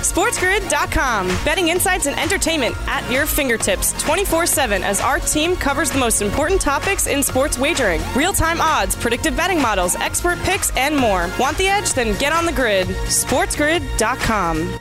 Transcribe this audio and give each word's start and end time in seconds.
SportsGrid.com. 0.00 1.28
Betting 1.44 1.68
insights 1.68 2.06
and 2.06 2.18
entertainment 2.18 2.74
at 2.88 3.08
your 3.10 3.26
fingertips 3.26 3.92
24 4.02 4.46
7 4.46 4.82
as 4.82 5.00
our 5.00 5.18
team 5.18 5.56
covers 5.56 5.90
the 5.90 5.98
most 5.98 6.22
important 6.22 6.60
topics 6.60 7.06
in 7.06 7.22
sports 7.22 7.58
wagering 7.58 8.00
real 8.14 8.32
time 8.32 8.60
odds, 8.60 8.96
predictive 8.96 9.36
betting 9.36 9.60
models, 9.60 9.96
expert 9.96 10.38
picks, 10.40 10.74
and 10.76 10.96
more. 10.96 11.30
Want 11.38 11.56
the 11.58 11.68
edge? 11.68 11.92
Then 11.92 12.18
get 12.18 12.32
on 12.32 12.46
the 12.46 12.52
grid. 12.52 12.88
SportsGrid.com. 12.88 14.78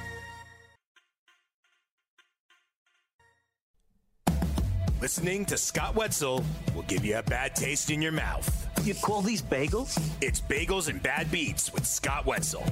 Listening 5.01 5.45
to 5.45 5.57
Scott 5.57 5.95
Wetzel 5.95 6.43
will 6.75 6.83
give 6.83 7.05
you 7.05 7.17
a 7.17 7.23
bad 7.23 7.55
taste 7.55 7.89
in 7.89 8.01
your 8.01 8.11
mouth. 8.11 8.67
You 8.85 8.93
call 8.93 9.21
these 9.21 9.41
bagels? 9.41 9.97
It's 10.21 10.41
Bagels 10.41 10.89
and 10.89 11.01
Bad 11.01 11.31
Beats 11.31 11.73
with 11.73 11.85
Scott 11.85 12.25
Wetzel. 12.25 12.65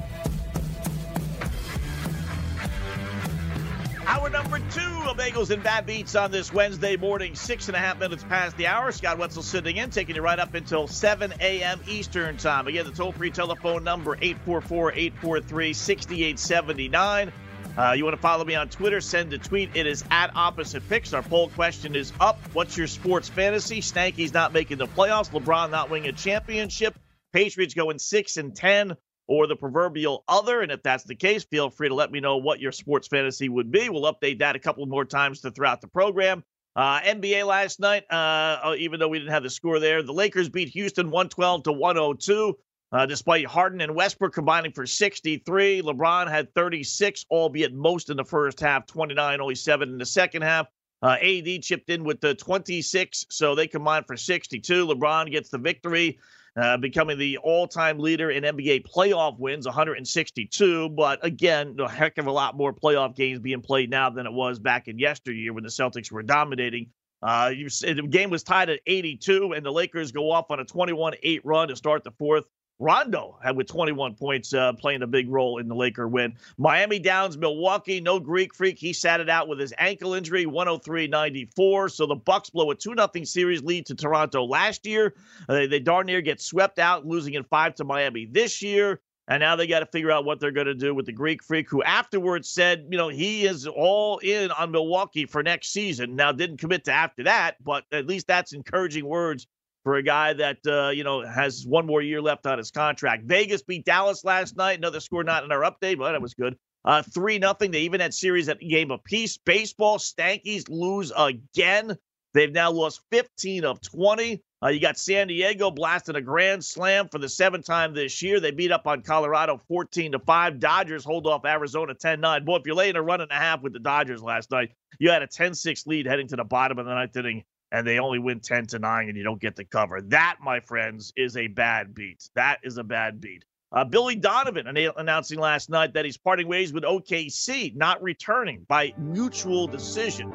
Hour 4.07 4.29
number 4.29 4.59
two 4.71 5.03
of 5.05 5.17
Bagels 5.17 5.49
and 5.49 5.61
Bad 5.61 5.85
Beats 5.85 6.15
on 6.15 6.31
this 6.31 6.53
Wednesday 6.53 6.95
morning, 6.95 7.35
six 7.35 7.67
and 7.67 7.75
a 7.75 7.79
half 7.79 7.99
minutes 7.99 8.23
past 8.23 8.55
the 8.55 8.65
hour. 8.65 8.89
Scott 8.93 9.17
Wetzel 9.17 9.43
sitting 9.43 9.75
in, 9.75 9.89
taking 9.89 10.15
you 10.15 10.21
right 10.21 10.39
up 10.39 10.53
until 10.53 10.87
7 10.87 11.33
a.m. 11.41 11.81
Eastern 11.89 12.37
Time. 12.37 12.67
Again, 12.67 12.85
the 12.85 12.91
toll 12.93 13.11
free 13.11 13.31
telephone 13.31 13.83
number 13.83 14.15
844 14.15 14.93
843 14.93 15.73
6879. 15.73 17.33
Uh, 17.77 17.91
you 17.97 18.05
want 18.05 18.15
to 18.15 18.21
follow 18.21 18.45
me 18.45 18.55
on 18.55 18.69
Twitter? 18.69 19.01
Send 19.01 19.33
a 19.33 19.37
tweet. 19.37 19.71
It 19.73 19.85
is 19.85 20.05
at 20.09 20.31
Opposite 20.37 20.87
Picks. 20.87 21.11
Our 21.11 21.21
poll 21.21 21.49
question 21.49 21.93
is 21.93 22.13
up. 22.21 22.39
What's 22.53 22.77
your 22.77 22.87
sports 22.87 23.27
fantasy? 23.27 23.81
Stanky's 23.81 24.33
not 24.33 24.53
making 24.53 24.77
the 24.77 24.87
playoffs. 24.87 25.31
LeBron 25.31 25.69
not 25.69 25.89
winning 25.89 26.07
a 26.07 26.13
championship. 26.13 26.97
Patriots 27.33 27.73
going 27.73 27.99
six 27.99 28.37
and 28.37 28.55
ten, 28.55 28.95
or 29.27 29.47
the 29.47 29.55
proverbial 29.55 30.23
other. 30.27 30.61
And 30.61 30.71
if 30.71 30.81
that's 30.83 31.03
the 31.03 31.15
case, 31.15 31.43
feel 31.43 31.69
free 31.69 31.89
to 31.89 31.95
let 31.95 32.11
me 32.11 32.19
know 32.19 32.37
what 32.37 32.59
your 32.59 32.71
sports 32.71 33.07
fantasy 33.07 33.49
would 33.49 33.71
be. 33.71 33.89
We'll 33.89 34.11
update 34.11 34.39
that 34.39 34.55
a 34.55 34.59
couple 34.59 34.85
more 34.85 35.05
times 35.05 35.41
to 35.41 35.51
throughout 35.51 35.81
the 35.81 35.87
program. 35.87 36.43
Uh, 36.75 37.01
NBA 37.01 37.45
last 37.45 37.79
night, 37.79 38.03
uh, 38.11 38.75
even 38.77 38.99
though 38.99 39.07
we 39.07 39.17
didn't 39.17 39.31
have 39.31 39.43
the 39.43 39.49
score 39.49 39.79
there, 39.79 40.03
the 40.03 40.13
Lakers 40.13 40.47
beat 40.47 40.69
Houston 40.69 41.07
112 41.07 41.63
to 41.63 41.71
102. 41.71 42.57
Uh, 42.93 43.05
despite 43.05 43.45
Harden 43.45 43.81
and 43.81 43.93
Westbrook 43.93 44.33
combining 44.33 44.71
for 44.71 44.85
63, 44.85 45.81
LeBron 45.81 46.29
had 46.29 46.53
36, 46.53 47.25
albeit 47.29 47.73
most 47.73 48.09
in 48.09 48.15
the 48.15 48.23
first 48.23 48.61
half, 48.61 48.85
29, 48.85 49.41
only 49.41 49.55
seven 49.55 49.89
in 49.89 49.97
the 49.97 50.05
second 50.05 50.43
half. 50.43 50.67
Uh, 51.01 51.17
AD 51.21 51.61
chipped 51.61 51.89
in 51.89 52.03
with 52.03 52.21
the 52.21 52.33
26, 52.35 53.25
so 53.29 53.55
they 53.55 53.67
combined 53.67 54.05
for 54.07 54.15
62. 54.15 54.87
LeBron 54.87 55.29
gets 55.29 55.49
the 55.49 55.57
victory, 55.57 56.17
uh, 56.57 56.77
becoming 56.77 57.17
the 57.17 57.37
all-time 57.37 57.99
leader 57.99 58.31
in 58.31 58.43
NBA 58.43 58.85
playoff 58.87 59.37
wins, 59.37 59.65
162. 59.65 60.89
But 60.89 61.23
again, 61.23 61.75
a 61.79 61.89
heck 61.89 62.17
of 62.17 62.25
a 62.25 62.31
lot 62.31 62.57
more 62.57 62.73
playoff 62.73 63.15
games 63.15 63.39
being 63.39 63.61
played 63.61 63.89
now 63.89 64.09
than 64.09 64.25
it 64.25 64.33
was 64.33 64.57
back 64.57 64.87
in 64.87 64.97
yesteryear 64.97 65.53
when 65.53 65.63
the 65.63 65.69
Celtics 65.69 66.11
were 66.11 66.23
dominating. 66.23 66.87
Uh, 67.21 67.51
you, 67.55 67.69
the 67.69 68.07
game 68.09 68.29
was 68.29 68.43
tied 68.43 68.69
at 68.69 68.79
82, 68.87 69.53
and 69.53 69.65
the 69.65 69.71
Lakers 69.71 70.11
go 70.11 70.31
off 70.31 70.49
on 70.49 70.59
a 70.59 70.65
21-8 70.65 71.41
run 71.43 71.67
to 71.67 71.75
start 71.75 72.03
the 72.03 72.11
fourth. 72.11 72.45
Rondo 72.79 73.37
had 73.43 73.55
with 73.55 73.67
21 73.67 74.15
points 74.15 74.53
uh, 74.53 74.73
playing 74.73 75.01
a 75.01 75.07
big 75.07 75.29
role 75.29 75.57
in 75.57 75.67
the 75.67 75.75
Laker 75.75 76.07
win. 76.07 76.35
Miami 76.57 76.99
Downs, 76.99 77.37
Milwaukee, 77.37 77.99
no 77.99 78.19
Greek 78.19 78.53
freak. 78.53 78.77
He 78.77 78.93
sat 78.93 79.19
it 79.19 79.29
out 79.29 79.47
with 79.47 79.59
his 79.59 79.73
ankle 79.77 80.13
injury, 80.13 80.45
103-94. 80.45 81.91
So 81.91 82.05
the 82.05 82.15
Bucks 82.15 82.49
blow 82.51 82.69
a 82.71 82.75
2-0 82.75 83.27
series 83.27 83.63
lead 83.63 83.87
to 83.87 83.95
Toronto 83.95 84.43
last 84.43 84.85
year. 84.85 85.15
Uh, 85.49 85.55
they, 85.55 85.67
they 85.67 85.79
darn 85.79 86.05
near 86.05 86.21
get 86.21 86.39
swept 86.39 86.77
out, 86.77 87.05
losing 87.05 87.33
in 87.33 87.43
five 87.43 87.75
to 87.75 87.83
Miami 87.83 88.25
this 88.25 88.61
year. 88.61 89.01
And 89.29 89.41
now 89.41 89.57
they 89.57 89.67
got 89.67 89.79
to 89.79 89.85
figure 89.85 90.11
out 90.11 90.23
what 90.23 90.39
they're 90.39 90.51
going 90.51 90.67
to 90.67 90.73
do 90.73 90.95
with 90.95 91.05
the 91.05 91.11
Greek 91.11 91.43
freak, 91.43 91.69
who 91.69 91.83
afterwards 91.83 92.49
said, 92.49 92.87
you 92.89 92.97
know, 92.97 93.09
he 93.09 93.45
is 93.45 93.67
all 93.67 94.19
in 94.19 94.51
on 94.51 94.71
Milwaukee 94.71 95.25
for 95.25 95.43
next 95.43 95.73
season. 95.73 96.15
Now, 96.15 96.31
didn't 96.31 96.57
commit 96.57 96.85
to 96.85 96.93
after 96.93 97.23
that, 97.23 97.61
but 97.61 97.83
at 97.91 98.07
least 98.07 98.27
that's 98.27 98.53
encouraging 98.53 99.05
words 99.05 99.45
for 99.87 99.95
a 99.95 100.03
guy 100.03 100.33
that 100.33 100.57
uh, 100.67 100.89
you 100.89 101.05
know 101.05 101.25
has 101.25 101.65
one 101.65 101.85
more 101.85 102.01
year 102.01 102.21
left 102.21 102.45
on 102.45 102.57
his 102.57 102.71
contract. 102.71 103.23
Vegas 103.23 103.61
beat 103.61 103.85
Dallas 103.85 104.25
last 104.25 104.57
night. 104.57 104.77
Another 104.77 104.99
score 104.99 105.23
not 105.23 105.45
in 105.45 105.51
our 105.53 105.61
update, 105.61 105.97
but 105.97 106.11
that 106.11 106.21
was 106.21 106.33
good. 106.33 106.57
Uh, 106.83 107.03
three 107.03 107.39
nothing. 107.39 107.71
They 107.71 107.83
even 107.83 108.01
had 108.01 108.13
series 108.13 108.49
at 108.49 108.59
game 108.59 108.91
apiece. 108.91 109.37
Baseball 109.37 109.97
Stankies 109.97 110.67
lose 110.67 111.13
again. 111.15 111.97
They've 112.33 112.51
now 112.51 112.71
lost 112.71 112.99
15 113.13 113.63
of 113.63 113.79
20. 113.79 114.43
Uh, 114.61 114.67
you 114.67 114.81
got 114.81 114.97
San 114.97 115.27
Diego 115.29 115.71
blasting 115.71 116.17
a 116.17 116.21
grand 116.21 116.65
slam 116.65 117.07
for 117.07 117.17
the 117.17 117.29
seventh 117.29 117.65
time 117.65 117.93
this 117.93 118.21
year. 118.21 118.41
They 118.41 118.51
beat 118.51 118.73
up 118.73 118.87
on 118.87 119.03
Colorado 119.03 119.61
14 119.69 120.11
to 120.11 120.19
5. 120.19 120.59
Dodgers 120.59 121.05
hold 121.05 121.27
off 121.27 121.45
Arizona 121.45 121.93
10 121.93 122.19
9. 122.19 122.43
Boy, 122.43 122.57
if 122.57 122.63
you're 122.65 122.75
laying 122.75 122.97
a 122.97 123.01
run 123.01 123.21
and 123.21 123.31
a 123.31 123.35
half 123.35 123.61
with 123.61 123.71
the 123.71 123.79
Dodgers 123.79 124.21
last 124.21 124.51
night, 124.51 124.71
you 124.99 125.11
had 125.11 125.21
a 125.21 125.27
10 125.27 125.53
6 125.53 125.87
lead 125.87 126.07
heading 126.07 126.27
to 126.27 126.35
the 126.35 126.43
bottom 126.43 126.77
of 126.77 126.85
the 126.85 126.93
ninth 126.93 127.15
inning 127.15 127.45
and 127.71 127.85
they 127.85 127.99
only 127.99 128.19
win 128.19 128.39
10 128.39 128.67
to 128.67 128.79
9 128.79 129.07
and 129.07 129.17
you 129.17 129.23
don't 129.23 129.41
get 129.41 129.55
the 129.55 129.65
cover. 129.65 130.01
That, 130.01 130.37
my 130.41 130.59
friends, 130.59 131.13
is 131.15 131.35
a 131.37 131.47
bad 131.47 131.93
beat. 131.93 132.29
That 132.35 132.59
is 132.63 132.77
a 132.77 132.83
bad 132.83 133.19
beat. 133.21 133.43
Uh, 133.71 133.83
Billy 133.83 134.15
Donovan 134.15 134.65
announcing 134.67 135.39
last 135.39 135.69
night 135.69 135.93
that 135.93 136.05
he's 136.05 136.17
parting 136.17 136.47
ways 136.47 136.71
with 136.71 136.83
OKC, 136.83 137.75
not 137.75 138.01
returning 138.01 138.65
by 138.69 138.93
mutual 138.97 139.67
decision. 139.67 140.31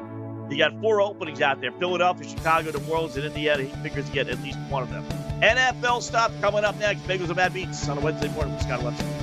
He 0.51 0.57
got 0.57 0.79
four 0.81 1.01
openings 1.01 1.41
out 1.41 1.59
there 1.59 1.71
Philadelphia, 1.71 2.29
Chicago, 2.29 2.71
New 2.71 2.91
Orleans, 2.91 3.15
and 3.15 3.25
Indiana. 3.25 3.63
He 3.63 3.69
figures 3.81 4.05
to 4.05 4.11
get 4.11 4.27
at 4.27 4.39
least 4.43 4.59
one 4.69 4.83
of 4.83 4.89
them. 4.91 5.03
NFL 5.41 6.03
stuff 6.03 6.31
coming 6.41 6.63
up 6.63 6.77
next. 6.77 7.01
Bagels 7.07 7.27
and 7.27 7.35
Bad 7.35 7.53
Beats 7.53 7.89
on 7.89 7.97
a 7.97 8.01
Wednesday 8.01 8.29
morning 8.29 8.53
with 8.53 8.63
Scott 8.63 8.83
Wetzel. 8.83 9.22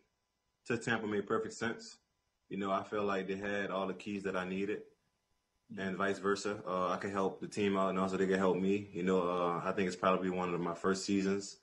to 0.71 0.77
Tampa 0.77 1.07
made 1.07 1.27
perfect 1.27 1.53
sense. 1.53 1.97
You 2.49 2.57
know, 2.57 2.71
I 2.71 2.83
felt 2.83 3.05
like 3.05 3.27
they 3.27 3.35
had 3.35 3.71
all 3.71 3.87
the 3.87 3.93
keys 3.93 4.23
that 4.23 4.35
I 4.35 4.47
needed, 4.47 4.81
and 5.77 5.95
vice 5.95 6.19
versa. 6.19 6.61
Uh, 6.67 6.89
I 6.89 6.97
could 6.97 7.11
help 7.11 7.39
the 7.39 7.47
team 7.47 7.77
out, 7.77 7.89
and 7.89 7.99
also 7.99 8.17
they 8.17 8.27
could 8.27 8.39
help 8.39 8.57
me. 8.57 8.89
You 8.93 9.03
know, 9.03 9.21
uh, 9.21 9.61
I 9.63 9.71
think 9.71 9.87
it's 9.87 9.95
probably 9.95 10.29
one 10.29 10.53
of 10.53 10.59
my 10.59 10.73
first 10.73 11.05
seasons 11.05 11.57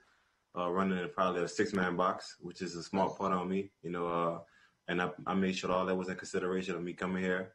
uh, 0.56 0.70
running 0.70 0.98
in 0.98 1.08
probably 1.10 1.42
a 1.42 1.48
six 1.48 1.72
man 1.72 1.96
box, 1.96 2.36
which 2.40 2.62
is 2.62 2.74
a 2.74 2.82
smart 2.82 3.18
part 3.18 3.32
on 3.32 3.48
me. 3.48 3.70
You 3.82 3.90
know, 3.90 4.06
uh, 4.06 4.38
and 4.88 5.02
I, 5.02 5.10
I, 5.26 5.34
made 5.34 5.56
sure 5.56 5.70
all 5.70 5.84
that 5.84 5.94
was 5.94 6.08
in 6.08 6.16
consideration 6.16 6.74
of 6.74 6.82
me 6.82 6.94
coming 6.94 7.22
here. 7.22 7.52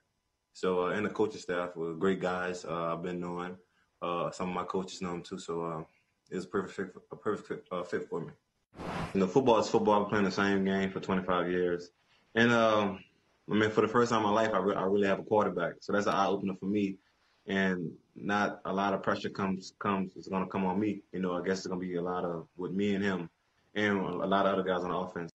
So, 0.53 0.87
uh, 0.87 0.89
and 0.91 1.05
the 1.05 1.09
coaching 1.09 1.41
staff 1.41 1.75
were 1.75 1.95
great 1.95 2.19
guys. 2.19 2.65
Uh, 2.65 2.93
I've 2.93 3.01
been 3.01 3.19
knowing 3.19 3.57
some 4.31 4.49
of 4.49 4.55
my 4.55 4.65
coaches 4.65 5.01
know 5.01 5.11
them 5.11 5.23
too, 5.23 5.39
so 5.39 5.85
it 6.29 6.35
was 6.35 6.45
perfect 6.45 6.97
a 7.11 7.15
perfect 7.15 7.69
fit 7.89 8.09
for 8.09 8.21
me. 8.21 8.33
You 9.13 9.19
know, 9.19 9.27
football 9.27 9.59
is 9.59 9.69
football. 9.69 9.93
I've 9.93 10.01
been 10.03 10.09
playing 10.09 10.25
the 10.25 10.31
same 10.31 10.65
game 10.65 10.89
for 10.89 10.99
25 10.99 11.49
years. 11.49 11.91
And, 12.35 12.51
um, 12.51 12.99
I 13.49 13.53
mean, 13.53 13.69
for 13.69 13.81
the 13.81 13.87
first 13.87 14.11
time 14.11 14.21
in 14.21 14.27
my 14.27 14.31
life, 14.31 14.51
I, 14.53 14.57
re- 14.57 14.75
I 14.75 14.83
really 14.83 15.07
have 15.07 15.19
a 15.19 15.23
quarterback. 15.23 15.73
So 15.81 15.93
that's 15.93 16.07
an 16.07 16.13
eye 16.13 16.25
opener 16.25 16.55
for 16.59 16.65
me. 16.65 16.97
And 17.45 17.91
not 18.15 18.61
a 18.65 18.73
lot 18.73 18.93
of 18.93 19.03
pressure 19.03 19.29
comes, 19.29 19.73
comes, 19.79 20.13
it's 20.15 20.27
going 20.27 20.43
to 20.43 20.49
come 20.49 20.65
on 20.65 20.79
me. 20.79 21.01
You 21.11 21.19
know, 21.19 21.33
I 21.33 21.45
guess 21.45 21.59
it's 21.59 21.67
going 21.67 21.79
to 21.79 21.85
be 21.85 21.95
a 21.95 22.01
lot 22.01 22.25
of 22.25 22.47
with 22.57 22.71
me 22.71 22.95
and 22.95 23.03
him 23.03 23.29
and 23.75 23.99
a 23.99 24.25
lot 24.25 24.45
of 24.45 24.53
other 24.53 24.63
guys 24.63 24.83
on 24.83 24.89
the 24.89 24.97
offense. 24.97 25.32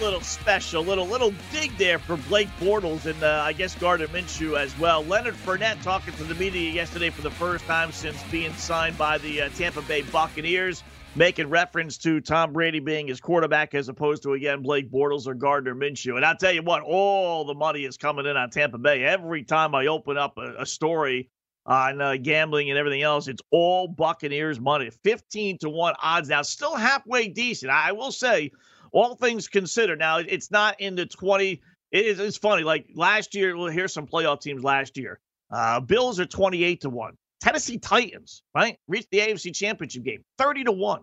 Little 0.00 0.20
special? 0.20 0.82
Little 0.82 1.06
little 1.06 1.32
dig 1.52 1.76
there 1.78 1.98
for 1.98 2.16
Blake 2.28 2.48
Bortles 2.60 3.06
and 3.06 3.22
uh, 3.22 3.42
I 3.44 3.52
guess 3.52 3.74
Gardner 3.74 4.08
Minshew 4.08 4.58
as 4.58 4.76
well. 4.78 5.04
Leonard 5.04 5.34
Fournette 5.34 5.82
talking 5.82 6.14
to 6.14 6.24
the 6.24 6.34
media 6.34 6.70
yesterday 6.70 7.10
for 7.10 7.22
the 7.22 7.30
first 7.30 7.64
time 7.66 7.92
since 7.92 8.22
being 8.30 8.52
signed 8.54 8.96
by 8.98 9.18
the 9.18 9.42
uh, 9.42 9.48
Tampa 9.50 9.82
Bay 9.82 10.02
Buccaneers. 10.02 10.82
making 11.16 11.48
reference 11.48 11.96
to 11.98 12.20
Tom 12.20 12.52
Brady 12.52 12.78
being 12.78 13.08
his 13.08 13.20
quarterback 13.20 13.74
as 13.74 13.88
opposed 13.88 14.22
to, 14.24 14.34
again, 14.34 14.62
Blake 14.62 14.90
Bortles 14.90 15.26
or 15.26 15.34
Gardner 15.34 15.74
Minshew. 15.74 16.16
And 16.16 16.24
I'll 16.24 16.36
tell 16.36 16.52
you 16.52 16.62
what, 16.62 16.82
all 16.82 17.44
the 17.44 17.54
money 17.54 17.84
is 17.84 17.96
coming 17.96 18.26
in 18.26 18.36
on 18.36 18.50
Tampa 18.50 18.78
Bay. 18.78 19.02
Every 19.02 19.42
time 19.42 19.74
I 19.74 19.86
open 19.86 20.18
up 20.18 20.36
a, 20.36 20.62
a 20.62 20.66
story 20.66 21.30
on 21.64 22.00
uh, 22.00 22.16
gambling 22.20 22.70
and 22.70 22.78
everything 22.78 23.02
else, 23.02 23.28
it's 23.28 23.42
all 23.50 23.88
Buccaneers 23.88 24.60
money. 24.60 24.90
15 25.02 25.58
to 25.58 25.70
1 25.70 25.94
odds 26.02 26.28
now, 26.28 26.42
still 26.42 26.76
halfway 26.76 27.28
decent. 27.28 27.72
I 27.72 27.92
will 27.92 28.12
say, 28.12 28.52
all 28.96 29.14
things 29.14 29.46
considered, 29.48 29.98
now 29.98 30.18
it's 30.18 30.50
not 30.50 30.80
in 30.80 30.94
the 30.94 31.06
20. 31.06 31.60
It 31.92 32.06
is, 32.06 32.18
it's 32.18 32.38
funny. 32.38 32.62
Like 32.62 32.86
last 32.94 33.34
year, 33.34 33.56
well, 33.56 33.66
here's 33.66 33.92
some 33.92 34.06
playoff 34.06 34.40
teams 34.40 34.64
last 34.64 34.96
year. 34.96 35.20
Uh, 35.50 35.80
Bills 35.80 36.18
are 36.18 36.26
28 36.26 36.80
to 36.80 36.90
1. 36.90 37.16
Tennessee 37.40 37.78
Titans, 37.78 38.42
right? 38.54 38.78
Reached 38.88 39.10
the 39.10 39.18
AFC 39.18 39.54
Championship 39.54 40.02
game, 40.02 40.24
30 40.38 40.64
to 40.64 40.72
1. 40.72 41.02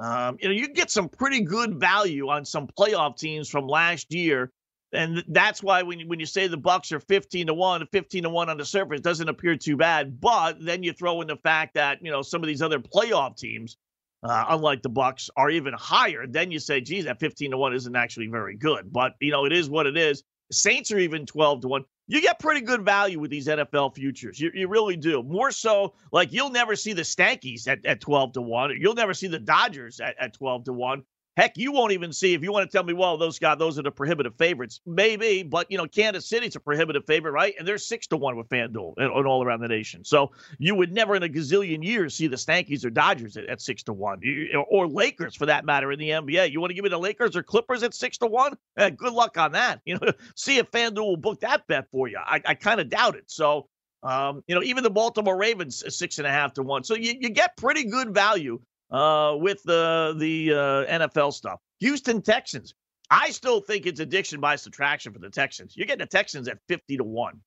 Um, 0.00 0.38
you 0.40 0.48
know, 0.48 0.54
you 0.54 0.68
get 0.68 0.90
some 0.90 1.08
pretty 1.08 1.42
good 1.42 1.78
value 1.78 2.28
on 2.28 2.44
some 2.44 2.66
playoff 2.66 3.16
teams 3.18 3.48
from 3.48 3.68
last 3.68 4.12
year. 4.12 4.50
And 4.92 5.22
that's 5.28 5.62
why 5.62 5.82
when 5.82 6.00
you, 6.00 6.08
when 6.08 6.20
you 6.20 6.26
say 6.26 6.46
the 6.46 6.56
Bucks 6.56 6.92
are 6.92 7.00
15 7.00 7.48
to 7.48 7.54
1, 7.54 7.86
15 7.92 8.22
to 8.22 8.30
1 8.30 8.48
on 8.48 8.56
the 8.56 8.64
surface 8.64 9.00
doesn't 9.00 9.28
appear 9.28 9.56
too 9.56 9.76
bad. 9.76 10.20
But 10.20 10.64
then 10.64 10.82
you 10.82 10.92
throw 10.92 11.20
in 11.20 11.28
the 11.28 11.36
fact 11.36 11.74
that, 11.74 11.98
you 12.00 12.10
know, 12.10 12.22
some 12.22 12.42
of 12.42 12.46
these 12.46 12.62
other 12.62 12.78
playoff 12.78 13.36
teams, 13.36 13.76
uh, 14.24 14.46
unlike 14.48 14.82
the 14.82 14.88
Bucks, 14.88 15.30
are 15.36 15.50
even 15.50 15.74
higher. 15.74 16.26
Then 16.26 16.50
you 16.50 16.58
say, 16.58 16.80
geez, 16.80 17.04
that 17.04 17.20
15 17.20 17.52
to 17.52 17.58
1 17.58 17.74
isn't 17.74 17.96
actually 17.96 18.28
very 18.28 18.56
good. 18.56 18.92
But, 18.92 19.14
you 19.20 19.30
know, 19.30 19.44
it 19.44 19.52
is 19.52 19.68
what 19.68 19.86
it 19.86 19.96
is. 19.96 20.24
Saints 20.50 20.90
are 20.92 20.98
even 20.98 21.26
12 21.26 21.62
to 21.62 21.68
1 21.68 21.84
you 22.06 22.20
get 22.20 22.38
pretty 22.38 22.60
good 22.60 22.84
value 22.84 23.18
with 23.18 23.30
these 23.30 23.46
NFL 23.46 23.94
futures. 23.94 24.38
You, 24.38 24.50
you 24.52 24.68
really 24.68 24.96
do. 24.96 25.22
More 25.22 25.50
so, 25.50 25.94
like 26.12 26.32
you'll 26.32 26.50
never 26.50 26.76
see 26.76 26.92
the 26.92 27.02
Stankies 27.02 27.66
at, 27.66 27.84
at 27.86 28.00
12 28.00 28.34
to 28.34 28.42
1. 28.42 28.76
You'll 28.78 28.94
never 28.94 29.14
see 29.14 29.28
the 29.28 29.38
Dodgers 29.38 30.00
at, 30.00 30.16
at 30.18 30.34
12 30.34 30.64
to 30.64 30.72
1. 30.72 31.02
Heck, 31.36 31.56
you 31.56 31.72
won't 31.72 31.92
even 31.92 32.12
see 32.12 32.32
if 32.32 32.42
you 32.44 32.52
want 32.52 32.70
to 32.70 32.76
tell 32.76 32.84
me, 32.84 32.92
well, 32.92 33.18
those 33.18 33.40
guys, 33.40 33.58
those 33.58 33.76
are 33.76 33.82
the 33.82 33.90
prohibitive 33.90 34.36
favorites. 34.36 34.80
Maybe, 34.86 35.42
but 35.42 35.68
you 35.68 35.76
know, 35.76 35.86
Kansas 35.86 36.26
City's 36.26 36.54
a 36.54 36.60
prohibitive 36.60 37.04
favorite, 37.06 37.32
right? 37.32 37.54
And 37.58 37.66
they're 37.66 37.78
six 37.78 38.06
to 38.08 38.16
one 38.16 38.36
with 38.36 38.48
FanDuel 38.48 38.94
and, 38.98 39.12
and 39.12 39.26
all 39.26 39.44
around 39.44 39.60
the 39.60 39.66
nation. 39.66 40.04
So 40.04 40.30
you 40.58 40.76
would 40.76 40.92
never 40.92 41.16
in 41.16 41.24
a 41.24 41.28
gazillion 41.28 41.82
years 41.82 42.14
see 42.14 42.28
the 42.28 42.36
Stankies 42.36 42.84
or 42.84 42.90
Dodgers 42.90 43.36
at, 43.36 43.46
at 43.46 43.60
six 43.60 43.82
to 43.84 43.92
one, 43.92 44.20
you, 44.22 44.64
or 44.70 44.86
Lakers 44.86 45.34
for 45.34 45.46
that 45.46 45.64
matter 45.64 45.90
in 45.90 45.98
the 45.98 46.10
NBA. 46.10 46.52
You 46.52 46.60
want 46.60 46.70
to 46.70 46.74
give 46.74 46.84
me 46.84 46.90
the 46.90 46.98
Lakers 46.98 47.34
or 47.34 47.42
Clippers 47.42 47.82
at 47.82 47.94
six 47.94 48.16
to 48.18 48.26
one? 48.26 48.56
Eh, 48.76 48.90
good 48.90 49.12
luck 49.12 49.36
on 49.36 49.52
that. 49.52 49.80
You 49.84 49.98
know, 49.98 50.12
see 50.36 50.58
if 50.58 50.70
FanDuel 50.70 51.04
will 51.04 51.16
book 51.16 51.40
that 51.40 51.66
bet 51.66 51.90
for 51.90 52.06
you. 52.06 52.18
I, 52.24 52.40
I 52.44 52.54
kind 52.54 52.80
of 52.80 52.88
doubt 52.88 53.16
it. 53.16 53.24
So. 53.26 53.68
Um, 54.02 54.44
you 54.46 54.54
know, 54.54 54.62
even 54.62 54.84
the 54.84 54.90
Baltimore 54.90 55.34
Ravens 55.34 55.82
six 55.88 56.18
and 56.18 56.26
a 56.26 56.30
half 56.30 56.52
to 56.52 56.62
one. 56.62 56.84
So 56.84 56.94
you, 56.94 57.14
you 57.18 57.30
get 57.30 57.56
pretty 57.56 57.84
good 57.84 58.12
value 58.12 58.60
uh, 58.90 59.36
with 59.38 59.62
the 59.64 60.14
the 60.18 60.52
uh, 60.52 60.98
NFL 60.98 61.32
stuff. 61.32 61.60
Houston 61.80 62.22
Texans. 62.22 62.74
I 63.10 63.30
still 63.30 63.60
think 63.60 63.86
it's 63.86 64.00
addiction 64.00 64.40
by 64.40 64.56
subtraction 64.56 65.12
for 65.12 65.18
the 65.18 65.30
Texans. 65.30 65.76
You're 65.76 65.86
getting 65.86 66.04
the 66.04 66.06
Texans 66.06 66.48
at 66.48 66.58
50 66.68 66.96
to 66.96 67.04
1. 67.04 67.40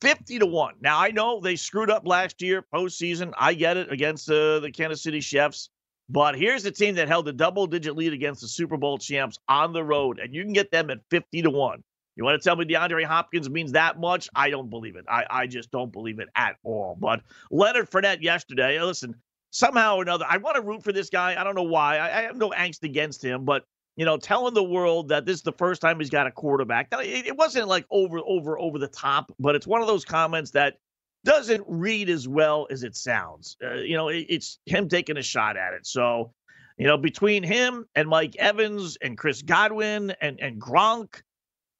50 0.00 0.38
to 0.40 0.46
1. 0.46 0.74
Now, 0.80 0.98
I 0.98 1.10
know 1.10 1.40
they 1.40 1.56
screwed 1.56 1.90
up 1.90 2.06
last 2.06 2.42
year, 2.42 2.64
postseason. 2.74 3.32
I 3.38 3.54
get 3.54 3.76
it 3.76 3.92
against 3.92 4.28
uh, 4.28 4.58
the 4.60 4.70
Kansas 4.70 5.02
City 5.02 5.20
Chiefs. 5.20 5.70
But 6.08 6.36
here's 6.36 6.64
the 6.64 6.72
team 6.72 6.96
that 6.96 7.06
held 7.06 7.28
a 7.28 7.32
double 7.32 7.68
digit 7.68 7.96
lead 7.96 8.12
against 8.12 8.40
the 8.40 8.48
Super 8.48 8.76
Bowl 8.76 8.98
champs 8.98 9.38
on 9.48 9.72
the 9.72 9.84
road, 9.84 10.18
and 10.18 10.34
you 10.34 10.42
can 10.42 10.52
get 10.52 10.72
them 10.72 10.90
at 10.90 10.98
50 11.10 11.42
to 11.42 11.50
1. 11.50 11.84
You 12.16 12.24
want 12.24 12.42
to 12.42 12.46
tell 12.46 12.56
me 12.56 12.64
DeAndre 12.64 13.04
Hopkins 13.04 13.48
means 13.48 13.72
that 13.72 14.00
much? 14.00 14.28
I 14.34 14.50
don't 14.50 14.68
believe 14.68 14.96
it. 14.96 15.04
I, 15.08 15.24
I 15.30 15.46
just 15.46 15.70
don't 15.70 15.92
believe 15.92 16.18
it 16.18 16.28
at 16.34 16.56
all. 16.64 16.96
But 16.98 17.22
Leonard 17.52 17.88
Fournette 17.88 18.22
yesterday, 18.22 18.82
listen, 18.82 19.14
somehow 19.50 19.96
or 19.96 20.02
another, 20.02 20.24
I 20.28 20.38
want 20.38 20.56
to 20.56 20.62
root 20.62 20.82
for 20.82 20.92
this 20.92 21.10
guy. 21.10 21.40
I 21.40 21.44
don't 21.44 21.54
know 21.54 21.62
why. 21.62 21.98
I, 21.98 22.18
I, 22.18 22.22
have 22.22 22.36
no 22.36 22.50
angst 22.50 22.82
against 22.82 23.22
him, 23.24 23.44
but 23.44 23.64
you 23.96 24.04
know, 24.04 24.16
telling 24.16 24.54
the 24.54 24.64
world 24.64 25.08
that 25.08 25.26
this 25.26 25.36
is 25.36 25.42
the 25.42 25.52
first 25.52 25.82
time 25.82 25.98
he's 25.98 26.10
got 26.10 26.26
a 26.26 26.30
quarterback. 26.30 26.88
It, 26.92 27.26
it 27.26 27.36
wasn't 27.36 27.68
like 27.68 27.84
over, 27.90 28.20
over, 28.24 28.58
over 28.58 28.78
the 28.78 28.88
top, 28.88 29.32
but 29.38 29.54
it's 29.54 29.66
one 29.66 29.80
of 29.80 29.86
those 29.86 30.04
comments 30.04 30.52
that 30.52 30.78
doesn't 31.24 31.64
read 31.66 32.08
as 32.08 32.26
well 32.26 32.66
as 32.70 32.82
it 32.82 32.96
sounds. 32.96 33.56
Uh, 33.62 33.74
you 33.74 33.96
know, 33.96 34.08
it, 34.08 34.26
it's 34.28 34.58
him 34.66 34.88
taking 34.88 35.16
a 35.16 35.22
shot 35.22 35.56
at 35.56 35.74
it. 35.74 35.86
So, 35.86 36.32
you 36.78 36.86
know, 36.86 36.96
between 36.96 37.42
him 37.42 37.86
and 37.94 38.08
Mike 38.08 38.36
Evans 38.36 38.96
and 39.02 39.18
Chris 39.18 39.42
Godwin 39.42 40.14
and 40.20 40.40
and 40.40 40.60
Gronk, 40.60 41.22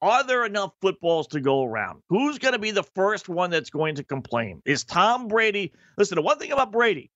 are 0.01 0.23
there 0.23 0.45
enough 0.45 0.73
footballs 0.81 1.27
to 1.27 1.39
go 1.39 1.63
around? 1.63 2.01
Who's 2.09 2.39
going 2.39 2.53
to 2.53 2.59
be 2.59 2.71
the 2.71 2.83
first 2.83 3.29
one 3.29 3.51
that's 3.51 3.69
going 3.69 3.95
to 3.95 4.03
complain? 4.03 4.61
Is 4.65 4.83
Tom 4.83 5.27
Brady? 5.27 5.73
Listen, 5.97 6.15
the 6.15 6.23
one 6.23 6.39
thing 6.39 6.51
about 6.51 6.71
Brady, 6.71 7.10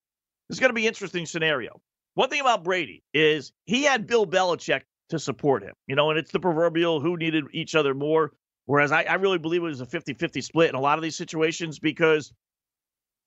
it's 0.50 0.59
going 0.59 0.69
to 0.69 0.74
be 0.74 0.83
an 0.83 0.88
interesting 0.88 1.25
scenario. 1.25 1.81
One 2.13 2.30
thing 2.30 2.42
about 2.42 2.63
Brady 2.63 3.03
is 3.13 3.51
he 3.65 3.83
had 3.83 4.07
Bill 4.07 4.25
Belichick 4.25 4.81
to 5.09 5.19
support 5.19 5.63
him, 5.63 5.74
you 5.88 5.95
know, 5.95 6.09
and 6.09 6.19
it's 6.19 6.31
the 6.31 6.39
proverbial 6.39 7.00
who 7.00 7.18
needed 7.18 7.45
each 7.51 7.75
other 7.75 7.94
more. 7.94 8.31
Whereas 8.65 8.92
I, 8.92 9.03
I 9.03 9.15
really 9.15 9.38
believe 9.38 9.62
it 9.62 9.65
was 9.65 9.81
a 9.81 9.86
50 9.86 10.13
50 10.15 10.42
split 10.42 10.69
in 10.69 10.75
a 10.75 10.81
lot 10.81 10.97
of 10.97 11.03
these 11.03 11.15
situations 11.15 11.77
because 11.77 12.33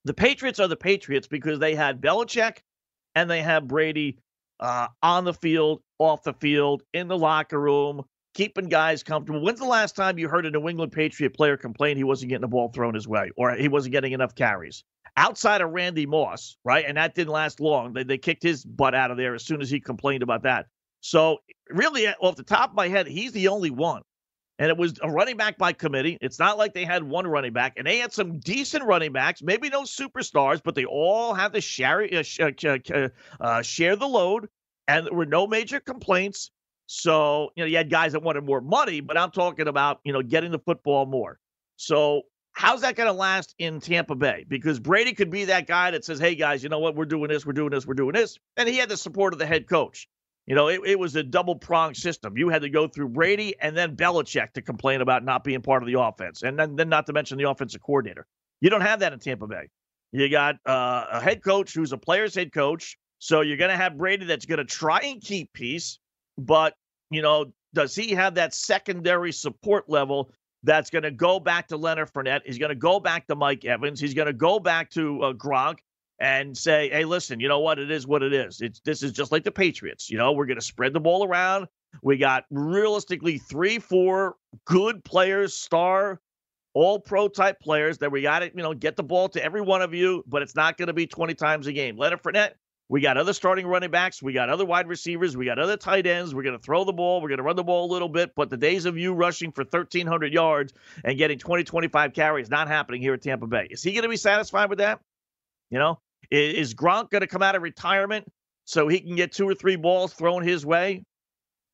the 0.04 0.14
Patriots 0.14 0.58
are 0.58 0.68
the 0.68 0.76
Patriots 0.76 1.26
because 1.26 1.58
they 1.58 1.74
had 1.74 2.00
Belichick 2.00 2.58
and 3.14 3.30
they 3.30 3.42
had 3.42 3.68
Brady 3.68 4.18
uh, 4.60 4.88
on 5.02 5.24
the 5.24 5.34
field, 5.34 5.82
off 5.98 6.22
the 6.24 6.32
field, 6.32 6.82
in 6.92 7.08
the 7.08 7.16
locker 7.16 7.60
room, 7.60 8.02
keeping 8.34 8.68
guys 8.68 9.02
comfortable. 9.02 9.42
When's 9.42 9.60
the 9.60 9.66
last 9.66 9.96
time 9.96 10.18
you 10.18 10.28
heard 10.28 10.46
a 10.46 10.50
New 10.50 10.68
England 10.68 10.92
Patriot 10.92 11.34
player 11.34 11.56
complain 11.56 11.96
he 11.96 12.04
wasn't 12.04 12.30
getting 12.30 12.42
the 12.42 12.48
ball 12.48 12.68
thrown 12.68 12.94
his 12.94 13.06
way 13.06 13.30
or 13.36 13.54
he 13.54 13.68
wasn't 13.68 13.92
getting 13.92 14.12
enough 14.12 14.34
carries? 14.34 14.84
Outside 15.18 15.60
of 15.60 15.70
Randy 15.70 16.06
Moss, 16.06 16.56
right? 16.64 16.84
And 16.86 16.96
that 16.96 17.14
didn't 17.16 17.32
last 17.32 17.58
long. 17.60 17.92
They, 17.92 18.04
they 18.04 18.18
kicked 18.18 18.42
his 18.42 18.64
butt 18.64 18.94
out 18.94 19.10
of 19.10 19.16
there 19.16 19.34
as 19.34 19.44
soon 19.44 19.60
as 19.60 19.68
he 19.68 19.80
complained 19.80 20.22
about 20.22 20.44
that. 20.44 20.66
So, 21.00 21.38
really, 21.70 22.06
uh, 22.06 22.14
off 22.20 22.36
the 22.36 22.44
top 22.44 22.70
of 22.70 22.76
my 22.76 22.88
head, 22.88 23.08
he's 23.08 23.32
the 23.32 23.48
only 23.48 23.70
one. 23.70 24.02
And 24.60 24.68
it 24.70 24.76
was 24.76 24.94
a 25.02 25.10
running 25.10 25.36
back 25.36 25.58
by 25.58 25.72
committee. 25.72 26.18
It's 26.20 26.38
not 26.38 26.56
like 26.56 26.72
they 26.72 26.84
had 26.84 27.02
one 27.02 27.26
running 27.26 27.52
back, 27.52 27.74
and 27.76 27.86
they 27.86 27.98
had 27.98 28.12
some 28.12 28.38
decent 28.38 28.84
running 28.84 29.12
backs, 29.12 29.42
maybe 29.42 29.68
no 29.68 29.82
superstars, 29.82 30.60
but 30.62 30.74
they 30.74 30.84
all 30.84 31.34
had 31.34 31.52
to 31.52 31.60
share 31.60 32.02
uh, 32.12 32.50
uh, 32.64 33.08
uh, 33.40 33.62
share 33.62 33.96
the 33.96 34.08
load, 34.08 34.48
and 34.86 35.06
there 35.06 35.14
were 35.14 35.26
no 35.26 35.46
major 35.46 35.80
complaints. 35.80 36.50
So, 36.86 37.50
you 37.54 37.62
know, 37.62 37.68
you 37.68 37.76
had 37.76 37.90
guys 37.90 38.12
that 38.12 38.22
wanted 38.22 38.44
more 38.44 38.60
money, 38.60 39.00
but 39.00 39.16
I'm 39.18 39.30
talking 39.30 39.68
about, 39.68 40.00
you 40.04 40.12
know, 40.12 40.22
getting 40.22 40.50
the 40.50 40.58
football 40.58 41.06
more. 41.06 41.38
So 41.76 42.22
How's 42.58 42.80
that 42.80 42.96
going 42.96 43.06
to 43.06 43.12
last 43.12 43.54
in 43.60 43.78
Tampa 43.78 44.16
Bay? 44.16 44.44
Because 44.48 44.80
Brady 44.80 45.12
could 45.12 45.30
be 45.30 45.44
that 45.44 45.68
guy 45.68 45.92
that 45.92 46.04
says, 46.04 46.18
hey, 46.18 46.34
guys, 46.34 46.60
you 46.60 46.68
know 46.68 46.80
what? 46.80 46.96
We're 46.96 47.04
doing 47.04 47.28
this, 47.28 47.46
we're 47.46 47.52
doing 47.52 47.70
this, 47.70 47.86
we're 47.86 47.94
doing 47.94 48.14
this. 48.14 48.36
And 48.56 48.68
he 48.68 48.78
had 48.78 48.88
the 48.88 48.96
support 48.96 49.32
of 49.32 49.38
the 49.38 49.46
head 49.46 49.68
coach. 49.68 50.08
You 50.44 50.56
know, 50.56 50.66
it, 50.66 50.80
it 50.84 50.98
was 50.98 51.14
a 51.14 51.22
double 51.22 51.54
pronged 51.54 51.96
system. 51.96 52.36
You 52.36 52.48
had 52.48 52.62
to 52.62 52.68
go 52.68 52.88
through 52.88 53.10
Brady 53.10 53.54
and 53.60 53.76
then 53.76 53.94
Belichick 53.94 54.54
to 54.54 54.62
complain 54.62 55.02
about 55.02 55.24
not 55.24 55.44
being 55.44 55.62
part 55.62 55.84
of 55.84 55.86
the 55.86 56.00
offense. 56.00 56.42
And 56.42 56.58
then, 56.58 56.74
then 56.74 56.88
not 56.88 57.06
to 57.06 57.12
mention 57.12 57.38
the 57.38 57.48
offensive 57.48 57.80
coordinator. 57.80 58.26
You 58.60 58.70
don't 58.70 58.80
have 58.80 58.98
that 59.00 59.12
in 59.12 59.20
Tampa 59.20 59.46
Bay. 59.46 59.68
You 60.10 60.28
got 60.28 60.56
uh, 60.66 61.04
a 61.12 61.20
head 61.20 61.44
coach 61.44 61.72
who's 61.72 61.92
a 61.92 61.96
player's 61.96 62.34
head 62.34 62.52
coach. 62.52 62.98
So 63.20 63.40
you're 63.40 63.56
going 63.56 63.70
to 63.70 63.76
have 63.76 63.96
Brady 63.96 64.24
that's 64.24 64.46
going 64.46 64.58
to 64.58 64.64
try 64.64 64.98
and 65.04 65.22
keep 65.22 65.52
peace. 65.52 66.00
But, 66.36 66.74
you 67.08 67.22
know, 67.22 67.52
does 67.72 67.94
he 67.94 68.14
have 68.14 68.34
that 68.34 68.52
secondary 68.52 69.30
support 69.30 69.88
level 69.88 70.32
that's 70.68 70.90
going 70.90 71.02
to 71.02 71.10
go 71.10 71.40
back 71.40 71.66
to 71.68 71.78
Leonard 71.78 72.12
Fournette. 72.12 72.42
He's 72.44 72.58
going 72.58 72.68
to 72.68 72.74
go 72.74 73.00
back 73.00 73.26
to 73.28 73.34
Mike 73.34 73.64
Evans. 73.64 73.98
He's 73.98 74.12
going 74.12 74.26
to 74.26 74.34
go 74.34 74.60
back 74.60 74.90
to 74.90 75.22
uh, 75.22 75.32
Gronk 75.32 75.78
and 76.20 76.56
say, 76.56 76.90
"Hey, 76.90 77.06
listen, 77.06 77.40
you 77.40 77.48
know 77.48 77.60
what? 77.60 77.78
It 77.78 77.90
is 77.90 78.06
what 78.06 78.22
it 78.22 78.34
is. 78.34 78.60
It's 78.60 78.80
this 78.80 79.02
is 79.02 79.12
just 79.12 79.32
like 79.32 79.44
the 79.44 79.50
Patriots. 79.50 80.10
You 80.10 80.18
know, 80.18 80.32
we're 80.32 80.44
going 80.44 80.58
to 80.58 80.64
spread 80.64 80.92
the 80.92 81.00
ball 81.00 81.26
around. 81.26 81.68
We 82.02 82.18
got 82.18 82.44
realistically 82.50 83.38
three, 83.38 83.78
four 83.78 84.36
good 84.66 85.02
players, 85.04 85.54
star, 85.54 86.20
all 86.74 87.00
pro 87.00 87.28
type 87.28 87.58
players 87.60 87.96
that 87.98 88.12
we 88.12 88.20
got 88.20 88.40
to, 88.40 88.50
you 88.54 88.62
know, 88.62 88.74
get 88.74 88.94
the 88.94 89.02
ball 89.02 89.30
to 89.30 89.42
every 89.42 89.62
one 89.62 89.80
of 89.80 89.94
you, 89.94 90.22
but 90.26 90.42
it's 90.42 90.54
not 90.54 90.76
going 90.76 90.88
to 90.88 90.92
be 90.92 91.06
20 91.06 91.32
times 91.32 91.66
a 91.66 91.72
game. 91.72 91.96
Leonard 91.96 92.22
Fournette, 92.22 92.52
we 92.88 93.00
got 93.02 93.18
other 93.18 93.34
starting 93.34 93.66
running 93.66 93.90
backs. 93.90 94.22
We 94.22 94.32
got 94.32 94.48
other 94.48 94.64
wide 94.64 94.88
receivers. 94.88 95.36
We 95.36 95.44
got 95.44 95.58
other 95.58 95.76
tight 95.76 96.06
ends. 96.06 96.34
We're 96.34 96.42
going 96.42 96.56
to 96.56 96.62
throw 96.62 96.84
the 96.84 96.92
ball. 96.92 97.20
We're 97.20 97.28
going 97.28 97.38
to 97.38 97.44
run 97.44 97.56
the 97.56 97.64
ball 97.64 97.90
a 97.90 97.92
little 97.92 98.08
bit. 98.08 98.34
But 98.34 98.48
the 98.48 98.56
days 98.56 98.86
of 98.86 98.96
you 98.96 99.12
rushing 99.12 99.52
for 99.52 99.62
1,300 99.62 100.32
yards 100.32 100.72
and 101.04 101.18
getting 101.18 101.38
20, 101.38 101.64
25 101.64 102.14
carries 102.14 102.48
not 102.48 102.68
happening 102.68 103.02
here 103.02 103.12
at 103.12 103.22
Tampa 103.22 103.46
Bay. 103.46 103.68
Is 103.70 103.82
he 103.82 103.92
going 103.92 104.04
to 104.04 104.08
be 104.08 104.16
satisfied 104.16 104.70
with 104.70 104.78
that? 104.78 105.00
You 105.70 105.78
know, 105.78 106.00
is 106.30 106.74
Gronk 106.74 107.10
going 107.10 107.20
to 107.20 107.26
come 107.26 107.42
out 107.42 107.54
of 107.54 107.62
retirement 107.62 108.26
so 108.64 108.88
he 108.88 109.00
can 109.00 109.16
get 109.16 109.32
two 109.32 109.46
or 109.46 109.54
three 109.54 109.76
balls 109.76 110.14
thrown 110.14 110.42
his 110.42 110.64
way? 110.64 111.04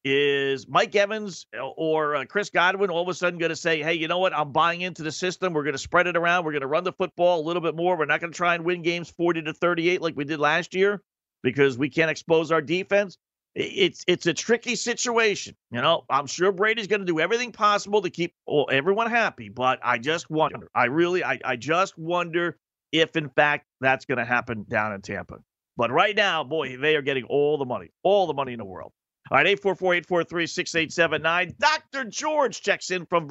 Is 0.05 0.69
Mike 0.69 0.95
Evans 0.95 1.47
or 1.77 2.17
uh, 2.17 2.25
Chris 2.27 2.51
Godwin 2.51 2.91
all 2.91 3.01
of 3.01 3.09
a 3.09 3.15
sudden 3.15 3.39
going 3.39 3.49
to 3.49 3.57
say, 3.57 3.83
hey, 3.83 3.95
you 3.95 4.07
know 4.07 4.19
what? 4.19 4.37
I'm 4.37 4.53
buying 4.53 4.83
into 4.83 5.03
the 5.03 5.11
system. 5.11 5.55
We're 5.55 5.63
going 5.63 5.73
to 5.73 5.79
spread 5.79 6.07
it 6.07 6.17
around. 6.17 6.45
We're 6.45 6.53
going 6.53 6.61
to 6.61 6.67
run 6.67 6.85
the 6.85 6.93
football 6.93 7.41
a 7.41 7.45
little 7.45 7.63
bit 7.63 7.75
more. 7.75 7.97
We're 7.97 8.05
not 8.05 8.21
going 8.21 8.31
to 8.33 8.37
try 8.37 8.55
and 8.55 8.67
win 8.67 8.83
games 8.83 9.09
40 9.09 9.43
to 9.43 9.55
38 9.55 10.03
like 10.03 10.15
we 10.15 10.25
did 10.25 10.39
last 10.39 10.75
year 10.75 11.03
because 11.43 11.79
we 11.79 11.89
can't 11.89 12.11
expose 12.11 12.53
our 12.53 12.61
defense. 12.61 13.17
It's 13.55 14.05
it's 14.07 14.27
a 14.27 14.35
tricky 14.35 14.75
situation. 14.75 15.57
You 15.71 15.81
know, 15.81 16.05
I'm 16.11 16.27
sure 16.27 16.53
Brady's 16.53 16.89
going 16.89 17.01
to 17.01 17.07
do 17.07 17.21
everything 17.21 17.53
possible 17.53 18.03
to 18.03 18.11
keep 18.11 18.35
everyone 18.71 19.09
happy, 19.09 19.49
but 19.49 19.79
I 19.83 19.99
just 19.99 20.29
wonder. 20.29 20.69
I 20.75 20.87
really, 20.87 21.23
I, 21.23 21.39
I 21.45 21.57
just 21.57 21.97
wonder 21.97 22.59
if 22.91 23.17
in 23.17 23.29
fact 23.31 23.67
that's 23.81 24.05
going 24.05 24.19
to 24.19 24.25
happen 24.25 24.67
down 24.69 24.93
in 24.93 25.03
Tampa. 25.03 25.37
But 25.77 25.93
right 25.93 26.15
now, 26.15 26.45
boy, 26.45 26.77
they 26.77 26.97
are 26.97 27.03
getting 27.03 27.25
all 27.25 27.57
the 27.57 27.65
money, 27.65 27.91
all 28.03 28.27
the 28.27 28.35
money 28.35 28.53
in 28.53 28.59
the 28.59 28.65
world. 28.65 28.93
All 29.31 29.39
right, 29.39 29.47
844-843-6879. 29.59 31.57
Dr. 31.59 32.05
George 32.05 32.61
checks 32.61 32.91
in 32.91 33.07
from 33.07 33.27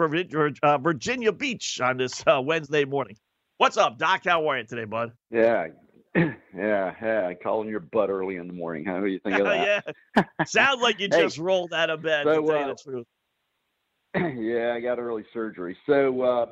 uh, 0.64 0.78
Virginia 0.80 1.32
Beach 1.32 1.80
on 1.82 1.98
this 1.98 2.24
uh, 2.26 2.42
Wednesday 2.42 2.84
morning. 2.84 3.16
What's 3.58 3.78
up, 3.78 4.00
Doc? 4.00 4.24
How 4.26 4.50
are 4.50 4.58
you 4.58 4.64
today, 4.64 4.86
bud? 4.86 5.12
Yeah, 5.30 5.68
yeah, 6.16 6.34
yeah. 6.56 7.34
Calling 7.44 7.70
your 7.70 7.80
butt 7.80 8.10
early 8.10 8.38
in 8.38 8.48
the 8.48 8.54
morning. 8.54 8.86
How 8.86 9.00
do 9.02 9.06
you 9.06 9.20
think 9.20 9.38
of 9.38 9.46
that? 9.46 9.94
yeah. 10.16 10.24
Sounds 10.46 10.82
like 10.82 11.00
you 11.00 11.08
just 11.12 11.36
hey, 11.36 11.44
rolled 11.44 11.74
out 11.74 11.92
of 11.92 12.02
bed, 12.02 12.24
so, 12.24 12.42
to 12.42 12.48
tell 12.48 12.58
uh, 12.58 12.60
you 12.60 12.68
the 12.74 12.76
truth. 12.84 13.08
Yeah, 14.40 14.74
I 14.76 14.80
got 14.80 15.00
early 15.00 15.26
surgery. 15.34 15.76
So, 15.88 16.22
uh, 16.22 16.46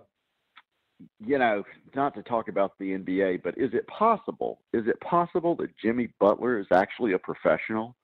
you 1.23 1.37
know, 1.37 1.63
not 1.95 2.15
to 2.15 2.23
talk 2.23 2.47
about 2.47 2.73
the 2.79 2.91
NBA, 2.91 3.43
but 3.43 3.55
is 3.55 3.71
it 3.73 3.85
possible? 3.87 4.61
Is 4.73 4.87
it 4.87 4.99
possible 5.01 5.55
that 5.57 5.69
Jimmy 5.77 6.09
Butler 6.19 6.59
is 6.59 6.65
actually 6.71 7.13
a 7.13 7.19
professional? 7.19 7.95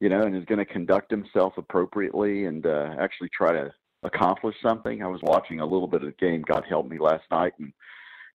You 0.00 0.08
know, 0.08 0.22
and 0.22 0.34
is 0.34 0.46
going 0.46 0.58
to 0.58 0.64
conduct 0.64 1.10
himself 1.10 1.54
appropriately 1.58 2.46
and 2.46 2.64
uh, 2.64 2.94
actually 2.98 3.28
try 3.36 3.52
to 3.52 3.70
accomplish 4.02 4.56
something. 4.62 5.02
I 5.02 5.06
was 5.08 5.20
watching 5.22 5.60
a 5.60 5.66
little 5.66 5.86
bit 5.86 6.02
of 6.02 6.08
the 6.08 6.26
game, 6.26 6.42
God 6.42 6.64
help 6.66 6.88
me, 6.88 6.98
last 6.98 7.24
night, 7.30 7.52
and 7.58 7.72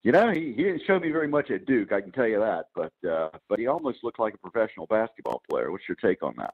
you 0.03 0.11
know, 0.11 0.31
he, 0.31 0.53
he 0.55 0.63
didn't 0.63 0.83
show 0.85 0.99
me 0.99 1.09
very 1.09 1.27
much 1.27 1.49
at 1.49 1.65
Duke, 1.65 1.91
I 1.91 1.99
can 1.99 2.11
tell 2.11 2.27
you 2.27 2.39
that. 2.39 2.65
But 2.75 3.09
uh, 3.09 3.29
but 3.49 3.57
he 3.57 3.65
almost 3.65 4.03
looked 4.03 4.19
like 4.19 4.35
a 4.35 4.37
professional 4.37 4.85
basketball 4.85 5.41
player. 5.49 5.71
What's 5.71 5.85
your 5.89 5.95
take 5.95 6.21
on 6.21 6.35
that? 6.37 6.53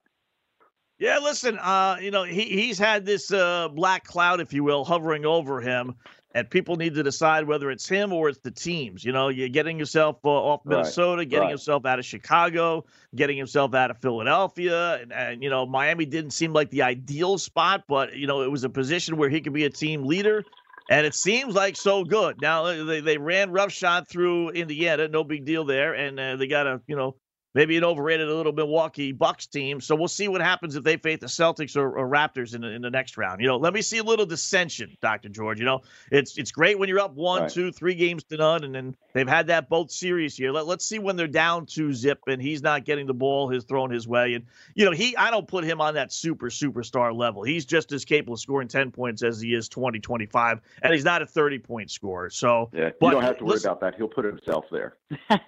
Yeah, 1.00 1.18
listen, 1.18 1.58
uh, 1.60 1.98
you 2.00 2.12
know, 2.12 2.24
he 2.24 2.44
he's 2.44 2.80
had 2.80 3.06
this 3.06 3.34
uh, 3.34 3.68
black 3.68 4.06
cloud, 4.06 4.40
if 4.40 4.54
you 4.54 4.64
will, 4.64 4.86
hovering 4.86 5.26
over 5.26 5.60
him 5.60 5.96
and 6.34 6.50
people 6.50 6.76
need 6.78 6.96
to 6.96 7.04
decide 7.04 7.46
whether 7.46 7.70
it's 7.70 7.88
him 7.88 8.14
or 8.14 8.30
it's 8.30 8.40
the 8.40 8.52
teams. 8.52 9.04
You 9.04 9.12
know, 9.12 9.28
you're 9.28 9.50
getting 9.50 9.78
yourself 9.78 10.18
uh, 10.24 10.30
off 10.30 10.62
Minnesota, 10.66 11.18
right. 11.18 11.30
getting 11.30 11.46
right. 11.46 11.52
yourself 11.52 11.86
out 11.86 12.00
of 12.00 12.06
Chicago, 12.06 12.86
getting 13.16 13.38
himself 13.38 13.74
out 13.74 13.92
of 13.92 13.98
Philadelphia, 13.98 15.02
and, 15.02 15.12
and, 15.12 15.44
you 15.44 15.50
know 15.50 15.66
Miami 15.66 16.06
didn't 16.06 16.32
seem 16.32 16.54
like 16.54 16.70
the 16.70 16.84
ideal 16.84 17.38
spot, 17.38 17.84
but 17.88 18.16
you 18.16 18.28
know 18.28 18.42
it 18.42 18.52
was 18.52 18.64
a 18.64 18.70
position 18.70 19.18
where 19.18 19.30
he 19.30 19.42
could 19.42 19.54
be 19.54 19.66
a 19.66 19.70
team 19.70 20.06
leader. 20.06 20.44
And 20.90 21.06
it 21.06 21.16
seems 21.16 21.54
like 21.56 21.78
so 21.78 22.04
good. 22.04 22.42
Now 22.42 22.64
they, 22.84 23.00
they 23.00 23.18
ran 23.18 23.52
roughshod 23.52 24.10
through 24.10 24.50
Indiana, 24.50 25.08
no 25.08 25.24
big 25.24 25.46
deal 25.46 25.64
there, 25.64 25.94
and 25.94 26.20
uh, 26.20 26.36
they 26.36 26.48
got 26.48 26.68
a 26.68 26.82
you 26.88 26.96
know 26.96 27.16
maybe 27.54 27.78
an 27.78 27.84
overrated 27.84 28.28
a 28.30 28.36
little 28.36 28.54
Milwaukee 28.54 29.12
Bucks 29.12 29.48
team. 29.48 29.82
So 29.82 29.96
we'll 29.96 30.08
see 30.08 30.28
what 30.28 30.42
happens 30.42 30.76
if 30.76 30.84
they 30.84 30.98
face 30.98 31.20
the 31.20 31.28
Celtics 31.28 31.76
or, 31.76 31.98
or 31.98 32.08
Raptors 32.08 32.56
in 32.56 32.62
the, 32.62 32.70
in 32.70 32.82
the 32.82 32.90
next 32.90 33.18
round. 33.18 33.42
You 33.42 33.48
know, 33.48 33.58
let 33.58 33.74
me 33.74 33.82
see 33.82 33.98
a 33.98 34.04
little 34.04 34.26
dissension, 34.26 34.98
Dr. 35.02 35.30
George. 35.30 35.60
You 35.60 35.66
know, 35.66 35.82
it's 36.12 36.38
it's 36.38 36.52
great 36.52 36.80
when 36.80 36.90
you're 36.90 37.00
up 37.00 37.14
one, 37.14 37.44
right. 37.44 37.52
two, 37.52 37.72
three 37.72 37.96
games 37.96 38.24
to 38.26 38.38
none, 38.38 38.64
and 38.64 38.74
then 38.74 38.96
they've 39.14 39.28
had 39.28 39.48
that 39.48 39.70
both 39.70 39.92
series 39.92 40.36
here. 40.36 40.52
Let, 40.52 40.68
let's 40.68 40.86
see 40.86 41.00
when 41.00 41.16
they're 41.16 41.28
down 41.28 41.66
two 41.66 41.94
zip 41.94 42.20
and 42.28 42.42
he's 42.42 42.62
not 42.62 42.86
getting 42.86 43.08
the 43.08 43.14
ball 43.14 43.50
his 43.50 43.64
thrown 43.64 43.92
his 43.92 44.08
way. 44.08 44.34
And 44.34 44.46
you 44.76 44.86
know, 44.86 44.92
he 44.92 45.16
I 45.18 45.32
don't 45.32 45.48
put 45.48 45.64
him 45.64 45.82
on 45.82 45.96
that 45.96 46.12
super 46.12 46.50
superstar 46.50 47.16
level. 47.16 47.44
He's 47.44 47.66
just 47.66 47.92
as 47.92 48.06
capable 48.06 48.34
of 48.34 48.40
scoring 48.40 48.68
10 48.68 48.92
points 48.92 49.24
as 49.24 49.42
he 49.42 49.54
is 49.54 49.68
20, 49.70 50.00
25, 50.00 50.62
and 50.84 50.94
he's 50.94 51.06
not 51.06 51.22
a 51.22 51.26
30 51.26 51.60
point 51.60 51.92
scorer. 51.92 52.30
So 52.30 52.70
yeah, 52.74 52.92
you 53.02 53.12
don't 53.12 53.22
have 53.22 53.38
to 53.40 53.46
worry 53.46 53.60
about 53.60 53.82
that. 53.82 53.96
He'll 53.96 54.08
put 54.08 54.26
himself 54.26 54.66
there. 54.72 54.96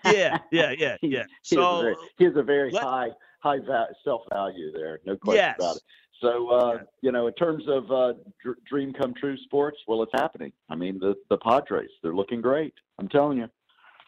yeah, 0.06 0.40
yeah, 0.52 0.72
yeah, 0.78 0.98
yeah. 1.02 1.24
So 1.42 1.93
he 2.18 2.26
has 2.26 2.34
a 2.36 2.44
very 2.44 2.72
Let, 2.72 2.84
high 2.84 3.10
high 3.40 3.60
self 4.04 4.22
value 4.32 4.72
there, 4.72 5.00
no 5.06 5.16
question 5.16 5.44
yes. 5.44 5.56
about 5.60 5.76
it. 5.78 5.84
So 6.22 6.50
uh, 6.50 6.78
you 7.02 7.12
know, 7.12 7.28
in 7.28 7.34
terms 7.34 7.64
of 7.68 7.92
uh, 7.92 8.14
dr- 8.42 8.58
dream 8.70 8.94
come 8.94 9.14
true 9.14 9.38
sports, 9.44 9.78
well, 9.88 10.02
it's 10.04 10.12
happening. 10.14 10.54
I 10.70 10.76
mean, 10.76 11.00
the 11.00 11.16
the 11.30 11.38
Padres, 11.38 11.90
they're 12.02 12.16
looking 12.16 12.42
great. 12.42 12.74
I'm 12.98 13.10
telling 13.10 13.38
you, 13.40 13.50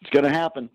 it's 0.00 0.10
going 0.10 0.24
to 0.24 0.30
happen. 0.30 0.70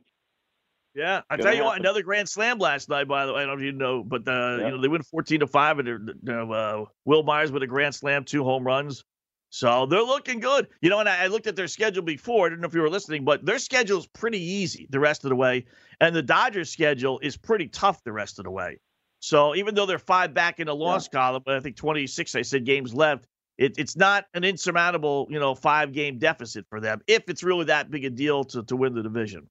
Yeah, 0.93 1.21
I 1.29 1.37
tell 1.37 1.47
you 1.47 1.57
happen. 1.57 1.65
what, 1.65 1.79
another 1.79 2.03
grand 2.03 2.27
slam 2.27 2.59
last 2.59 2.89
night. 2.89 3.07
By 3.07 3.25
the 3.25 3.33
way, 3.33 3.41
I 3.41 3.45
don't 3.45 3.55
know 3.55 3.59
if 3.59 3.65
you 3.65 3.71
know, 3.71 4.03
but 4.03 4.27
uh, 4.27 4.31
yeah. 4.31 4.65
you 4.65 4.71
know 4.71 4.81
they 4.81 4.87
win 4.87 5.01
fourteen 5.03 5.39
to 5.39 5.47
five, 5.47 5.79
and 5.79 5.87
you 5.87 6.15
know, 6.21 6.51
uh, 6.51 6.85
Wil 7.05 7.23
Myers 7.23 7.51
with 7.51 7.63
a 7.63 7.67
grand 7.67 7.95
slam, 7.95 8.23
two 8.23 8.43
home 8.43 8.63
runs. 8.63 9.03
So 9.51 9.85
they're 9.85 10.01
looking 10.01 10.39
good. 10.39 10.67
You 10.81 10.89
know, 10.89 10.99
and 10.99 11.09
I, 11.09 11.25
I 11.25 11.27
looked 11.27 11.45
at 11.45 11.57
their 11.57 11.67
schedule 11.67 12.03
before. 12.03 12.47
I 12.47 12.49
don't 12.49 12.61
know 12.61 12.67
if 12.67 12.73
you 12.73 12.81
were 12.81 12.89
listening, 12.89 13.25
but 13.25 13.45
their 13.45 13.59
schedule 13.59 13.99
is 13.99 14.07
pretty 14.07 14.41
easy 14.41 14.87
the 14.89 14.99
rest 14.99 15.25
of 15.25 15.29
the 15.29 15.35
way. 15.35 15.65
And 15.99 16.15
the 16.15 16.23
Dodgers' 16.23 16.71
schedule 16.71 17.19
is 17.19 17.35
pretty 17.35 17.67
tough 17.67 18.01
the 18.05 18.13
rest 18.13 18.39
of 18.39 18.45
the 18.45 18.51
way. 18.51 18.79
So 19.19 19.53
even 19.53 19.75
though 19.75 19.85
they're 19.85 19.99
five 19.99 20.33
back 20.33 20.61
in 20.61 20.67
the 20.67 20.75
loss 20.75 21.07
yeah. 21.11 21.19
column, 21.19 21.43
but 21.45 21.55
I 21.55 21.59
think 21.59 21.75
26, 21.75 22.33
I 22.33 22.41
said 22.41 22.65
games 22.65 22.93
left, 22.93 23.27
it, 23.57 23.75
it's 23.77 23.97
not 23.97 24.25
an 24.33 24.45
insurmountable, 24.45 25.27
you 25.29 25.39
know, 25.39 25.53
five 25.53 25.91
game 25.91 26.17
deficit 26.17 26.65
for 26.69 26.79
them 26.79 27.01
if 27.05 27.23
it's 27.27 27.43
really 27.43 27.65
that 27.65 27.91
big 27.91 28.05
a 28.05 28.09
deal 28.09 28.45
to, 28.45 28.63
to 28.63 28.75
win 28.77 28.95
the 28.95 29.03
division. 29.03 29.49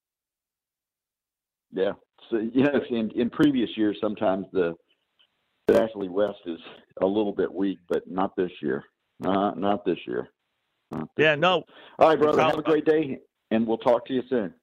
Yeah. 1.73 1.93
So, 2.31 2.39
you 2.39 2.63
know, 2.63 2.81
in, 2.91 3.11
in 3.11 3.29
previous 3.29 3.69
years, 3.77 3.99
sometimes 4.01 4.47
the, 4.53 4.75
the 5.67 5.75
NL 5.75 6.09
West 6.09 6.39
is 6.47 6.59
a 7.03 7.07
little 7.07 7.33
bit 7.33 7.53
weak, 7.53 7.79
but 7.89 8.11
not 8.11 8.35
this 8.35 8.51
year. 8.63 8.83
Not 9.21 9.59
not 9.59 9.85
this 9.85 9.99
year. 10.07 10.29
Not 10.91 11.09
this 11.17 11.25
yeah, 11.25 11.35
no. 11.35 11.65
All 11.99 12.09
right, 12.09 12.19
brother. 12.19 12.43
Have 12.43 12.59
a 12.59 12.63
great 12.63 12.85
day, 12.85 13.19
and 13.51 13.67
we'll 13.67 13.79
talk 13.79 14.07
to 14.07 14.15
you 14.15 14.23
soon. 14.29 14.55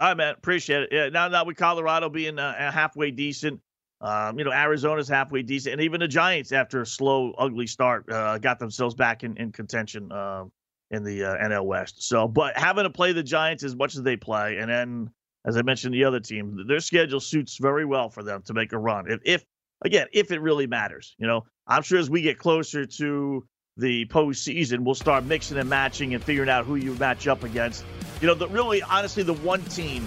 All 0.00 0.08
right, 0.08 0.16
man. 0.16 0.34
Appreciate 0.34 0.82
it. 0.82 0.88
Yeah. 0.92 1.08
Now, 1.08 1.28
now 1.28 1.44
with 1.44 1.56
Colorado 1.56 2.08
being 2.08 2.38
uh, 2.38 2.72
halfway 2.72 3.10
decent, 3.10 3.60
um, 4.00 4.36
you 4.38 4.44
know, 4.44 4.52
Arizona's 4.52 5.08
halfway 5.08 5.42
decent, 5.42 5.74
and 5.74 5.82
even 5.82 6.00
the 6.00 6.08
Giants, 6.08 6.50
after 6.50 6.82
a 6.82 6.86
slow, 6.86 7.32
ugly 7.38 7.68
start, 7.68 8.10
uh, 8.10 8.38
got 8.38 8.58
themselves 8.58 8.94
back 8.96 9.22
in, 9.22 9.36
in 9.36 9.52
contention 9.52 10.10
uh, 10.10 10.44
in 10.90 11.04
the 11.04 11.24
uh, 11.24 11.36
NL 11.36 11.64
West. 11.64 12.02
So, 12.02 12.26
but 12.26 12.56
having 12.58 12.82
to 12.82 12.90
play 12.90 13.12
the 13.12 13.22
Giants 13.22 13.62
as 13.62 13.76
much 13.76 13.94
as 13.94 14.02
they 14.02 14.16
play, 14.16 14.58
and 14.58 14.68
then, 14.68 15.10
as 15.46 15.56
I 15.56 15.62
mentioned, 15.62 15.94
the 15.94 16.04
other 16.04 16.18
team, 16.18 16.64
their 16.66 16.80
schedule 16.80 17.20
suits 17.20 17.58
very 17.60 17.84
well 17.84 18.10
for 18.10 18.24
them 18.24 18.42
to 18.46 18.54
make 18.54 18.72
a 18.72 18.78
run. 18.78 19.08
If, 19.08 19.20
if 19.24 19.44
again, 19.84 20.08
if 20.12 20.32
it 20.32 20.40
really 20.40 20.66
matters, 20.66 21.14
you 21.18 21.28
know, 21.28 21.44
I'm 21.68 21.82
sure 21.82 22.00
as 22.00 22.10
we 22.10 22.22
get 22.22 22.38
closer 22.38 22.84
to 22.84 23.46
the 23.76 24.06
postseason, 24.06 24.80
we'll 24.80 24.94
start 24.94 25.24
mixing 25.24 25.58
and 25.58 25.68
matching 25.68 26.14
and 26.14 26.22
figuring 26.22 26.48
out 26.50 26.66
who 26.66 26.76
you 26.76 26.94
match 26.94 27.26
up 27.26 27.42
against. 27.42 27.84
You 28.20 28.26
know, 28.26 28.34
the, 28.34 28.48
really, 28.48 28.82
honestly, 28.82 29.22
the 29.22 29.34
one 29.34 29.62
team 29.64 30.06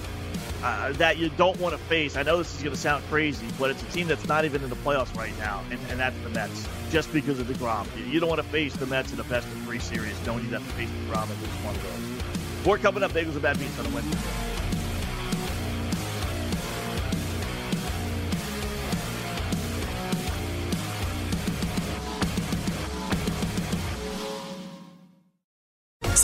uh, 0.64 0.92
that 0.94 1.18
you 1.18 1.30
don't 1.30 1.60
want 1.60 1.74
to 1.74 1.82
face, 1.86 2.16
I 2.16 2.24
know 2.24 2.38
this 2.38 2.56
is 2.56 2.64
going 2.64 2.76
to 2.76 2.82
sound 2.82 3.04
crazy, 3.10 3.48
but 3.60 3.72
it's 3.72 3.82
a 3.82 3.88
team 3.88 4.08
that's 4.08 4.28
not 4.28 4.46
even 4.46 4.64
in 4.64 4.70
the 4.70 4.76
playoffs 4.78 5.16
right 5.16 5.38
now, 5.40 5.64
and, 5.72 5.80
and 5.90 6.00
that's 6.00 6.18
the 6.20 6.30
Mets, 6.30 6.68
just 6.92 7.12
because 7.12 7.40
of 7.40 7.48
DeGrom. 7.48 7.88
You, 7.98 8.06
you 8.06 8.20
don't 8.20 8.30
want 8.30 8.42
to 8.42 8.48
face 8.48 8.76
the 8.76 8.86
Mets 8.86 9.12
in 9.12 9.18
the 9.18 9.24
best 9.26 9.48
of 9.48 9.54
three 9.64 9.80
series, 9.80 10.18
Don't 10.20 10.44
you 10.44 10.50
have 10.50 10.66
to 10.66 10.74
face 10.74 10.90
DeGrom 10.90 11.24
in 11.24 11.42
this 11.42 11.50
one 11.64 11.76
of 11.76 11.84
those. 11.84 12.66
More 12.66 12.78
coming 12.78 13.04
up, 13.04 13.12
Bagels 13.12 13.34
and 13.34 13.42
Bad 13.42 13.60
Beats 13.60 13.78
on 13.80 13.86
a 13.86 13.90
Wednesday. 13.90 14.55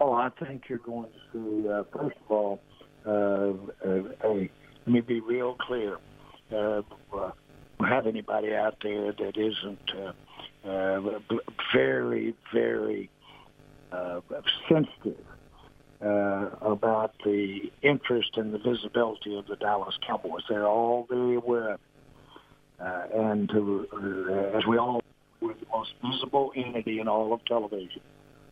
Oh, 0.00 0.12
I 0.12 0.28
think 0.44 0.64
you're 0.68 0.78
going 0.78 1.08
to 1.10 1.62
see, 1.62 1.68
uh, 1.68 1.84
first 1.92 2.16
of 2.24 2.30
all, 2.30 2.60
uh, 3.06 3.10
uh, 3.10 4.02
hey, 4.22 4.50
let 4.86 4.92
me 4.92 5.00
be 5.00 5.20
real 5.20 5.54
clear. 5.54 5.98
Uh, 6.52 6.82
uh, 7.16 7.30
have 7.86 8.06
anybody 8.06 8.54
out 8.54 8.76
there 8.82 9.12
that 9.12 9.36
isn't 9.36 9.90
uh, 9.96 10.68
uh, 10.68 11.00
very, 11.72 12.34
very 12.52 13.10
uh, 13.92 14.20
sensitive 14.68 15.24
uh, 16.02 16.50
about 16.60 17.14
the 17.24 17.70
interest 17.82 18.30
and 18.36 18.52
the 18.52 18.58
visibility 18.58 19.36
of 19.36 19.46
the 19.46 19.56
Dallas 19.56 19.96
Cowboys. 20.06 20.42
They're 20.48 20.66
all 20.66 21.06
very 21.08 21.36
aware 21.36 21.74
of 21.74 21.80
it. 21.80 21.80
Uh, 22.80 23.06
and 23.14 23.48
to, 23.50 23.86
uh, 23.92 24.58
as 24.58 24.66
we 24.66 24.76
all, 24.76 25.00
we're 25.40 25.54
the 25.54 25.66
most 25.72 25.92
visible 26.04 26.52
entity 26.56 26.98
in 26.98 27.06
all 27.06 27.32
of 27.32 27.44
television 27.44 28.00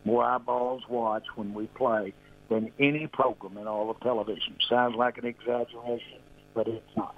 more 0.05 0.23
eyeballs 0.23 0.83
watch 0.89 1.23
when 1.35 1.53
we 1.53 1.67
play 1.67 2.13
than 2.49 2.71
any 2.79 3.07
program 3.07 3.57
in 3.57 3.67
all 3.67 3.89
of 3.89 3.99
television. 4.01 4.57
Sounds 4.69 4.95
like 4.95 5.17
an 5.17 5.25
exaggeration, 5.25 6.19
but 6.53 6.67
it's 6.67 6.95
not. 6.95 7.15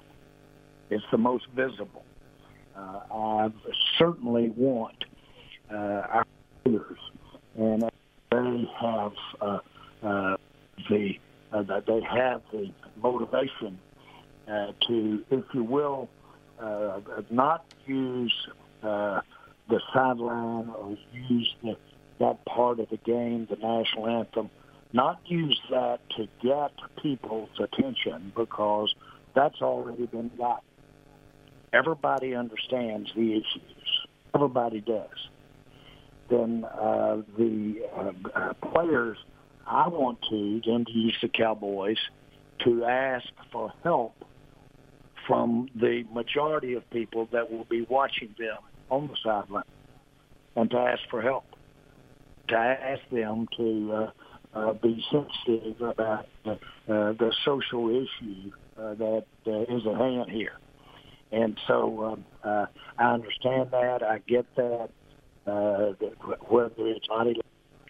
It's 0.90 1.04
the 1.10 1.18
most 1.18 1.46
visible. 1.54 2.04
Uh, 2.76 3.00
I 3.12 3.48
certainly 3.98 4.50
want 4.56 5.04
uh, 5.70 5.74
our 5.74 6.26
players, 6.64 6.98
and 7.56 7.82
they 8.30 8.68
have 8.80 9.12
uh, 9.40 9.58
uh, 10.02 10.36
the 10.88 11.14
uh, 11.52 11.62
they 11.86 12.00
have 12.02 12.42
the 12.52 12.70
motivation 13.00 13.78
uh, 14.48 14.72
to, 14.86 15.24
if 15.30 15.44
you 15.54 15.64
will, 15.64 16.08
uh, 16.60 17.00
not 17.30 17.64
use 17.86 18.32
uh, 18.82 19.20
the 19.68 19.80
sideline 19.92 20.68
or 20.68 20.96
use 21.28 21.54
the, 21.62 21.76
that 22.18 22.44
part 22.44 22.80
of 22.80 22.88
the 22.90 22.96
game, 22.98 23.46
the 23.48 23.56
national 23.56 24.08
anthem, 24.08 24.50
not 24.92 25.20
use 25.26 25.60
that 25.70 26.00
to 26.16 26.28
get 26.42 26.72
people's 27.02 27.50
attention 27.58 28.32
because 28.36 28.94
that's 29.34 29.60
already 29.60 30.06
been 30.06 30.30
got. 30.38 30.62
Everybody 31.72 32.34
understands 32.34 33.10
the 33.14 33.32
issues. 33.32 34.06
Everybody 34.34 34.80
does. 34.80 35.28
Then 36.30 36.64
uh, 36.64 37.22
the 37.36 37.82
uh, 37.94 38.12
uh, 38.34 38.52
players, 38.54 39.18
I 39.66 39.88
want 39.88 40.18
to, 40.30 40.60
them 40.64 40.84
to 40.84 40.92
use 40.92 41.16
the 41.20 41.28
Cowboys 41.28 41.98
to 42.64 42.84
ask 42.84 43.26
for 43.52 43.72
help 43.82 44.24
from 45.26 45.68
the 45.74 46.04
majority 46.12 46.74
of 46.74 46.88
people 46.90 47.28
that 47.32 47.50
will 47.50 47.64
be 47.64 47.82
watching 47.82 48.34
them 48.38 48.58
on 48.90 49.08
the 49.08 49.16
sideline 49.22 49.64
and 50.54 50.70
to 50.70 50.78
ask 50.78 51.02
for 51.10 51.20
help, 51.20 51.44
to 52.48 52.56
ask 52.56 53.02
them 53.10 53.46
to 53.56 53.92
uh, 53.92 54.10
uh, 54.58 54.72
be 54.74 55.04
sensitive 55.10 55.80
about 55.80 56.26
the, 56.44 56.52
uh, 56.52 57.12
the 57.12 57.32
social 57.44 57.88
issue 57.90 58.50
uh, 58.78 58.94
that 58.94 59.24
uh, 59.46 59.60
is 59.62 59.86
at 59.86 59.96
hand 59.96 60.30
here. 60.30 60.58
And 61.32 61.58
so 61.66 62.04
um, 62.04 62.24
uh, 62.44 62.66
I 62.98 63.14
understand 63.14 63.70
that. 63.72 64.02
I 64.02 64.18
get 64.26 64.46
that. 64.56 64.90
Uh, 65.46 65.92
whether 66.48 66.72
it's 66.78 67.06
body 67.06 67.40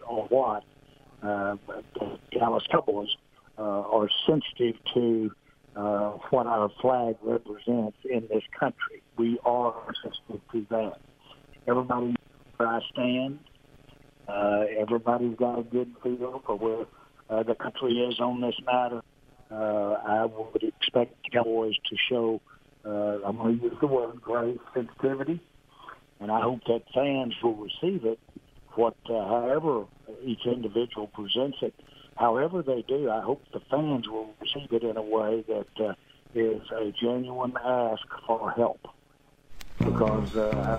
or 0.07 0.27
what, 0.29 0.63
uh, 1.23 1.57
the 1.95 2.19
Dallas 2.39 2.65
Cowboys 2.71 3.09
uh, 3.59 3.63
are 3.63 4.11
sensitive 4.27 4.75
to 4.93 5.31
uh, 5.75 6.11
what 6.31 6.47
our 6.47 6.71
flag 6.81 7.17
represents 7.23 7.97
in 8.05 8.29
this 8.29 8.43
country. 8.59 9.03
We 9.17 9.39
are 9.45 9.75
sensitive 10.03 10.41
to 10.53 10.67
that. 10.71 11.01
Everybody 11.67 12.17
where 12.57 12.69
I 12.69 12.81
stand. 12.93 13.39
Uh, 14.29 14.65
everybody's 14.79 15.37
got 15.37 15.59
a 15.59 15.63
good 15.63 15.95
feel 16.03 16.43
for 16.45 16.57
where 16.57 16.87
uh, 17.31 17.43
the 17.43 17.55
country 17.55 17.99
is 17.99 18.19
on 18.21 18.41
this 18.41 18.57
matter. 18.65 19.03
Uh, 19.51 19.97
I 20.07 20.25
would 20.25 20.63
expect 20.63 21.15
the 21.25 21.31
Cowboys 21.31 21.75
to 21.89 21.97
show, 22.09 22.41
uh, 22.85 23.25
I'm 23.25 23.37
going 23.37 23.59
to 23.59 23.65
use 23.65 23.77
the 23.81 23.87
word, 23.87 24.21
great 24.21 24.59
sensitivity, 24.75 25.41
and 26.21 26.31
I 26.31 26.41
hope 26.41 26.61
that 26.67 26.83
fans 26.93 27.35
will 27.43 27.55
receive 27.55 28.05
it, 28.05 28.19
what, 28.75 28.97
uh, 29.09 29.13
however 29.13 29.85
each 30.25 30.47
individual 30.47 31.07
presents 31.09 31.59
it. 31.63 31.75
However 32.17 32.63
they 32.63 32.83
do, 32.89 33.11
I 33.11 33.21
hope 33.21 33.43
the 33.53 33.61
fans 33.71 34.09
will 34.09 34.35
receive 34.41 34.73
it 34.73 34.83
in 34.83 34.97
a 34.97 35.03
way 35.03 35.45
that 35.49 35.85
uh, 35.85 35.95
is 36.35 36.63
a 36.73 36.93
genuine 37.01 37.55
ask 37.63 38.03
for 38.27 38.51
help. 38.51 38.81
Because 39.85 40.35
uh, 40.35 40.79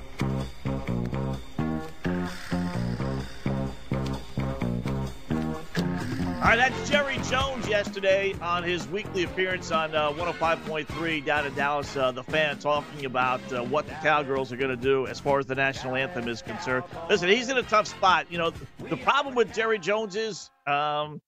All 6.47 6.55
right, 6.55 6.71
that's 6.71 6.89
Jerry 6.89 7.17
Jones 7.29 7.67
yesterday 7.67 8.33
on 8.41 8.63
his 8.63 8.87
weekly 8.87 9.23
appearance 9.23 9.69
on 9.69 9.93
uh, 9.93 10.13
105.3 10.13 11.25
down 11.25 11.45
in 11.45 11.53
Dallas. 11.55 11.93
Uh, 11.97 12.13
the 12.13 12.23
fan 12.23 12.57
talking 12.57 13.03
about 13.03 13.41
uh, 13.51 13.63
what 13.63 13.85
the 13.85 13.93
Cowgirls 13.95 14.53
are 14.53 14.55
going 14.55 14.69
to 14.69 14.81
do 14.81 15.07
as 15.07 15.19
far 15.19 15.39
as 15.39 15.45
the 15.45 15.55
national 15.55 15.97
anthem 15.97 16.29
is 16.29 16.41
concerned. 16.41 16.85
Listen, 17.09 17.27
he's 17.27 17.49
in 17.49 17.57
a 17.57 17.63
tough 17.63 17.87
spot. 17.87 18.27
You 18.29 18.37
know, 18.37 18.53
the 18.89 18.95
problem 18.95 19.35
with 19.35 19.53
Jerry 19.53 19.77
Jones 19.77 20.15
is 20.15 20.49
um, 20.65 21.19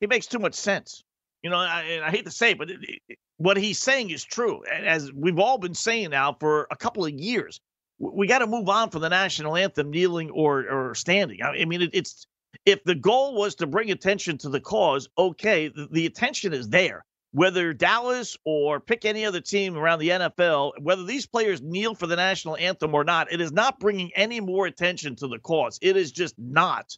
he 0.00 0.06
makes 0.06 0.26
too 0.26 0.38
much 0.38 0.54
sense. 0.54 1.04
You 1.42 1.50
know, 1.50 1.58
I, 1.58 2.00
I 2.02 2.10
hate 2.10 2.24
to 2.24 2.30
say 2.30 2.52
it, 2.52 2.58
but 2.58 2.70
it, 2.70 2.80
it, 3.10 3.18
what 3.36 3.58
he's 3.58 3.78
saying 3.78 4.08
is 4.08 4.24
true. 4.24 4.64
As 4.64 5.12
we've 5.12 5.38
all 5.38 5.58
been 5.58 5.74
saying 5.74 6.08
now 6.08 6.34
for 6.40 6.66
a 6.70 6.76
couple 6.76 7.04
of 7.04 7.12
years, 7.12 7.60
we 7.98 8.26
got 8.26 8.38
to 8.38 8.46
move 8.46 8.70
on 8.70 8.88
from 8.88 9.02
the 9.02 9.10
national 9.10 9.54
anthem 9.54 9.90
kneeling 9.90 10.30
or, 10.30 10.60
or 10.60 10.94
standing. 10.94 11.42
I 11.42 11.66
mean, 11.66 11.82
it, 11.82 11.90
it's 11.92 12.26
if 12.64 12.82
the 12.84 12.94
goal 12.94 13.34
was 13.34 13.54
to 13.56 13.66
bring 13.66 13.90
attention 13.90 14.38
to 14.38 14.48
the 14.48 14.60
cause, 14.60 15.08
okay, 15.18 15.68
the, 15.68 15.88
the, 15.90 16.06
attention 16.06 16.52
is 16.52 16.68
there. 16.68 17.04
Whether 17.32 17.72
Dallas 17.72 18.36
or 18.44 18.78
pick 18.78 19.04
any 19.04 19.24
other 19.24 19.40
team 19.40 19.76
around 19.76 20.00
the 20.00 20.10
NFL, 20.10 20.72
whether 20.80 21.04
these 21.04 21.26
players 21.26 21.62
kneel 21.62 21.94
for 21.94 22.06
the 22.06 22.16
national 22.16 22.56
anthem 22.56 22.94
or 22.94 23.04
not, 23.04 23.32
it 23.32 23.40
is 23.40 23.52
not 23.52 23.80
bringing 23.80 24.10
any 24.14 24.40
more 24.40 24.66
attention 24.66 25.16
to 25.16 25.28
the 25.28 25.38
cause. 25.38 25.78
It 25.80 25.96
is 25.96 26.12
just 26.12 26.34
not. 26.38 26.94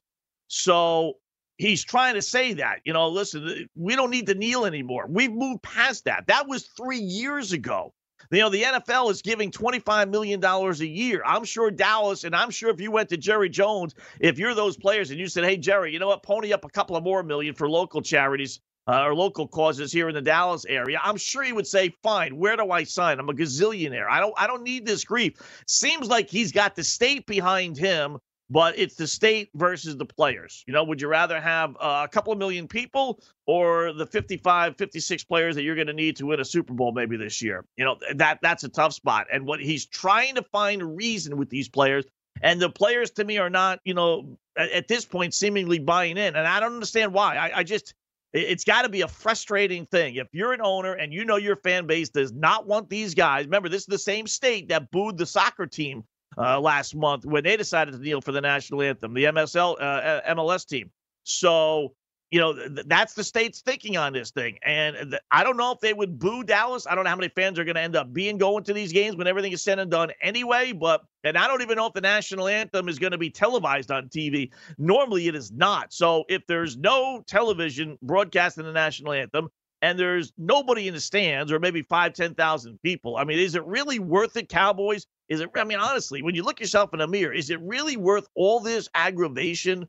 So 0.49 1.15
he's 1.57 1.85
trying 1.85 2.15
to 2.15 2.23
say 2.23 2.55
that, 2.55 2.81
you 2.85 2.93
know, 2.93 3.09
listen, 3.09 3.69
we 3.77 3.95
don't 3.95 4.11
need 4.11 4.27
to 4.27 4.35
kneel 4.35 4.65
anymore. 4.65 5.07
We've 5.09 5.33
moved 5.33 5.63
past 5.63 6.05
that. 6.07 6.27
That 6.27 6.49
was 6.49 6.69
three 6.77 6.99
years 6.99 7.53
ago. 7.53 7.95
You 8.31 8.41
know, 8.41 8.49
the 8.49 8.63
NFL 8.63 9.11
is 9.11 9.23
giving 9.23 9.51
$25 9.51 10.11
million 10.11 10.43
a 10.45 10.73
year. 10.85 11.23
I'm 11.25 11.45
sure 11.45 11.71
Dallas, 11.71 12.25
and 12.25 12.35
I'm 12.35 12.51
sure 12.51 12.71
if 12.71 12.81
you 12.81 12.91
went 12.91 13.09
to 13.11 13.17
Jerry 13.17 13.49
Jones, 13.49 13.95
if 14.21 14.39
you're 14.39 14.55
those 14.55 14.77
players 14.77 15.11
and 15.11 15.21
you 15.21 15.29
said, 15.29 15.45
hey, 15.45 15.57
Jerry, 15.57 15.93
you 15.93 15.99
know 15.99 16.09
what, 16.09 16.23
pony 16.23 16.53
up 16.53 16.65
a 16.65 16.69
couple 16.69 16.97
of 16.97 17.05
more 17.05 17.23
million 17.23 17.55
for 17.55 17.69
local 17.69 18.03
charities 18.03 18.61
uh, 18.87 19.03
or 19.05 19.15
local 19.15 19.49
causes 19.49 19.93
here 19.93 20.09
in 20.09 20.15
the 20.15 20.23
Dallas 20.23 20.65
area, 20.67 21.01
I'm 21.03 21.17
sure 21.17 21.43
he 21.43 21.53
would 21.53 21.67
say, 21.67 21.95
fine, 22.03 22.37
where 22.37 22.57
do 22.57 22.71
I 22.71 22.85
sign? 22.85 23.19
I'm 23.19 23.29
a 23.29 23.35
gazillionaire. 23.35 24.09
I 24.09 24.21
don't, 24.21 24.35
I 24.37 24.47
don't 24.47 24.63
need 24.63 24.87
this 24.87 25.05
grief. 25.05 25.35
Seems 25.67 26.09
like 26.09 26.29
he's 26.29 26.53
got 26.53 26.75
the 26.75 26.85
state 26.85 27.27
behind 27.27 27.77
him 27.77 28.19
but 28.51 28.79
it's 28.79 28.95
the 28.95 29.07
state 29.07 29.51
versus 29.55 29.97
the 29.97 30.05
players. 30.05 30.65
You 30.67 30.75
know, 30.75 30.85
would 30.85 31.01
you 31.01 31.09
rather 31.09 31.41
have 31.41 31.77
uh, 31.81 32.03
a 32.05 32.09
couple 32.09 32.33
of 32.33 32.39
million 32.39 32.69
people 32.69 33.21
or 33.47 33.93
the 33.93 34.07
55, 34.07 34.77
56 34.77 35.25
players 35.25 35.55
that 35.55 35.63
you're 35.63 35.75
going 35.75 35.87
to 35.87 35.95
need 35.95 36.17
to 36.17 36.27
win 36.27 36.41
a 36.41 36.45
Super 36.45 36.75
Bowl 36.75 36.93
maybe 36.93 37.17
this 37.17 37.41
year? 37.41 37.65
You 37.77 37.85
know, 37.85 37.97
that 38.15 38.41
that's 38.43 38.65
a 38.65 38.69
tough 38.69 38.93
spot. 38.93 39.27
And 39.33 39.47
what 39.47 39.61
he's 39.61 39.87
trying 39.87 40.35
to 40.35 40.43
find 40.43 40.83
a 40.83 40.87
reason 40.87 41.37
with 41.37 41.49
these 41.49 41.69
players, 41.69 42.05
and 42.43 42.61
the 42.61 42.71
players 42.71 43.11
to 43.13 43.25
me 43.25 43.39
are 43.39 43.51
not, 43.51 43.81
you 43.85 43.95
know, 43.95 44.37
at, 44.59 44.71
at 44.71 44.89
this 44.89 45.05
point 45.05 45.33
seemingly 45.33 45.79
buying 45.79 46.19
in. 46.19 46.37
And 46.37 46.47
I 46.47 46.61
don't 46.61 46.75
understand 46.75 47.13
why. 47.15 47.37
I, 47.37 47.59
I 47.59 47.63
just 47.63 47.95
it's 48.35 48.65
got 48.65 48.83
to 48.83 48.89
be 48.89 49.03
a 49.03 49.09
frustrating 49.09 49.87
thing. 49.87 50.17
If 50.17 50.27
you're 50.33 50.53
an 50.53 50.61
owner 50.61 50.95
and 50.95 51.13
you 51.13 51.25
know 51.25 51.37
your 51.37 51.57
fan 51.57 51.87
base 51.87 52.09
does 52.09 52.33
not 52.33 52.67
want 52.67 52.91
these 52.91 53.15
guys, 53.15 53.45
remember, 53.45 53.69
this 53.69 53.83
is 53.83 53.87
the 53.87 53.99
same 53.99 54.27
state 54.27 54.69
that 54.69 54.91
booed 54.91 55.17
the 55.17 55.25
soccer 55.25 55.67
team 55.67 56.05
uh, 56.39 56.61
last 56.61 56.95
month 56.95 57.25
when 57.25 57.45
they 57.45 57.57
decided 57.57 57.93
to 57.93 57.99
kneel 57.99 58.21
for 58.21 58.33
the 58.33 58.41
national 58.41 58.83
anthem, 58.83 59.15
the 59.15 59.25
MSL 59.25 59.77
uh, 59.81 60.35
MLS 60.35 60.67
team. 60.67 60.91
So 61.25 61.95
you 62.31 62.41
know 62.41 62.53
th- 62.55 62.87
that's 62.87 63.15
the 63.15 63.23
state's 63.23 63.61
thinking 63.61 63.97
on 63.97 64.13
this 64.13 64.31
thing, 64.31 64.59
and 64.65 64.97
th- 65.11 65.23
I 65.31 65.45
don't 65.45 65.57
know 65.57 65.73
if 65.73 65.81
they 65.81 65.95
would 65.95 66.19
boo 66.19 66.43
Dallas. 66.43 66.87
I 66.87 66.95
don't 66.95 67.05
know 67.05 67.11
how 67.11 67.17
many 67.17 67.29
fans 67.29 67.59
are 67.59 67.65
going 67.65 67.77
to 67.77 67.81
end 67.81 67.97
up 67.97 68.13
being 68.13 68.39
going 68.39 68.65
to 68.65 68.73
these 68.73 68.93
games 68.93 69.17
when 69.17 69.27
everything 69.27 69.53
is 69.53 69.63
said 69.63 69.79
and 69.79 69.91
done 69.91 70.11
anyway. 70.21 70.73
But 70.73 71.03
and 71.23 71.39
I 71.39 71.47
don't 71.47 71.63
even 71.63 71.77
know 71.77 71.87
if 71.87 71.93
the 71.93 72.01
national 72.01 72.49
anthem 72.49 72.89
is 72.89 72.99
going 72.99 73.13
to 73.13 73.19
be 73.19 73.31
televised 73.31 73.91
on 73.91 74.09
TV. 74.09 74.51
Normally, 74.79 75.29
it 75.29 75.35
is 75.35 75.53
not. 75.53 75.93
So 75.93 76.25
if 76.29 76.47
there's 76.47 76.77
no 76.77 77.23
television 77.27 77.99
broadcasting 78.03 78.65
the 78.65 78.73
national 78.73 79.13
anthem, 79.13 79.49
and 79.85 79.99
there's 79.99 80.33
nobody 80.39 80.89
in 80.89 80.95
the 80.95 81.01
stands 81.01 81.53
or 81.53 81.61
maybe 81.61 81.83
five, 81.83 82.15
10,000 82.15 82.81
people. 82.83 83.19
I 83.19 83.25
mean, 83.25 83.39
is 83.39 83.55
it 83.55 83.63
really 83.67 83.99
worth 83.99 84.35
it, 84.39 84.49
Cowboys? 84.49 85.07
Is 85.29 85.41
it, 85.41 85.51
I 85.55 85.65
mean, 85.65 85.79
honestly, 85.79 86.23
when 86.23 86.35
you 86.35 86.43
look 86.43 86.59
yourself 86.59 86.95
in 86.95 87.03
a 87.03 87.07
mirror, 87.07 87.35
is 87.35 87.51
it 87.51 87.61
really 87.61 87.99
worth 87.99 88.27
all 88.35 88.61
this 88.61 88.89
aggravation 88.95 89.87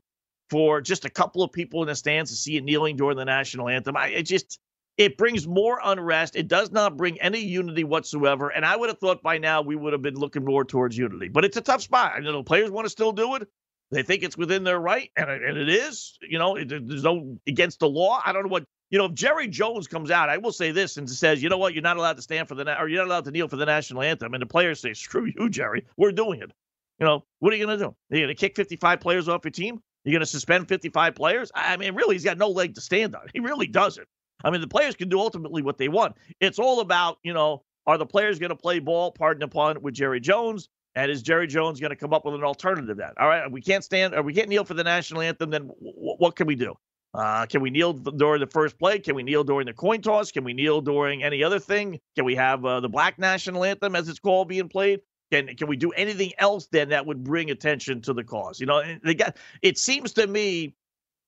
for 0.50 0.82
just 0.82 1.06
a 1.06 1.10
couple 1.10 1.42
of 1.42 1.50
people 1.50 1.80
in 1.80 1.88
the 1.88 1.94
stands 1.94 2.30
to 2.30 2.36
see 2.36 2.52
you 2.52 2.60
kneeling 2.60 2.96
during 2.96 3.16
the 3.16 3.24
national 3.24 3.70
anthem? 3.70 3.96
I, 3.96 4.08
it 4.08 4.24
just, 4.24 4.58
it 4.98 5.16
brings 5.16 5.48
more 5.48 5.80
unrest. 5.82 6.36
It 6.36 6.46
does 6.46 6.70
not 6.70 6.98
bring 6.98 7.18
any 7.22 7.40
unity 7.40 7.84
whatsoever. 7.84 8.50
And 8.50 8.66
I 8.66 8.76
would 8.76 8.90
have 8.90 8.98
thought 8.98 9.22
by 9.22 9.38
now 9.38 9.62
we 9.62 9.76
would 9.76 9.94
have 9.94 10.02
been 10.02 10.16
looking 10.16 10.44
more 10.44 10.66
towards 10.66 10.98
unity. 10.98 11.28
But 11.28 11.46
it's 11.46 11.56
a 11.56 11.62
tough 11.62 11.80
spot. 11.80 12.12
I 12.14 12.20
know 12.20 12.32
the 12.32 12.42
players 12.42 12.70
want 12.70 12.84
to 12.84 12.90
still 12.90 13.12
do 13.12 13.36
it. 13.36 13.48
They 13.92 14.02
think 14.02 14.24
it's 14.24 14.36
within 14.36 14.64
their 14.64 14.80
right, 14.80 15.10
and, 15.16 15.30
and 15.30 15.56
it 15.56 15.68
is. 15.68 16.18
You 16.20 16.40
know, 16.40 16.58
there's 16.62 17.04
no 17.04 17.38
against 17.46 17.78
the 17.78 17.88
law. 17.88 18.20
I 18.26 18.32
don't 18.32 18.42
know 18.42 18.48
what 18.48 18.66
you 18.90 18.98
know, 18.98 19.06
if 19.06 19.14
Jerry 19.14 19.48
Jones 19.48 19.86
comes 19.88 20.10
out, 20.10 20.28
I 20.28 20.36
will 20.38 20.52
say 20.52 20.70
this 20.70 20.96
and 20.96 21.08
says, 21.08 21.42
you 21.42 21.48
know 21.48 21.58
what, 21.58 21.74
you're 21.74 21.82
not 21.82 21.96
allowed 21.96 22.16
to 22.16 22.22
stand 22.22 22.48
for 22.48 22.54
the 22.54 22.64
na- 22.64 22.80
or 22.80 22.88
you're 22.88 23.00
not 23.00 23.08
allowed 23.08 23.24
to 23.24 23.30
kneel 23.30 23.48
for 23.48 23.56
the 23.56 23.66
national 23.66 24.02
anthem, 24.02 24.34
and 24.34 24.42
the 24.42 24.46
players 24.46 24.80
say, 24.80 24.94
screw 24.94 25.26
you, 25.36 25.48
Jerry, 25.50 25.84
we're 25.96 26.12
doing 26.12 26.40
it. 26.40 26.52
You 26.98 27.06
know, 27.06 27.24
what 27.40 27.52
are 27.52 27.56
you 27.56 27.66
going 27.66 27.78
to 27.78 27.84
do? 27.84 27.90
Are 27.90 28.16
you 28.16 28.24
going 28.24 28.28
to 28.28 28.34
kick 28.34 28.56
55 28.56 29.00
players 29.00 29.28
off 29.28 29.44
your 29.44 29.50
team? 29.50 29.80
You're 30.04 30.12
going 30.12 30.20
to 30.20 30.26
suspend 30.26 30.68
55 30.68 31.14
players? 31.14 31.50
I 31.54 31.76
mean, 31.76 31.94
really, 31.94 32.14
he's 32.14 32.24
got 32.24 32.38
no 32.38 32.48
leg 32.48 32.74
to 32.76 32.80
stand 32.80 33.14
on. 33.14 33.22
He 33.32 33.40
really 33.40 33.66
doesn't. 33.66 34.06
I 34.44 34.50
mean, 34.50 34.60
the 34.60 34.68
players 34.68 34.94
can 34.94 35.08
do 35.08 35.18
ultimately 35.18 35.62
what 35.62 35.78
they 35.78 35.88
want. 35.88 36.14
It's 36.40 36.58
all 36.58 36.80
about, 36.80 37.18
you 37.22 37.34
know, 37.34 37.64
are 37.86 37.98
the 37.98 38.06
players 38.06 38.38
going 38.38 38.50
to 38.50 38.56
play 38.56 38.78
ball, 38.78 39.10
pardon 39.10 39.40
the 39.40 39.48
pun, 39.48 39.82
with 39.82 39.94
Jerry 39.94 40.20
Jones? 40.20 40.68
And 40.94 41.10
is 41.10 41.22
Jerry 41.22 41.46
Jones 41.46 41.78
going 41.80 41.90
to 41.90 41.96
come 41.96 42.14
up 42.14 42.24
with 42.24 42.34
an 42.34 42.44
alternative 42.44 42.86
to 42.88 42.94
that? 42.94 43.14
All 43.18 43.28
right, 43.28 43.50
we 43.50 43.60
can't 43.60 43.84
stand, 43.84 44.14
or 44.14 44.22
we 44.22 44.32
can't 44.32 44.48
kneel 44.48 44.64
for 44.64 44.74
the 44.74 44.84
national 44.84 45.20
anthem. 45.20 45.50
Then 45.50 45.66
w- 45.66 45.92
what 46.18 46.36
can 46.36 46.46
we 46.46 46.54
do? 46.54 46.74
Uh, 47.14 47.46
can 47.46 47.62
we 47.62 47.70
kneel 47.70 47.94
during 47.94 48.40
the 48.40 48.46
first 48.46 48.78
play? 48.78 48.98
Can 48.98 49.14
we 49.14 49.22
kneel 49.22 49.44
during 49.44 49.66
the 49.66 49.72
coin 49.72 50.02
toss? 50.02 50.32
Can 50.32 50.44
we 50.44 50.52
kneel 50.52 50.80
during 50.82 51.22
any 51.22 51.42
other 51.42 51.58
thing? 51.58 51.98
Can 52.14 52.24
we 52.26 52.34
have 52.36 52.64
uh, 52.64 52.80
the 52.80 52.88
black 52.88 53.18
national 53.18 53.64
anthem, 53.64 53.96
as 53.96 54.08
it's 54.08 54.18
called, 54.18 54.48
being 54.48 54.68
played? 54.68 55.00
Can 55.32 55.56
can 55.56 55.66
we 55.68 55.76
do 55.76 55.90
anything 55.92 56.32
else 56.38 56.68
then 56.70 56.90
that 56.90 57.06
would 57.06 57.24
bring 57.24 57.50
attention 57.50 58.02
to 58.02 58.12
the 58.12 58.22
cause? 58.22 58.60
You 58.60 58.66
know, 58.66 58.82
they 59.02 59.14
got. 59.14 59.36
It 59.62 59.78
seems 59.78 60.12
to 60.14 60.26
me, 60.26 60.76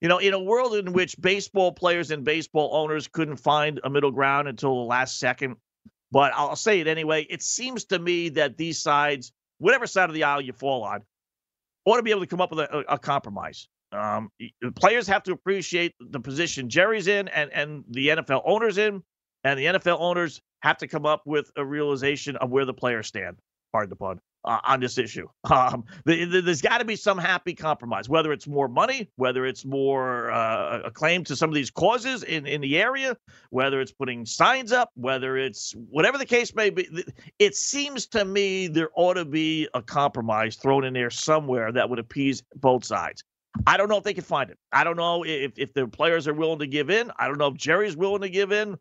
you 0.01 0.09
know, 0.09 0.19
in 0.19 0.35
a 0.35 0.39
world 0.43 0.75
in 0.75 0.93
which 0.93 1.21
baseball 1.21 1.73
players 1.73 2.11
and 2.11 2.25
baseball 2.25 2.71
owners 2.75 3.09
couldn't 3.09 3.39
find 3.39 3.81
a 3.83 3.91
middle 3.91 4.13
ground 4.13 4.47
until 4.47 4.75
the 4.77 4.89
last 4.89 5.19
second, 5.19 5.57
But 6.11 6.33
I'll 6.35 6.57
say 6.57 6.81
it 6.81 6.87
anyway. 6.87 7.27
It 7.29 7.43
seems 7.43 7.87
to 7.87 7.99
me 7.99 8.31
that 8.31 8.57
these 8.57 8.79
sides, 8.81 9.33
whatever 9.59 9.87
side 9.87 10.09
of 10.09 10.15
the 10.15 10.25
aisle 10.25 10.41
you 10.41 10.53
fall 10.53 10.85
on, 10.85 11.03
ought 11.85 11.97
to 11.97 12.03
be 12.03 12.11
able 12.11 12.21
to 12.21 12.27
come 12.27 12.41
up 12.41 12.51
with 12.51 12.61
a, 12.61 12.85
a 12.89 12.99
compromise. 12.99 13.69
Um, 13.93 14.31
players 14.77 15.07
have 15.07 15.23
to 15.25 15.33
appreciate 15.33 15.95
the 15.99 16.21
position 16.21 16.69
Jerry's 16.69 17.09
in 17.09 17.29
and, 17.29 17.51
and 17.53 17.85
the 17.91 18.09
NFL 18.09 18.43
owners 18.45 18.79
in, 18.79 19.03
and 19.45 19.59
the 19.59 19.65
NFL 19.65 19.99
owners 20.01 20.41
have 20.61 20.79
to 20.79 20.89
come 20.89 21.07
up 21.07 21.23
with 21.25 21.51
a 21.57 21.65
realization 21.65 22.37
of 22.37 22.51
where 22.51 22.65
the 22.65 22.75
players 22.75 23.07
stand. 23.07 23.39
Pardon 23.73 23.91
the 23.91 23.97
pun 23.97 24.21
uh, 24.45 24.61
on 24.65 24.81
this 24.81 24.99
issue. 24.99 25.29
Um, 25.51 25.85
the, 26.05 26.25
the, 26.27 26.43
there's 26.43 26.61
got 26.61 26.79
to 26.79 26.85
be 26.85 26.95
some 26.95 27.17
happy 27.17 27.55
compromise, 27.55 28.07
whether 28.09 28.33
it's 28.33 28.47
more 28.47 28.69
money, 28.69 29.11
whether 29.17 29.47
it's 29.47 29.65
more 29.65 30.31
uh, 30.31 30.81
acclaim 30.85 31.25
to 31.25 31.35
some 31.35 31.49
of 31.49 31.55
these 31.55 31.71
causes 31.71 32.23
in, 32.23 32.47
in 32.47 32.61
the 32.61 32.79
area, 32.79 33.17
whether 33.49 33.81
it's 33.81 33.93
putting 33.93 34.27
signs 34.27 34.71
up, 34.71 34.91
whether 34.95 35.39
it's 35.39 35.73
whatever 35.89 36.19
the 36.19 36.27
case 36.27 36.55
may 36.55 36.69
be. 36.69 36.87
It 37.39 37.57
seems 37.57 38.07
to 38.09 38.27
me 38.27 38.67
there 38.67 38.91
ought 38.95 39.15
to 39.15 39.25
be 39.25 39.69
a 39.73 39.81
compromise 39.81 40.57
thrown 40.57 40.85
in 40.85 40.93
there 40.93 41.11
somewhere 41.11 41.73
that 41.73 41.89
would 41.89 41.99
appease 41.99 42.43
both 42.57 42.85
sides. 42.85 43.25
I 43.67 43.77
don't 43.77 43.89
know 43.89 43.97
if 43.97 44.05
they 44.05 44.15
can 44.15 44.25
find 44.25 44.51
it. 44.51 44.59
I 44.73 44.85
don't 44.85 44.97
know 44.97 45.25
if, 45.25 45.53
if 45.57 45.73
the 45.75 45.87
players 45.87 46.29
are 46.29 46.35
willing 46.35 46.61
to 46.61 46.67
give 46.67 46.91
in. 46.91 47.11
I 47.19 47.27
don't 47.27 47.39
know 47.39 47.49
if 47.49 47.55
Jerry's 47.55 47.97
willing 47.97 48.23
to 48.23 48.31
give 48.31 48.53
in. 48.53 48.77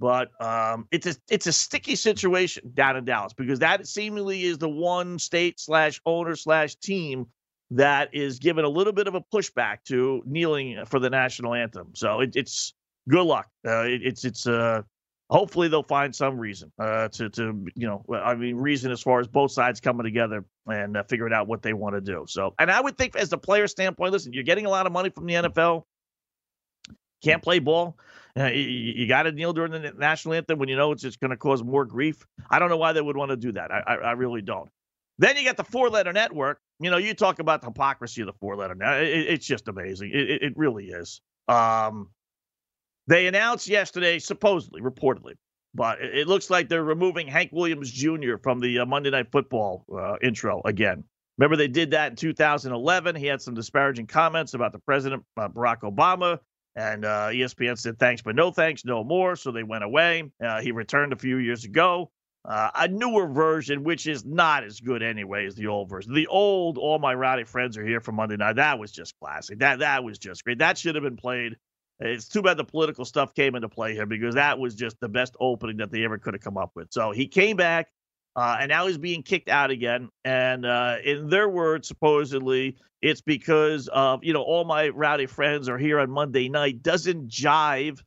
But 0.00 0.30
um, 0.42 0.88
it's 0.90 1.06
a 1.06 1.14
it's 1.28 1.46
a 1.46 1.52
sticky 1.52 1.94
situation 1.94 2.72
down 2.72 2.96
in 2.96 3.04
Dallas 3.04 3.34
because 3.34 3.58
that 3.58 3.86
seemingly 3.86 4.44
is 4.44 4.56
the 4.56 4.68
one 4.68 5.18
state 5.18 5.60
slash 5.60 6.00
owner 6.06 6.34
slash 6.36 6.74
team 6.76 7.26
that 7.72 8.08
is 8.14 8.38
given 8.38 8.64
a 8.64 8.68
little 8.68 8.94
bit 8.94 9.08
of 9.08 9.14
a 9.14 9.20
pushback 9.20 9.84
to 9.88 10.22
kneeling 10.24 10.82
for 10.86 10.98
the 10.98 11.10
national 11.10 11.52
anthem. 11.52 11.88
So 11.94 12.20
it, 12.20 12.34
it's 12.34 12.72
good 13.10 13.24
luck. 13.26 13.48
Uh, 13.66 13.82
it, 13.82 14.00
it's 14.02 14.24
it's 14.24 14.46
uh, 14.46 14.82
hopefully 15.30 15.68
they'll 15.68 15.82
find 15.82 16.14
some 16.14 16.38
reason 16.38 16.72
uh, 16.78 17.08
to 17.08 17.30
to 17.30 17.64
you 17.74 17.86
know 17.86 18.04
I 18.12 18.34
mean 18.34 18.56
reason 18.56 18.90
as 18.90 19.00
far 19.00 19.20
as 19.20 19.28
both 19.28 19.52
sides 19.52 19.80
coming 19.80 20.04
together 20.04 20.44
and 20.66 20.96
uh, 20.96 21.04
figuring 21.04 21.32
out 21.32 21.46
what 21.46 21.62
they 21.62 21.72
want 21.72 21.94
to 21.94 22.00
do. 22.00 22.24
So 22.28 22.54
and 22.58 22.70
I 22.70 22.80
would 22.80 22.98
think 22.98 23.16
as 23.16 23.30
the 23.30 23.38
player 23.38 23.66
standpoint, 23.68 24.12
listen, 24.12 24.32
you're 24.32 24.44
getting 24.44 24.66
a 24.66 24.70
lot 24.70 24.86
of 24.86 24.92
money 24.92 25.10
from 25.10 25.26
the 25.26 25.34
NFL. 25.34 25.84
Can't 27.22 27.42
play 27.42 27.58
ball. 27.58 27.98
Uh, 28.38 28.46
you, 28.46 28.62
you 28.62 29.08
got 29.08 29.24
to 29.24 29.32
kneel 29.32 29.52
during 29.52 29.72
the 29.72 29.92
national 29.98 30.34
anthem 30.34 30.58
when 30.58 30.68
you 30.68 30.76
know 30.76 30.92
it's 30.92 31.02
just 31.02 31.20
going 31.20 31.30
to 31.30 31.36
cause 31.36 31.62
more 31.62 31.84
grief. 31.84 32.24
I 32.48 32.58
don't 32.58 32.70
know 32.70 32.76
why 32.76 32.92
they 32.92 33.00
would 33.00 33.16
want 33.16 33.30
to 33.30 33.36
do 33.36 33.52
that. 33.52 33.70
I, 33.70 33.82
I, 33.86 33.94
I 33.96 34.12
really 34.12 34.40
don't. 34.40 34.70
Then 35.18 35.36
you 35.36 35.44
got 35.44 35.58
the 35.58 35.64
four 35.64 35.90
letter 35.90 36.12
network. 36.12 36.60
You 36.78 36.90
know, 36.90 36.96
you 36.96 37.12
talk 37.12 37.40
about 37.40 37.60
the 37.60 37.66
hypocrisy 37.66 38.22
of 38.22 38.26
the 38.26 38.32
four 38.40 38.56
letter 38.56 38.74
network. 38.74 39.02
It, 39.02 39.26
it's 39.28 39.46
just 39.46 39.68
amazing. 39.68 40.12
It, 40.14 40.42
it 40.42 40.52
really 40.56 40.86
is. 40.86 41.20
Um, 41.46 42.08
they 43.06 43.26
announced 43.26 43.68
yesterday, 43.68 44.18
supposedly, 44.18 44.80
reportedly, 44.80 45.34
but 45.74 46.00
it, 46.00 46.28
looks 46.28 46.50
like 46.50 46.68
they're 46.68 46.84
removing 46.84 47.26
Hank 47.26 47.50
Williams 47.52 47.90
Jr. 47.90 48.36
from 48.42 48.60
the 48.60 48.80
uh, 48.80 48.86
Monday 48.86 49.10
Night 49.10 49.30
Football 49.32 49.84
uh, 49.92 50.16
intro 50.22 50.62
again. 50.64 51.04
Remember, 51.38 51.56
they 51.56 51.68
did 51.68 51.92
that 51.92 52.12
in 52.12 52.16
2011. 52.16 53.16
He 53.16 53.26
had 53.26 53.40
some 53.40 53.54
disparaging 53.54 54.06
comments 54.06 54.54
about 54.54 54.72
the 54.72 54.78
president, 54.78 55.24
uh, 55.36 55.48
Barack 55.48 55.80
Obama. 55.80 56.38
And 56.76 57.04
uh, 57.04 57.28
ESPN 57.30 57.78
said 57.78 57.98
thanks, 57.98 58.22
but 58.22 58.36
no 58.36 58.52
thanks, 58.52 58.84
no 58.84 59.02
more. 59.02 59.34
So 59.36 59.50
they 59.50 59.64
went 59.64 59.82
away. 59.82 60.30
Uh, 60.42 60.60
he 60.60 60.70
returned 60.70 61.12
a 61.12 61.16
few 61.16 61.38
years 61.38 61.64
ago. 61.64 62.10
Uh, 62.44 62.70
a 62.74 62.88
newer 62.88 63.26
version, 63.26 63.84
which 63.84 64.06
is 64.06 64.24
not 64.24 64.64
as 64.64 64.80
good 64.80 65.02
anyway 65.02 65.46
as 65.46 65.54
the 65.56 65.66
old 65.66 65.90
version. 65.90 66.14
The 66.14 66.26
old 66.28 66.78
"All 66.78 66.98
My 66.98 67.12
Rowdy 67.12 67.44
Friends 67.44 67.76
Are 67.76 67.84
Here" 67.84 68.00
for 68.00 68.12
Monday 68.12 68.36
Night 68.36 68.56
that 68.56 68.78
was 68.78 68.92
just 68.92 69.14
classic. 69.20 69.58
That 69.58 69.80
that 69.80 70.04
was 70.04 70.18
just 70.18 70.44
great. 70.44 70.58
That 70.58 70.78
should 70.78 70.94
have 70.94 71.04
been 71.04 71.18
played. 71.18 71.56
It's 72.00 72.26
too 72.26 72.40
bad 72.40 72.56
the 72.56 72.64
political 72.64 73.04
stuff 73.04 73.34
came 73.34 73.54
into 73.54 73.68
play 73.68 73.92
here 73.92 74.06
because 74.06 74.34
that 74.34 74.58
was 74.58 74.74
just 74.74 74.98
the 75.00 75.08
best 75.08 75.36
opening 75.38 75.76
that 75.78 75.90
they 75.90 76.04
ever 76.04 76.16
could 76.18 76.34
have 76.34 76.42
come 76.42 76.56
up 76.56 76.70
with. 76.74 76.88
So 76.90 77.10
he 77.10 77.26
came 77.26 77.56
back, 77.56 77.88
uh, 78.36 78.56
and 78.60 78.70
now 78.70 78.86
he's 78.86 78.96
being 78.96 79.22
kicked 79.22 79.50
out 79.50 79.70
again. 79.70 80.08
And 80.24 80.64
uh, 80.64 80.96
in 81.04 81.28
their 81.28 81.48
words, 81.48 81.86
supposedly, 81.88 82.76
it's 83.02 83.20
because 83.20 83.88
of, 83.88 84.24
you 84.24 84.32
know, 84.32 84.42
all 84.42 84.64
my 84.64 84.88
rowdy 84.88 85.26
friends 85.26 85.68
are 85.68 85.76
here 85.76 86.00
on 86.00 86.10
Monday 86.10 86.48
night 86.48 86.82
doesn't 86.82 87.28
jive, 87.28 88.00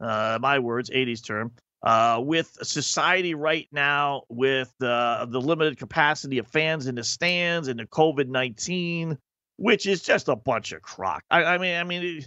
uh, 0.00 0.38
my 0.40 0.58
words, 0.58 0.90
80s 0.90 1.24
term, 1.24 1.52
uh, 1.82 2.20
with 2.22 2.56
society 2.62 3.34
right 3.34 3.68
now, 3.72 4.22
with 4.28 4.72
uh, 4.82 5.24
the 5.26 5.40
limited 5.40 5.78
capacity 5.78 6.36
of 6.38 6.46
fans 6.48 6.86
in 6.86 6.96
the 6.96 7.04
stands 7.04 7.68
and 7.68 7.80
the 7.80 7.86
COVID 7.86 8.28
19, 8.28 9.16
which 9.56 9.86
is 9.86 10.02
just 10.02 10.28
a 10.28 10.36
bunch 10.36 10.72
of 10.72 10.82
crock. 10.82 11.24
I, 11.30 11.44
I 11.44 11.58
mean, 11.58 11.76
I 11.76 11.84
mean, 11.84 12.24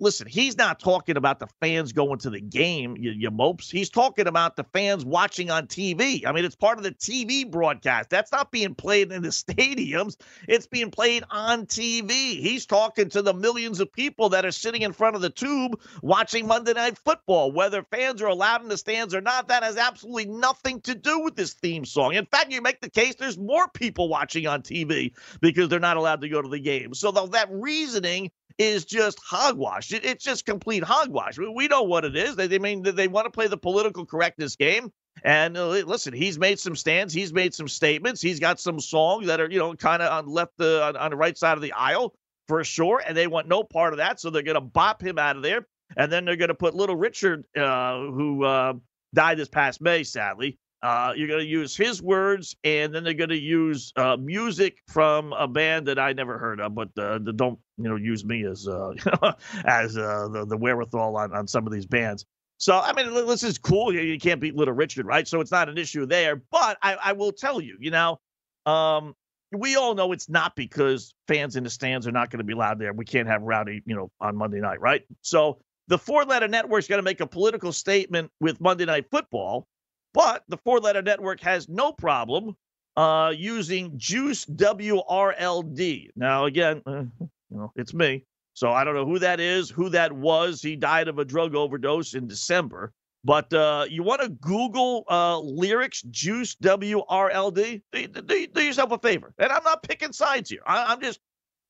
listen, 0.00 0.26
he's 0.26 0.56
not 0.56 0.80
talking 0.80 1.16
about 1.16 1.38
the 1.38 1.46
fans 1.60 1.92
going 1.92 2.18
to 2.18 2.30
the 2.30 2.40
game, 2.40 2.96
you, 2.98 3.12
you, 3.12 3.30
mopes. 3.30 3.70
He's 3.70 3.90
talking 3.90 4.26
about 4.26 4.56
the 4.56 4.64
fans 4.64 5.04
watching 5.04 5.50
on 5.50 5.66
TV. 5.66 6.26
I 6.26 6.32
mean, 6.32 6.44
it's 6.44 6.56
part 6.56 6.78
of 6.78 6.84
the 6.84 6.92
TV 6.92 7.48
broadcast. 7.48 8.10
That's 8.10 8.32
not 8.32 8.50
being 8.50 8.74
played 8.74 9.12
in 9.12 9.22
the 9.22 9.28
stadiums, 9.30 10.16
it's 10.48 10.66
being 10.66 10.90
played 10.90 11.24
on 11.30 11.66
TV. 11.66 12.10
He's 12.10 12.66
talking 12.66 13.08
to 13.10 13.22
the 13.22 13.34
millions 13.34 13.80
of 13.80 13.92
people 13.92 14.30
that 14.30 14.44
are 14.44 14.50
sitting 14.50 14.82
in 14.82 14.92
front 14.92 15.16
of 15.16 15.22
the 15.22 15.30
tube 15.30 15.80
watching 16.02 16.46
Monday 16.46 16.72
Night 16.72 16.98
Football. 16.98 17.52
Whether 17.52 17.82
fans 17.84 18.20
are 18.22 18.26
allowed 18.26 18.62
in 18.62 18.68
the 18.68 18.78
stands 18.78 19.14
or 19.14 19.20
not, 19.20 19.48
that 19.48 19.62
has 19.62 19.76
absolutely 19.76 20.26
nothing 20.26 20.80
to 20.82 20.94
do 20.94 21.20
with 21.20 21.36
this 21.36 21.54
theme 21.54 21.84
song. 21.84 22.14
In 22.14 22.26
fact, 22.26 22.52
you 22.52 22.60
make 22.60 22.80
the 22.80 22.90
case 22.90 23.14
there's 23.14 23.38
more 23.38 23.68
people 23.68 24.08
watching 24.08 24.46
on 24.46 24.62
TV 24.62 25.12
because 25.40 25.68
they're 25.68 25.80
not 25.80 25.96
allowed 25.96 26.22
to 26.22 26.28
go 26.28 26.42
to 26.42 26.48
the 26.48 26.58
game. 26.58 26.94
So 26.94 27.12
that 27.12 27.48
reasoning 27.50 28.30
is 28.58 28.84
just 28.84 29.18
hogwash. 29.24 29.91
It, 29.92 30.04
it's 30.04 30.24
just 30.24 30.44
complete 30.44 30.82
hogwash. 30.82 31.38
We, 31.38 31.68
know 31.68 31.82
what 31.82 32.04
it 32.04 32.16
is. 32.16 32.36
They, 32.36 32.46
they 32.46 32.58
mean 32.58 32.82
they 32.82 33.08
want 33.08 33.26
to 33.26 33.30
play 33.30 33.46
the 33.46 33.56
political 33.56 34.04
correctness 34.04 34.56
game. 34.56 34.92
And 35.24 35.56
uh, 35.56 35.68
listen, 35.68 36.12
he's 36.12 36.38
made 36.38 36.58
some 36.58 36.74
stands. 36.74 37.12
He's 37.14 37.32
made 37.32 37.54
some 37.54 37.68
statements. 37.68 38.20
He's 38.20 38.40
got 38.40 38.58
some 38.58 38.80
songs 38.80 39.26
that 39.26 39.40
are, 39.40 39.50
you 39.50 39.58
know, 39.58 39.74
kind 39.74 40.02
of 40.02 40.10
on 40.10 40.26
left 40.26 40.52
the 40.58 40.82
on, 40.82 40.96
on, 40.96 41.10
the 41.10 41.16
right 41.16 41.36
side 41.36 41.56
of 41.56 41.62
the 41.62 41.72
aisle 41.72 42.14
for 42.48 42.64
sure. 42.64 43.02
And 43.06 43.16
they 43.16 43.26
want 43.26 43.46
no 43.46 43.62
part 43.62 43.92
of 43.92 43.98
that, 43.98 44.20
so 44.20 44.30
they're 44.30 44.42
going 44.42 44.54
to 44.54 44.60
bop 44.60 45.02
him 45.02 45.18
out 45.18 45.36
of 45.36 45.42
there. 45.42 45.66
And 45.96 46.10
then 46.10 46.24
they're 46.24 46.36
going 46.36 46.48
to 46.48 46.54
put 46.54 46.74
Little 46.74 46.96
Richard, 46.96 47.44
uh, 47.56 47.98
who 47.98 48.44
uh, 48.44 48.74
died 49.14 49.38
this 49.38 49.48
past 49.48 49.80
May, 49.80 50.02
sadly. 50.02 50.58
Uh, 50.82 51.12
you're 51.16 51.28
going 51.28 51.40
to 51.40 51.46
use 51.46 51.76
his 51.76 52.02
words, 52.02 52.56
and 52.64 52.92
then 52.92 53.04
they're 53.04 53.14
going 53.14 53.30
to 53.30 53.38
use 53.38 53.92
uh, 53.96 54.16
music 54.16 54.78
from 54.88 55.32
a 55.32 55.46
band 55.46 55.86
that 55.86 55.98
I 55.98 56.12
never 56.12 56.38
heard 56.38 56.60
of, 56.60 56.74
but 56.74 56.88
uh, 56.98 57.18
don't 57.18 57.58
you 57.78 57.88
know 57.88 57.96
use 57.96 58.24
me 58.24 58.44
as 58.44 58.66
uh, 58.66 58.92
as 59.64 59.96
uh, 59.96 60.28
the 60.28 60.44
the 60.44 60.56
wherewithal 60.56 61.16
on, 61.16 61.32
on 61.32 61.46
some 61.46 61.66
of 61.66 61.72
these 61.72 61.86
bands. 61.86 62.26
So 62.58 62.78
I 62.78 62.92
mean, 62.92 63.14
this 63.26 63.44
is 63.44 63.58
cool. 63.58 63.94
You 63.94 64.18
can't 64.18 64.40
beat 64.40 64.56
Little 64.56 64.74
Richard, 64.74 65.06
right? 65.06 65.26
So 65.26 65.40
it's 65.40 65.52
not 65.52 65.68
an 65.68 65.78
issue 65.78 66.06
there. 66.06 66.42
But 66.50 66.78
I, 66.82 66.94
I 66.94 67.12
will 67.12 67.32
tell 67.32 67.60
you, 67.60 67.76
you 67.80 67.90
know, 67.90 68.20
um, 68.66 69.14
we 69.52 69.76
all 69.76 69.94
know 69.94 70.12
it's 70.12 70.28
not 70.28 70.56
because 70.56 71.14
fans 71.28 71.56
in 71.56 71.64
the 71.64 71.70
stands 71.70 72.06
are 72.06 72.12
not 72.12 72.30
going 72.30 72.38
to 72.38 72.44
be 72.44 72.54
loud 72.54 72.78
there. 72.78 72.92
We 72.92 73.04
can't 73.04 73.28
have 73.28 73.42
rowdy, 73.42 73.82
you 73.86 73.94
know, 73.94 74.10
on 74.20 74.36
Monday 74.36 74.60
night, 74.60 74.80
right? 74.80 75.02
So 75.20 75.58
the 75.88 75.98
four-letter 75.98 76.48
network's 76.48 76.88
going 76.88 77.00
to 77.00 77.04
make 77.04 77.20
a 77.20 77.26
political 77.26 77.72
statement 77.72 78.30
with 78.40 78.60
Monday 78.60 78.84
Night 78.84 79.06
Football 79.10 79.66
but 80.14 80.44
the 80.48 80.56
four 80.58 80.80
letter 80.80 81.02
network 81.02 81.40
has 81.40 81.68
no 81.68 81.92
problem 81.92 82.56
uh, 82.96 83.32
using 83.34 83.92
Juice 83.96 84.44
WRLD. 84.44 86.10
Now, 86.16 86.44
again, 86.44 86.82
uh, 86.86 87.04
you 87.20 87.30
know, 87.50 87.72
it's 87.76 87.94
me. 87.94 88.24
So 88.54 88.70
I 88.70 88.84
don't 88.84 88.94
know 88.94 89.06
who 89.06 89.18
that 89.20 89.40
is, 89.40 89.70
who 89.70 89.88
that 89.90 90.12
was. 90.12 90.60
He 90.60 90.76
died 90.76 91.08
of 91.08 91.18
a 91.18 91.24
drug 91.24 91.54
overdose 91.54 92.14
in 92.14 92.26
December. 92.26 92.92
But 93.24 93.52
uh, 93.54 93.86
you 93.88 94.02
want 94.02 94.20
to 94.22 94.28
Google 94.28 95.04
uh, 95.08 95.38
lyrics, 95.38 96.02
Juice 96.10 96.56
WRLD? 96.56 97.82
Do, 97.92 98.06
do, 98.08 98.46
do, 98.48 98.62
yourself 98.62 98.90
a 98.90 98.98
favor. 98.98 99.32
And 99.38 99.52
I'm 99.52 99.62
not 99.62 99.84
picking 99.84 100.12
sides 100.12 100.50
here. 100.50 100.62
I, 100.66 100.92
I'm 100.92 101.00
just, 101.00 101.20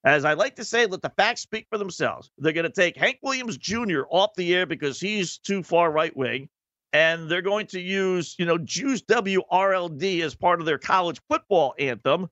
as 0.05 0.25
I 0.25 0.33
like 0.33 0.57
to 0.57 0.65
say, 0.65 0.87
let 0.87 1.03
the 1.03 1.13
facts 1.17 1.43
speak 1.43 1.67
for 1.69 1.77
themselves. 1.77 2.31
They're 2.39 2.55
going 2.55 2.65
to 2.65 2.71
take 2.71 2.97
Hank 2.97 3.19
Williams 3.23 3.59
Jr. 3.59 4.03
off 4.11 4.31
the 4.35 4.55
air 4.55 4.65
because 4.65 4.99
he's 4.99 5.39
too 5.39 5.63
far 5.63 5.93
right 5.93 6.17
wing 6.17 6.49
and 6.93 7.29
they're 7.29 7.43
going 7.43 7.67
to 7.69 7.81
use, 7.81 8.35
you 8.39 8.45
know, 8.45 8.59
Juice 8.59 9.03
WRLD 9.03 10.23
as 10.23 10.35
part 10.35 10.61
of 10.61 10.67
their 10.67 10.79
college 10.79 11.21
football 11.29 11.75
anthem. 11.79 12.29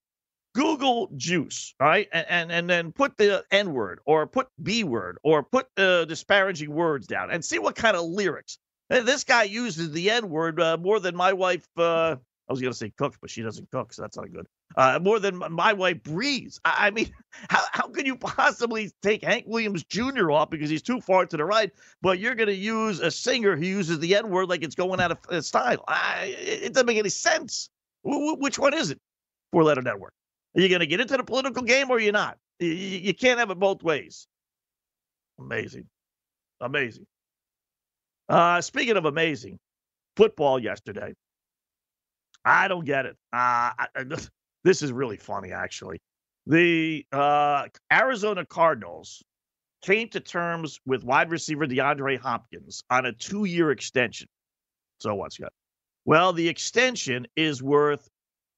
Google 0.52 1.08
Juice, 1.16 1.74
right, 1.78 2.08
and 2.12 2.26
and, 2.28 2.52
and 2.52 2.68
then 2.68 2.90
put 2.92 3.16
the 3.16 3.44
N 3.52 3.72
word 3.72 4.00
or 4.04 4.26
put 4.26 4.48
B 4.60 4.82
word 4.82 5.18
or 5.22 5.44
put 5.44 5.68
uh, 5.76 6.04
disparaging 6.06 6.72
words 6.72 7.06
down 7.06 7.30
and 7.30 7.44
see 7.44 7.60
what 7.60 7.76
kind 7.76 7.96
of 7.96 8.04
lyrics. 8.04 8.58
This 8.88 9.22
guy 9.22 9.44
uses 9.44 9.92
the 9.92 10.10
N 10.10 10.28
word 10.28 10.60
uh, 10.60 10.76
more 10.76 10.98
than 10.98 11.14
my 11.14 11.32
wife. 11.32 11.64
Uh, 11.76 12.16
I 12.50 12.52
was 12.52 12.60
going 12.60 12.72
to 12.72 12.76
say 12.76 12.92
cook, 12.98 13.14
but 13.20 13.30
she 13.30 13.42
doesn't 13.42 13.70
cook, 13.70 13.92
so 13.92 14.02
that's 14.02 14.16
not 14.16 14.32
good. 14.32 14.44
Uh, 14.74 14.98
more 15.00 15.20
than 15.20 15.36
my 15.36 15.72
wife 15.72 16.02
breathes. 16.02 16.58
I, 16.64 16.88
I, 16.88 16.90
mean, 16.90 17.08
how, 17.48 17.62
how 17.70 17.86
could 17.86 18.08
you 18.08 18.16
possibly 18.16 18.90
take 19.02 19.22
Hank 19.22 19.44
Williams 19.46 19.84
Jr. 19.84 20.32
off 20.32 20.50
because 20.50 20.68
he's 20.68 20.82
too 20.82 21.00
far 21.00 21.26
to 21.26 21.36
the 21.36 21.44
right, 21.44 21.70
but 22.02 22.18
you're 22.18 22.34
going 22.34 22.48
to 22.48 22.54
use 22.54 22.98
a 22.98 23.08
singer 23.08 23.56
who 23.56 23.64
uses 23.64 24.00
the 24.00 24.16
N 24.16 24.30
word 24.30 24.48
like 24.48 24.64
it's 24.64 24.74
going 24.74 25.00
out 25.00 25.12
of 25.12 25.18
uh, 25.28 25.40
style? 25.40 25.84
I, 25.86 26.34
it 26.40 26.72
doesn't 26.72 26.88
make 26.88 26.98
any 26.98 27.08
sense. 27.08 27.70
W- 28.04 28.34
which 28.34 28.58
one 28.58 28.74
is 28.74 28.90
it? 28.90 28.98
Four 29.52 29.62
letter 29.62 29.82
network. 29.82 30.12
Are 30.56 30.60
you 30.60 30.68
going 30.68 30.80
to 30.80 30.86
get 30.86 31.00
into 31.00 31.16
the 31.16 31.22
political 31.22 31.62
game 31.62 31.88
or 31.88 31.98
are 31.98 32.00
you 32.00 32.10
not? 32.10 32.36
You, 32.58 32.66
you 32.70 33.14
can't 33.14 33.38
have 33.38 33.50
it 33.50 33.60
both 33.60 33.84
ways. 33.84 34.26
Amazing. 35.38 35.86
Amazing. 36.60 37.06
Uh, 38.28 38.60
speaking 38.60 38.96
of 38.96 39.04
amazing, 39.04 39.60
football 40.16 40.58
yesterday. 40.58 41.14
I 42.44 42.68
don't 42.68 42.84
get 42.84 43.06
it. 43.06 43.16
Uh, 43.32 43.72
I, 43.78 43.86
this 44.64 44.82
is 44.82 44.92
really 44.92 45.16
funny, 45.16 45.52
actually. 45.52 46.00
The 46.46 47.04
uh, 47.12 47.66
Arizona 47.92 48.44
Cardinals 48.44 49.22
came 49.82 50.08
to 50.08 50.20
terms 50.20 50.78
with 50.86 51.04
wide 51.04 51.30
receiver 51.30 51.66
DeAndre 51.66 52.18
Hopkins 52.18 52.82
on 52.90 53.06
a 53.06 53.12
two 53.12 53.44
year 53.44 53.70
extension. 53.70 54.28
So 55.00 55.14
what's 55.14 55.38
got? 55.38 55.52
Well, 56.04 56.32
the 56.32 56.48
extension 56.48 57.26
is 57.36 57.62
worth 57.62 58.08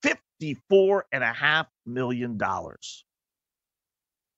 $54.5 0.04 1.66
million. 1.86 2.40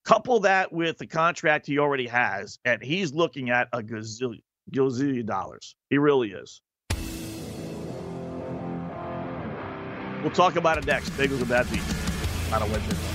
Couple 0.05 0.39
that 0.41 0.71
with 0.71 0.97
the 0.99 1.07
contract 1.07 1.65
he 1.65 1.79
already 1.79 2.07
has, 2.07 2.59
and 2.65 2.81
he's 2.81 3.13
looking 3.13 3.49
at 3.49 3.67
a 3.73 3.81
gazillion, 3.81 4.41
gazillion 4.71 5.25
dollars. 5.25 5.75
He 5.89 5.97
really 5.97 6.31
is. 6.31 6.61
We'll 10.25 10.33
talk 10.33 10.55
about 10.55 10.79
it 10.79 10.87
next. 10.87 11.11
Bagels 11.11 11.37
and 11.37 11.47
Bad 11.47 11.69
Beats 11.69 12.51
on 12.51 12.63
a 12.63 12.65
Wednesday. 12.65 13.14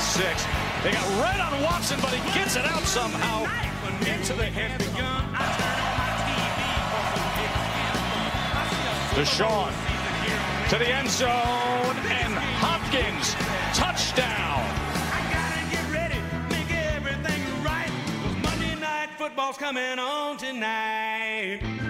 Six. 0.00 0.44
They 0.82 0.92
got 0.92 1.06
red 1.22 1.40
on 1.40 1.62
Watson, 1.62 1.98
but 2.00 2.10
he 2.10 2.22
gets 2.32 2.56
it 2.56 2.64
out 2.64 2.82
somehow 2.82 3.44
into 4.06 4.32
the 4.34 4.46
hand. 4.46 4.82
Deshaun 9.14 9.72
to 10.68 10.78
the 10.78 10.86
end 10.86 11.08
zone, 11.08 11.28
and 11.30 12.34
Hopkins, 12.60 13.34
touchdown. 13.74 14.64
Football's 19.16 19.58
coming 19.58 19.98
on 19.98 20.36
tonight. 20.36 21.87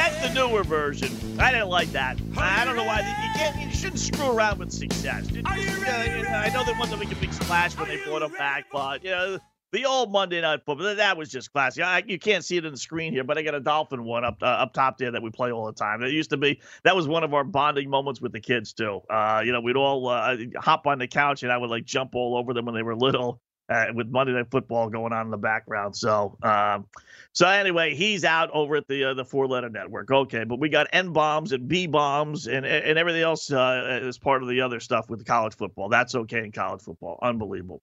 That's 0.00 0.26
the 0.26 0.32
newer 0.32 0.64
version. 0.64 1.10
I 1.38 1.52
didn't 1.52 1.68
like 1.68 1.92
that. 1.92 2.18
I 2.34 2.64
don't 2.64 2.74
know 2.74 2.84
why. 2.84 3.00
You 3.00 3.38
can't. 3.38 3.60
You 3.60 3.70
shouldn't 3.70 3.98
screw 3.98 4.30
around 4.30 4.58
with 4.58 4.72
success. 4.72 5.28
Are 5.44 5.58
you 5.58 5.68
ready? 5.82 6.26
I 6.26 6.48
know 6.48 6.64
they 6.64 6.72
wanted 6.72 6.92
to 6.92 6.96
make 6.96 7.12
a 7.12 7.16
big 7.16 7.34
splash 7.34 7.76
when 7.76 7.86
they 7.86 8.02
brought 8.06 8.22
him 8.22 8.32
back, 8.32 8.64
but 8.72 9.04
you 9.04 9.10
know, 9.10 9.38
the 9.72 9.84
old 9.84 10.10
Monday 10.10 10.40
Night 10.40 10.62
Football 10.64 10.94
that 10.94 11.18
was 11.18 11.28
just 11.28 11.52
classic. 11.52 11.84
I, 11.84 12.02
you 12.06 12.18
can't 12.18 12.42
see 12.42 12.56
it 12.56 12.64
in 12.64 12.72
the 12.72 12.78
screen 12.78 13.12
here, 13.12 13.24
but 13.24 13.36
I 13.36 13.42
got 13.42 13.54
a 13.54 13.60
Dolphin 13.60 14.02
one 14.04 14.24
up 14.24 14.38
uh, 14.40 14.46
up 14.46 14.72
top 14.72 14.96
there 14.96 15.10
that 15.10 15.22
we 15.22 15.28
play 15.28 15.52
all 15.52 15.66
the 15.66 15.74
time. 15.74 16.02
It 16.02 16.12
used 16.12 16.30
to 16.30 16.38
be 16.38 16.62
that 16.84 16.96
was 16.96 17.06
one 17.06 17.22
of 17.22 17.34
our 17.34 17.44
bonding 17.44 17.90
moments 17.90 18.22
with 18.22 18.32
the 18.32 18.40
kids 18.40 18.72
too. 18.72 19.02
Uh, 19.10 19.42
you 19.44 19.52
know, 19.52 19.60
we'd 19.60 19.76
all 19.76 20.08
uh, 20.08 20.34
hop 20.56 20.86
on 20.86 20.98
the 20.98 21.08
couch 21.08 21.42
and 21.42 21.52
I 21.52 21.58
would 21.58 21.68
like 21.68 21.84
jump 21.84 22.14
all 22.14 22.38
over 22.38 22.54
them 22.54 22.64
when 22.64 22.74
they 22.74 22.82
were 22.82 22.96
little 22.96 23.42
uh, 23.70 23.86
with 23.94 24.08
Monday 24.08 24.32
Night 24.32 24.50
Football 24.50 24.90
going 24.90 25.12
on 25.12 25.26
in 25.26 25.30
the 25.30 25.38
background. 25.38 25.96
So, 25.96 26.36
um, 26.42 26.86
so 27.32 27.46
anyway, 27.46 27.94
he's 27.94 28.24
out 28.24 28.50
over 28.50 28.76
at 28.76 28.88
the 28.88 29.04
uh, 29.04 29.14
the 29.14 29.24
four 29.24 29.46
letter 29.46 29.70
network. 29.70 30.10
Okay, 30.10 30.44
but 30.44 30.58
we 30.58 30.68
got 30.68 30.88
N 30.92 31.12
bombs 31.12 31.52
and 31.52 31.68
B 31.68 31.86
bombs 31.86 32.48
and 32.48 32.66
and 32.66 32.98
everything 32.98 33.22
else 33.22 33.50
uh, 33.52 34.00
as 34.02 34.18
part 34.18 34.42
of 34.42 34.48
the 34.48 34.60
other 34.60 34.80
stuff 34.80 35.08
with 35.08 35.24
college 35.24 35.54
football. 35.54 35.88
That's 35.88 36.14
okay 36.14 36.40
in 36.40 36.52
college 36.52 36.82
football. 36.82 37.18
Unbelievable. 37.22 37.80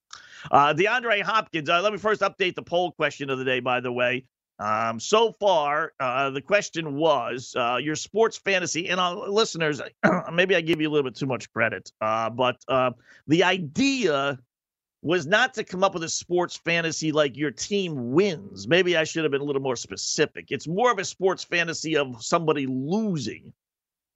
Uh, 0.50 0.74
DeAndre 0.74 1.22
Hopkins. 1.22 1.68
Uh, 1.70 1.80
let 1.80 1.92
me 1.92 1.98
first 1.98 2.20
update 2.20 2.54
the 2.54 2.62
poll 2.62 2.92
question 2.92 3.30
of 3.30 3.38
the 3.38 3.44
day. 3.44 3.60
By 3.60 3.80
the 3.80 3.92
way. 3.92 4.26
Um, 4.60 4.98
so 4.98 5.30
far, 5.38 5.92
uh, 6.00 6.30
the 6.30 6.40
question 6.40 6.96
was 6.96 7.54
uh, 7.56 7.76
your 7.80 7.94
sports 7.94 8.38
fantasy, 8.38 8.88
and 8.88 9.00
listeners, 9.30 9.80
maybe 10.32 10.56
I 10.56 10.60
give 10.62 10.80
you 10.80 10.88
a 10.88 10.90
little 10.90 11.08
bit 11.08 11.16
too 11.16 11.26
much 11.26 11.48
credit, 11.52 11.92
but 12.00 12.56
the 13.28 13.44
idea 13.44 14.36
was 15.02 15.26
not 15.26 15.54
to 15.54 15.64
come 15.64 15.84
up 15.84 15.94
with 15.94 16.02
a 16.02 16.08
sports 16.08 16.56
fantasy 16.56 17.12
like 17.12 17.36
your 17.36 17.50
team 17.50 18.12
wins. 18.12 18.66
Maybe 18.66 18.96
I 18.96 19.04
should 19.04 19.24
have 19.24 19.30
been 19.30 19.40
a 19.40 19.44
little 19.44 19.62
more 19.62 19.76
specific. 19.76 20.46
It's 20.50 20.66
more 20.66 20.90
of 20.90 20.98
a 20.98 21.04
sports 21.04 21.44
fantasy 21.44 21.96
of 21.96 22.22
somebody 22.22 22.66
losing. 22.66 23.52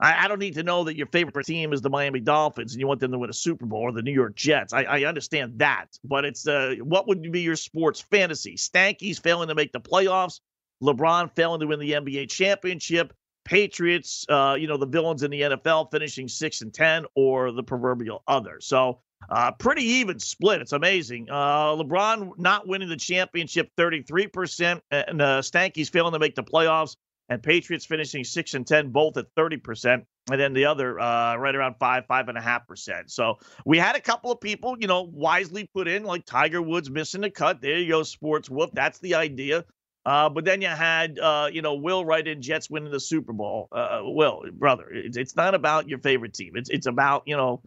I, 0.01 0.25
I 0.25 0.29
don't 0.29 0.41
need 0.41 0.55
to 0.55 0.65
know 0.65 0.83
that 0.85 0.97
your 0.97 1.07
favorite 1.07 1.47
team 1.47 1.73
is 1.73 1.81
the 1.81 1.91
Miami 1.91 2.19
Dolphins 2.19 2.73
and 2.73 2.81
you 2.81 2.89
want 2.89 2.99
them 2.99 3.13
to 3.13 3.19
win 3.19 3.31
a 3.31 3.35
Super 3.35 3.65
Bowl 3.65 3.83
or 3.83 3.93
the 3.93 4.03
New 4.03 4.13
York 4.13 4.35
Jets. 4.35 4.73
I, 4.73 4.83
I 4.83 5.05
understand 5.05 5.61
that, 5.61 5.87
but 6.05 6.25
it's 6.25 6.49
uh, 6.49 6.75
what 6.83 7.07
would 7.07 7.31
be 7.31 7.41
your 7.41 7.57
sports 7.57 8.01
fantasy? 8.01 8.57
Stanky's 8.57 9.21
failing 9.21 9.49
to 9.49 9.55
make 9.55 9.71
the 9.71 9.81
playoffs, 9.81 10.41
LeBron 10.83 11.31
failing 11.37 11.61
to 11.61 11.67
win 11.69 11.79
the 11.79 11.93
NBA 11.93 12.29
championship, 12.29 13.13
Patriots, 13.45 14.27
uh, 14.29 14.57
you 14.59 14.67
know, 14.67 14.77
the 14.77 14.87
villains 14.87 15.23
in 15.23 15.31
the 15.31 15.43
NFL 15.43 15.91
finishing 15.93 16.27
six 16.29 16.63
and 16.63 16.75
ten, 16.75 17.07
or 17.15 17.53
the 17.53 17.63
proverbial 17.63 18.23
other. 18.27 18.59
So 18.61 19.01
uh, 19.29 19.53
pretty 19.53 19.83
even 19.85 20.19
split. 20.19 20.61
It's 20.61 20.73
amazing. 20.73 21.29
Uh, 21.31 21.77
LeBron 21.77 22.39
not 22.39 22.67
winning 22.67 22.89
the 22.89 22.97
championship 22.97 23.71
33%, 23.79 24.81
and 24.91 25.23
uh, 25.23 25.43
Stanky's 25.43 25.89
failing 25.89 26.13
to 26.13 26.19
make 26.19 26.35
the 26.35 26.45
playoffs, 26.45 26.97
and 27.29 27.43
Patriots 27.43 27.87
finishing 27.87 28.25
6 28.25 28.55
and 28.55 28.67
10, 28.67 28.91
both 28.91 29.17
at 29.17 29.27
30%. 29.35 30.05
And 30.31 30.41
then 30.41 30.53
the 30.53 30.67
other 30.67 31.01
uh, 31.01 31.37
right 31.37 31.55
around 31.55 31.77
five, 31.81 32.07
five 32.07 32.29
and 32.29 32.39
a 32.39 32.41
half 32.41 32.69
percent. 32.69 33.11
So 33.11 33.39
we 33.67 33.79
had 33.79 33.97
a 33.97 34.01
couple 34.01 34.31
of 34.31 34.41
people, 34.41 34.77
you 34.79 34.87
know, 34.87 35.03
wisely 35.03 35.69
put 35.75 35.89
in 35.89 36.05
like 36.05 36.25
Tiger 36.25 36.63
Woods 36.63 36.89
missing 36.91 37.23
the 37.23 37.31
cut. 37.31 37.61
There 37.61 37.79
you 37.79 37.89
go, 37.89 38.03
sports 38.05 38.49
whoop. 38.49 38.71
That's 38.73 39.01
the 39.01 39.17
idea. 39.17 39.65
Uh, 40.05 40.29
but 40.29 40.45
then 40.45 40.61
you 40.61 40.69
had, 40.69 41.19
uh, 41.19 41.49
you 41.53 41.63
know, 41.63 41.75
Will 41.75 42.05
right 42.05 42.27
in 42.27 42.43
Jets 42.43 42.69
winning 42.69 42.91
the 42.91 43.01
Super 43.01 43.33
Bowl. 43.33 43.69
Uh, 43.73 44.01
Will, 44.03 44.43
brother, 44.53 44.89
it's, 44.93 45.17
it's 45.17 45.37
not 45.37 45.55
about 45.55 45.89
your 45.89 45.99
favorite 46.01 46.35
team. 46.35 46.53
It's 46.57 46.71
it's 46.71 46.87
about 46.87 47.23
you 47.27 47.37
know 47.37 47.63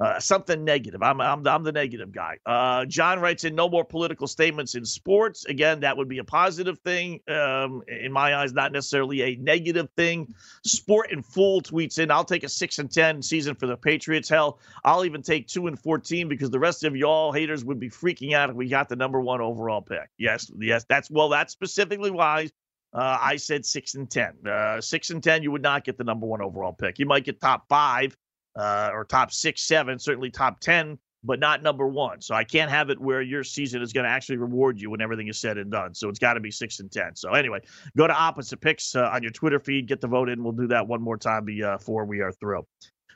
uh, 0.00 0.20
something 0.20 0.64
negative. 0.64 1.02
I'm, 1.02 1.20
I'm, 1.20 1.46
I'm 1.46 1.64
the 1.64 1.72
negative 1.72 2.12
guy. 2.12 2.38
Uh, 2.46 2.84
John 2.84 3.20
writes 3.20 3.44
in 3.44 3.54
no 3.54 3.68
more 3.68 3.84
political 3.84 4.26
statements 4.26 4.74
in 4.74 4.84
sports. 4.84 5.44
Again, 5.46 5.80
that 5.80 5.96
would 5.96 6.08
be 6.08 6.18
a 6.18 6.24
positive 6.24 6.78
thing. 6.80 7.20
Um, 7.28 7.82
in 7.88 8.12
my 8.12 8.36
eyes, 8.36 8.52
not 8.52 8.72
necessarily 8.72 9.22
a 9.22 9.36
negative 9.36 9.88
thing. 9.96 10.32
Sport 10.64 11.10
and 11.10 11.24
Fool 11.24 11.60
tweets 11.60 11.98
in, 11.98 12.10
I'll 12.10 12.24
take 12.24 12.44
a 12.44 12.48
6 12.48 12.78
and 12.78 12.90
10 12.90 13.22
season 13.22 13.54
for 13.56 13.66
the 13.66 13.76
Patriots. 13.76 14.28
Hell, 14.28 14.60
I'll 14.84 15.04
even 15.04 15.22
take 15.22 15.48
2 15.48 15.66
and 15.66 15.78
14 15.78 16.28
because 16.28 16.50
the 16.50 16.60
rest 16.60 16.84
of 16.84 16.96
y'all 16.96 17.32
haters 17.32 17.64
would 17.64 17.80
be 17.80 17.90
freaking 17.90 18.34
out 18.34 18.50
if 18.50 18.56
we 18.56 18.68
got 18.68 18.88
the 18.88 18.96
number 18.96 19.20
one 19.20 19.40
overall 19.40 19.82
pick. 19.82 20.08
Yes, 20.16 20.50
yes, 20.58 20.84
that's 20.88 21.10
well, 21.10 21.28
that's 21.28 21.52
specifically 21.52 22.10
why 22.10 22.48
uh, 22.92 23.18
I 23.20 23.36
said 23.36 23.66
six 23.66 23.94
and 23.94 24.10
ten. 24.10 24.34
Uh, 24.46 24.80
six 24.80 25.10
and 25.10 25.22
ten, 25.22 25.42
you 25.42 25.50
would 25.50 25.62
not 25.62 25.84
get 25.84 25.98
the 25.98 26.04
number 26.04 26.26
one 26.26 26.40
overall 26.40 26.72
pick. 26.72 26.98
You 26.98 27.06
might 27.06 27.24
get 27.24 27.40
top 27.40 27.68
five, 27.68 28.16
uh, 28.58 28.90
or 28.92 29.04
top 29.04 29.32
six, 29.32 29.62
seven, 29.62 29.98
certainly 29.98 30.30
top 30.30 30.60
10, 30.60 30.98
but 31.22 31.38
not 31.38 31.62
number 31.62 31.86
one. 31.86 32.20
So 32.20 32.34
I 32.34 32.44
can't 32.44 32.70
have 32.70 32.90
it 32.90 33.00
where 33.00 33.22
your 33.22 33.44
season 33.44 33.82
is 33.82 33.92
going 33.92 34.04
to 34.04 34.10
actually 34.10 34.38
reward 34.38 34.80
you 34.80 34.90
when 34.90 35.00
everything 35.00 35.28
is 35.28 35.38
said 35.38 35.58
and 35.58 35.70
done. 35.70 35.94
So 35.94 36.08
it's 36.08 36.18
got 36.18 36.34
to 36.34 36.40
be 36.40 36.50
six 36.50 36.80
and 36.80 36.90
10. 36.90 37.16
So 37.16 37.32
anyway, 37.32 37.60
go 37.96 38.06
to 38.06 38.14
opposite 38.14 38.60
picks 38.60 38.96
uh, 38.96 39.10
on 39.12 39.22
your 39.22 39.32
Twitter 39.32 39.60
feed, 39.60 39.86
get 39.86 40.00
the 40.00 40.08
vote 40.08 40.28
in. 40.28 40.42
We'll 40.42 40.52
do 40.52 40.66
that 40.68 40.86
one 40.86 41.00
more 41.00 41.16
time 41.16 41.44
before 41.44 42.04
we 42.04 42.20
are 42.20 42.32
through. 42.32 42.66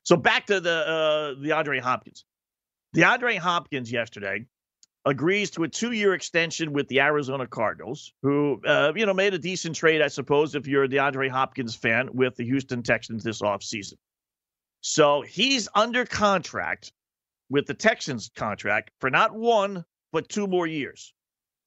So 0.05 0.17
back 0.17 0.47
to 0.47 0.61
the 0.61 0.71
uh, 0.71 1.35
DeAndre 1.41 1.81
Hopkins. 1.81 2.25
The 2.93 3.05
Andre 3.05 3.37
Hopkins 3.37 3.91
yesterday 3.91 4.47
agrees 5.05 5.51
to 5.51 5.65
a 5.65 5.69
two-year 5.69 6.15
extension 6.15 6.73
with 6.73 6.87
the 6.89 7.01
Arizona 7.01 7.47
Cardinals, 7.47 8.13
who 8.23 8.61
uh, 8.67 8.93
you 8.95 9.07
know 9.07 9.15
made 9.15 9.35
a 9.35 9.39
decent 9.39 9.75
trade, 9.75 10.03
I 10.03 10.09
suppose, 10.09 10.55
if 10.55 10.67
you're 10.67 10.85
a 10.85 10.89
DeAndre 10.89 11.31
Hopkins 11.31 11.75
fan 11.75 12.11
with 12.13 12.37
the 12.37 12.45
Houston 12.45 12.83
Texans 12.83 13.25
this 13.25 13.41
offseason. 13.41 13.95
So 14.83 15.23
he's 15.23 15.69
under 15.75 16.05
contract 16.05 16.93
with 17.49 17.67
the 17.67 17.75
Texans 17.75 18.31
contract 18.35 18.91
for 19.01 19.11
not 19.11 19.33
one, 19.35 19.85
but 20.13 20.29
two 20.29 20.47
more 20.47 20.67
years. 20.67 21.15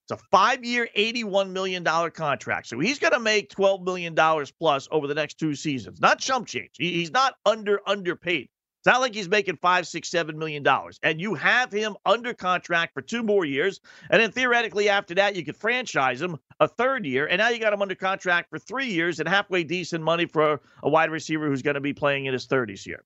It's 0.08 0.22
a 0.22 0.24
five 0.30 0.64
year, 0.64 0.88
$81 0.96 1.50
million 1.50 1.84
contract. 1.84 2.68
So 2.68 2.78
he's 2.78 3.00
going 3.00 3.14
to 3.14 3.20
make 3.20 3.50
$12 3.50 3.84
million 3.84 4.16
plus 4.60 4.88
over 4.92 5.08
the 5.08 5.16
next 5.16 5.40
two 5.40 5.56
seasons. 5.56 6.00
Not 6.00 6.20
chump 6.20 6.46
change. 6.48 6.72
he's 6.78 7.12
not 7.12 7.36
under 7.46 7.80
underpaid. 7.88 8.50
It's 8.86 8.94
not 8.94 9.02
like 9.02 9.16
he's 9.16 9.28
making 9.28 9.58
five, 9.64 9.88
six, 9.88 10.10
seven 10.10 10.38
million 10.38 10.62
dollars. 10.62 11.00
And 11.02 11.20
you 11.20 11.34
have 11.34 11.72
him 11.72 11.96
under 12.06 12.36
contract 12.36 12.94
for 12.94 13.02
two 13.02 13.24
more 13.24 13.44
years. 13.44 13.80
And 14.12 14.22
then 14.22 14.32
theoretically, 14.32 14.90
after 14.90 15.16
that, 15.16 15.36
you 15.36 15.44
could 15.44 15.56
franchise 15.56 16.22
him 16.22 16.38
a 16.60 16.68
third 16.68 17.04
year. 17.04 17.26
And 17.26 17.40
now 17.40 17.50
you 17.50 17.58
got 17.58 17.74
him 17.74 17.82
under 17.82 17.96
contract 17.96 18.52
for 18.52 18.60
three 18.60 18.86
years 18.86 19.20
and 19.20 19.28
halfway 19.28 19.64
decent 19.64 20.04
money 20.04 20.28
for 20.28 20.62
a 20.84 20.90
wide 20.90 21.10
receiver 21.10 21.48
who's 21.48 21.64
going 21.64 21.74
to 21.74 21.82
be 21.82 21.94
playing 21.94 22.28
in 22.28 22.34
his 22.34 22.46
30s 22.46 22.84
here. 22.84 23.04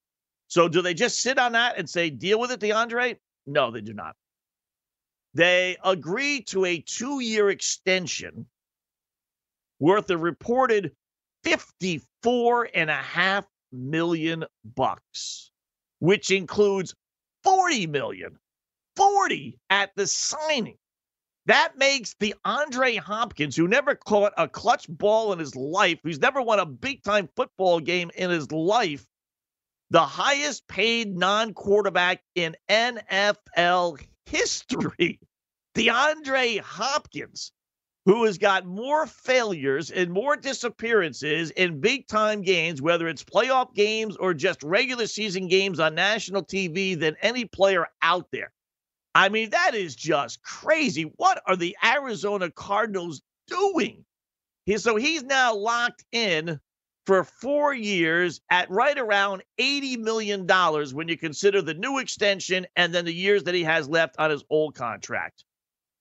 So 0.49 0.67
do 0.67 0.81
they 0.81 0.93
just 0.93 1.21
sit 1.21 1.39
on 1.39 1.53
that 1.53 1.77
and 1.77 1.89
say, 1.89 2.09
deal 2.09 2.41
with 2.41 2.51
it, 2.51 2.59
DeAndre? 2.59 3.15
No, 3.47 3.71
they 3.71 3.79
do 3.79 3.93
not. 3.93 4.17
They 5.33 5.77
agree 5.81 6.41
to 6.47 6.65
a 6.65 6.81
two 6.81 7.21
year 7.21 7.49
extension 7.49 8.47
worth 9.79 10.09
a 10.09 10.17
reported 10.17 10.91
54 11.45 12.67
and 12.75 12.89
a 12.89 12.95
half 12.95 13.45
million 13.71 14.43
bucks, 14.75 15.48
which 15.99 16.31
includes 16.31 16.95
40 17.43 17.88
million, 17.88 18.38
40 18.95 19.59
at 19.69 19.95
the 19.95 20.07
signing. 20.07 20.77
That 21.45 21.77
makes 21.77 22.15
the 22.19 22.35
Andre 22.45 22.95
Hopkins, 22.95 23.55
who 23.55 23.67
never 23.67 23.95
caught 23.95 24.33
a 24.38 24.47
clutch 24.47 24.88
ball 24.88 25.33
in 25.33 25.39
his 25.39 25.55
life, 25.55 25.99
who's 26.03 26.19
never 26.19 26.41
won 26.41 26.59
a 26.59 26.65
big 26.65 27.03
time 27.03 27.29
football 27.35 27.79
game 27.79 28.12
in 28.15 28.29
his 28.29 28.51
life, 28.51 29.05
the 29.89 30.05
highest 30.05 30.67
paid 30.67 31.17
non 31.17 31.53
quarterback 31.53 32.21
in 32.35 32.55
NFL 32.69 33.99
history. 34.25 35.19
DeAndre 35.75 36.59
Hopkins, 36.59 37.51
who 38.05 38.25
has 38.25 38.38
got 38.38 38.65
more 38.65 39.05
failures 39.05 39.91
and 39.91 40.12
more 40.12 40.35
disappearances 40.35 41.51
in 41.51 41.79
big 41.79 42.07
time 42.07 42.41
games, 42.41 42.81
whether 42.81 43.07
it's 43.07 43.23
playoff 43.23 43.73
games 43.73 44.15
or 44.17 44.33
just 44.33 44.63
regular 44.63 45.05
season 45.05 45.47
games 45.47 45.79
on 45.79 45.95
national 45.95 46.43
TV, 46.43 46.99
than 46.99 47.15
any 47.21 47.45
player 47.45 47.85
out 48.01 48.27
there. 48.31 48.51
I 49.15 49.29
mean, 49.29 49.49
that 49.51 49.75
is 49.75 49.95
just 49.95 50.41
crazy. 50.43 51.12
What 51.17 51.41
are 51.45 51.55
the 51.55 51.75
Arizona 51.83 52.49
Cardinals 52.51 53.21
doing? 53.47 54.05
So 54.77 54.95
he's 54.95 55.23
now 55.23 55.55
locked 55.55 56.05
in 56.12 56.59
for 57.07 57.23
four 57.23 57.73
years 57.73 58.39
at 58.51 58.69
right 58.69 58.97
around 58.97 59.43
$80 59.59 59.97
million 59.97 60.45
when 60.93 61.07
you 61.07 61.17
consider 61.17 61.62
the 61.62 61.73
new 61.73 61.97
extension 61.97 62.67
and 62.75 62.93
then 62.93 63.05
the 63.05 63.13
years 63.13 63.43
that 63.45 63.55
he 63.55 63.63
has 63.63 63.89
left 63.89 64.15
on 64.19 64.29
his 64.29 64.43
old 64.51 64.75
contract. 64.75 65.43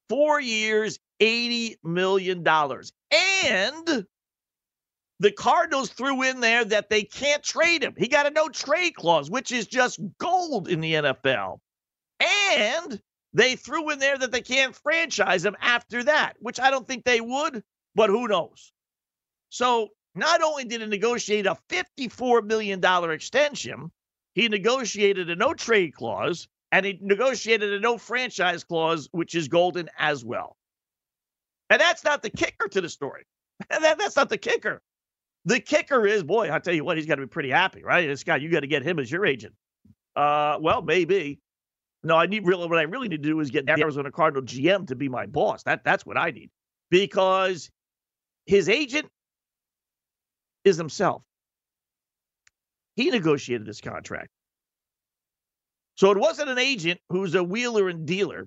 Four 0.08 0.40
years, 0.40 0.98
$80 1.20 1.76
million. 1.84 2.46
And 2.46 4.06
the 5.20 5.32
Cardinals 5.32 5.90
threw 5.90 6.22
in 6.22 6.40
there 6.40 6.64
that 6.64 6.88
they 6.88 7.02
can't 7.02 7.42
trade 7.42 7.82
him. 7.82 7.94
He 7.96 8.08
got 8.08 8.26
a 8.26 8.30
no 8.30 8.48
trade 8.48 8.92
clause, 8.92 9.30
which 9.30 9.52
is 9.52 9.66
just 9.66 10.00
gold 10.18 10.68
in 10.68 10.80
the 10.80 10.94
NFL. 10.94 11.58
And 12.20 13.00
they 13.32 13.56
threw 13.56 13.90
in 13.90 13.98
there 13.98 14.16
that 14.16 14.32
they 14.32 14.40
can't 14.40 14.74
franchise 14.74 15.44
him 15.44 15.56
after 15.60 16.04
that, 16.04 16.34
which 16.40 16.60
I 16.60 16.70
don't 16.70 16.86
think 16.86 17.04
they 17.04 17.20
would, 17.20 17.62
but 17.94 18.10
who 18.10 18.28
knows? 18.28 18.72
So 19.50 19.88
not 20.14 20.42
only 20.42 20.64
did 20.64 20.80
he 20.80 20.86
negotiate 20.86 21.46
a 21.46 21.56
$54 21.68 22.44
million 22.44 22.82
extension, 23.10 23.90
he 24.34 24.48
negotiated 24.48 25.30
a 25.30 25.36
no 25.36 25.54
trade 25.54 25.94
clause 25.94 26.48
and 26.72 26.84
he 26.84 26.98
negotiated 27.00 27.72
a 27.72 27.80
no 27.80 27.98
franchise 27.98 28.64
clause, 28.64 29.08
which 29.12 29.34
is 29.34 29.48
golden 29.48 29.88
as 29.98 30.24
well. 30.24 30.56
And 31.70 31.80
that's 31.80 32.04
not 32.04 32.22
the 32.22 32.30
kicker 32.30 32.68
to 32.68 32.80
the 32.80 32.88
story. 32.88 33.24
that, 33.70 33.98
that's 33.98 34.16
not 34.16 34.28
the 34.28 34.38
kicker. 34.38 34.82
The 35.44 35.60
kicker 35.60 36.06
is, 36.06 36.22
boy, 36.22 36.48
I'll 36.48 36.60
tell 36.60 36.74
you 36.74 36.84
what, 36.84 36.96
he's 36.96 37.06
got 37.06 37.16
to 37.16 37.22
be 37.22 37.26
pretty 37.26 37.50
happy, 37.50 37.82
right? 37.82 38.06
This 38.06 38.24
guy, 38.24 38.36
you 38.36 38.50
got 38.50 38.60
to 38.60 38.66
get 38.66 38.82
him 38.82 38.98
as 38.98 39.10
your 39.10 39.24
agent. 39.24 39.54
Uh, 40.14 40.58
well, 40.60 40.82
maybe. 40.82 41.40
No, 42.02 42.16
I 42.16 42.26
need 42.26 42.46
really 42.46 42.68
what 42.68 42.78
I 42.78 42.82
really 42.82 43.08
need 43.08 43.22
to 43.22 43.28
do 43.28 43.40
is 43.40 43.50
get 43.50 43.66
the 43.66 43.72
Arizona 43.72 44.10
Cardinal 44.10 44.42
GM 44.42 44.86
to 44.88 44.94
be 44.94 45.08
my 45.08 45.26
boss. 45.26 45.64
That 45.64 45.82
that's 45.84 46.06
what 46.06 46.16
I 46.16 46.30
need 46.30 46.50
because 46.90 47.70
his 48.46 48.68
agent 48.68 49.08
is 50.64 50.76
himself. 50.76 51.22
He 52.94 53.10
negotiated 53.10 53.66
this 53.66 53.80
contract. 53.80 54.28
So 55.98 56.12
it 56.12 56.16
wasn't 56.16 56.48
an 56.48 56.58
agent 56.58 57.00
who's 57.08 57.34
a 57.34 57.42
wheeler 57.42 57.88
and 57.88 58.06
dealer. 58.06 58.46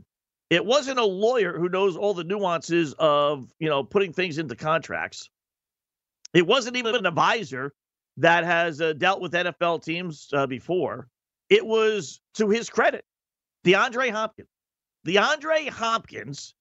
It 0.49 0.65
wasn't 0.65 0.99
a 0.99 1.05
lawyer 1.05 1.59
who 1.59 1.67
knows 1.67 1.97
all 1.97 2.13
the 2.13 2.23
nuances 2.23 2.95
of, 2.97 3.51
you 3.59 3.67
know, 3.67 3.83
putting 3.83 4.13
things 4.13 4.37
into 4.37 4.55
contracts. 4.55 5.29
It 6.33 6.47
wasn't 6.47 6.77
even 6.77 6.95
an 6.95 7.05
advisor 7.05 7.73
that 8.15 8.45
has 8.45 8.79
uh, 8.79 8.93
dealt 8.93 9.19
with 9.19 9.33
NFL 9.33 9.83
teams 9.83 10.29
uh, 10.31 10.47
before. 10.47 11.09
It 11.49 11.65
was 11.65 12.21
to 12.35 12.47
his 12.47 12.69
credit, 12.69 13.03
DeAndre 13.65 14.11
Hopkins. 14.11 14.47
DeAndre 15.05 15.67
Hopkins 15.67 16.55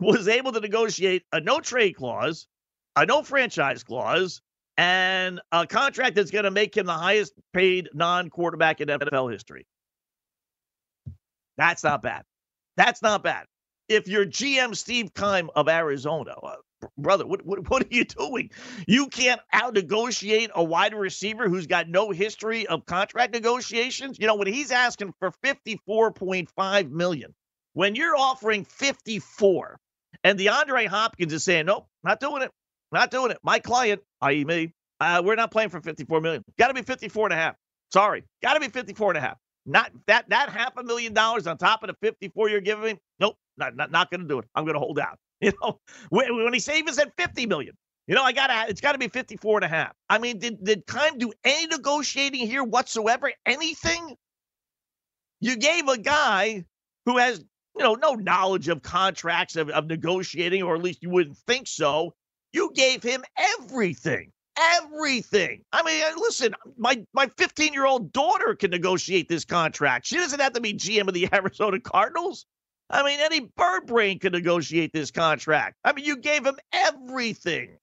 was 0.00 0.26
able 0.26 0.50
to 0.50 0.58
negotiate 0.58 1.22
a 1.32 1.40
no 1.40 1.60
trade 1.60 1.94
clause, 1.94 2.48
a 2.96 3.06
no 3.06 3.22
franchise 3.22 3.84
clause, 3.84 4.42
and 4.76 5.40
a 5.52 5.68
contract 5.68 6.16
that's 6.16 6.32
going 6.32 6.46
to 6.46 6.50
make 6.50 6.76
him 6.76 6.86
the 6.86 6.94
highest 6.94 7.32
paid 7.52 7.88
non 7.94 8.28
quarterback 8.28 8.80
in 8.80 8.88
NFL 8.88 9.30
history. 9.30 9.68
That's 11.56 11.84
not 11.84 12.02
bad. 12.02 12.22
That's 12.76 13.02
not 13.02 13.22
bad. 13.22 13.46
If 13.88 14.08
you're 14.08 14.26
GM 14.26 14.76
Steve 14.76 15.14
Keim 15.14 15.48
of 15.54 15.68
Arizona, 15.68 16.34
uh, 16.42 16.56
brother, 16.98 17.26
what, 17.26 17.44
what, 17.46 17.68
what 17.70 17.84
are 17.84 17.94
you 17.94 18.04
doing? 18.04 18.50
You 18.86 19.06
can't 19.08 19.40
out 19.52 19.74
negotiate 19.74 20.50
a 20.54 20.62
wide 20.62 20.94
receiver 20.94 21.48
who's 21.48 21.66
got 21.66 21.88
no 21.88 22.10
history 22.10 22.66
of 22.66 22.84
contract 22.86 23.32
negotiations. 23.32 24.18
You 24.18 24.26
know, 24.26 24.34
when 24.34 24.48
he's 24.48 24.72
asking 24.72 25.14
for 25.18 25.30
54.5 25.44 26.90
million, 26.90 27.34
when 27.74 27.94
you're 27.94 28.16
offering 28.16 28.64
54, 28.64 29.78
and 30.24 30.38
DeAndre 30.38 30.86
Hopkins 30.86 31.32
is 31.32 31.44
saying, 31.44 31.66
nope, 31.66 31.86
not 32.02 32.20
doing 32.20 32.42
it. 32.42 32.50
Not 32.92 33.10
doing 33.10 33.30
it. 33.30 33.38
My 33.42 33.58
client, 33.58 34.00
i.e. 34.22 34.44
me, 34.44 34.72
uh, 35.00 35.22
we're 35.24 35.34
not 35.34 35.50
playing 35.50 35.68
for 35.70 35.80
54 35.80 36.20
million. 36.20 36.44
Got 36.58 36.68
to 36.68 36.74
be 36.74 36.82
54 36.82 37.26
and 37.26 37.32
a 37.32 37.36
half. 37.36 37.54
Sorry. 37.92 38.24
Got 38.42 38.54
to 38.54 38.60
be 38.60 38.68
54 38.68 39.10
and 39.10 39.18
a 39.18 39.20
half. 39.20 39.36
Not 39.66 39.90
that 40.06 40.28
that 40.30 40.48
half 40.48 40.76
a 40.76 40.84
million 40.84 41.12
dollars 41.12 41.46
on 41.46 41.58
top 41.58 41.82
of 41.82 41.88
the 41.88 41.96
54 42.00 42.48
you're 42.48 42.60
giving 42.60 42.84
me. 42.84 43.00
Nope, 43.18 43.36
not 43.56 43.76
not, 43.76 43.90
not 43.90 44.10
going 44.10 44.20
to 44.20 44.28
do 44.28 44.38
it. 44.38 44.46
I'm 44.54 44.64
going 44.64 44.74
to 44.74 44.80
hold 44.80 44.98
out. 44.98 45.18
You 45.38 45.52
know, 45.60 45.80
when, 46.08 46.34
when 46.44 46.54
he 46.54 46.60
saves 46.60 46.98
at 46.98 47.12
50 47.18 47.44
million, 47.44 47.76
you 48.06 48.14
know, 48.14 48.22
I 48.22 48.32
got 48.32 48.46
to, 48.46 48.70
it's 48.70 48.80
got 48.80 48.92
to 48.92 48.98
be 48.98 49.08
54 49.08 49.58
and 49.58 49.64
a 49.66 49.68
half. 49.68 49.92
I 50.08 50.18
mean, 50.18 50.38
did, 50.38 50.64
did 50.64 50.86
Keim 50.86 51.18
do 51.18 51.30
any 51.44 51.66
negotiating 51.66 52.46
here 52.46 52.64
whatsoever? 52.64 53.30
Anything? 53.44 54.16
You 55.40 55.56
gave 55.56 55.88
a 55.88 55.98
guy 55.98 56.64
who 57.04 57.18
has, 57.18 57.40
you 57.76 57.82
know, 57.82 57.96
no 57.96 58.14
knowledge 58.14 58.68
of 58.68 58.80
contracts, 58.80 59.56
of, 59.56 59.68
of 59.68 59.86
negotiating, 59.86 60.62
or 60.62 60.74
at 60.74 60.82
least 60.82 61.02
you 61.02 61.10
wouldn't 61.10 61.36
think 61.36 61.66
so. 61.66 62.14
You 62.54 62.72
gave 62.74 63.02
him 63.02 63.22
everything 63.58 64.32
everything. 64.56 65.62
I 65.72 65.82
mean, 65.82 66.02
uh, 66.02 66.12
listen, 66.18 66.54
my 66.76 67.04
my 67.12 67.28
15 67.36 67.72
year 67.72 67.86
old 67.86 68.12
daughter 68.12 68.54
can 68.54 68.70
negotiate 68.70 69.28
this 69.28 69.44
contract. 69.44 70.06
She 70.06 70.16
doesn't 70.16 70.40
have 70.40 70.52
to 70.54 70.60
be 70.60 70.74
GM 70.74 71.08
of 71.08 71.14
the 71.14 71.28
Arizona 71.34 71.80
Cardinals. 71.80 72.46
I 72.88 73.02
mean, 73.02 73.18
any 73.20 73.40
bird 73.56 73.86
brain 73.86 74.18
can 74.18 74.32
negotiate 74.32 74.92
this 74.92 75.10
contract. 75.10 75.76
I 75.84 75.92
mean, 75.92 76.04
you 76.04 76.16
gave 76.16 76.46
him 76.46 76.56
everything. 76.72 77.78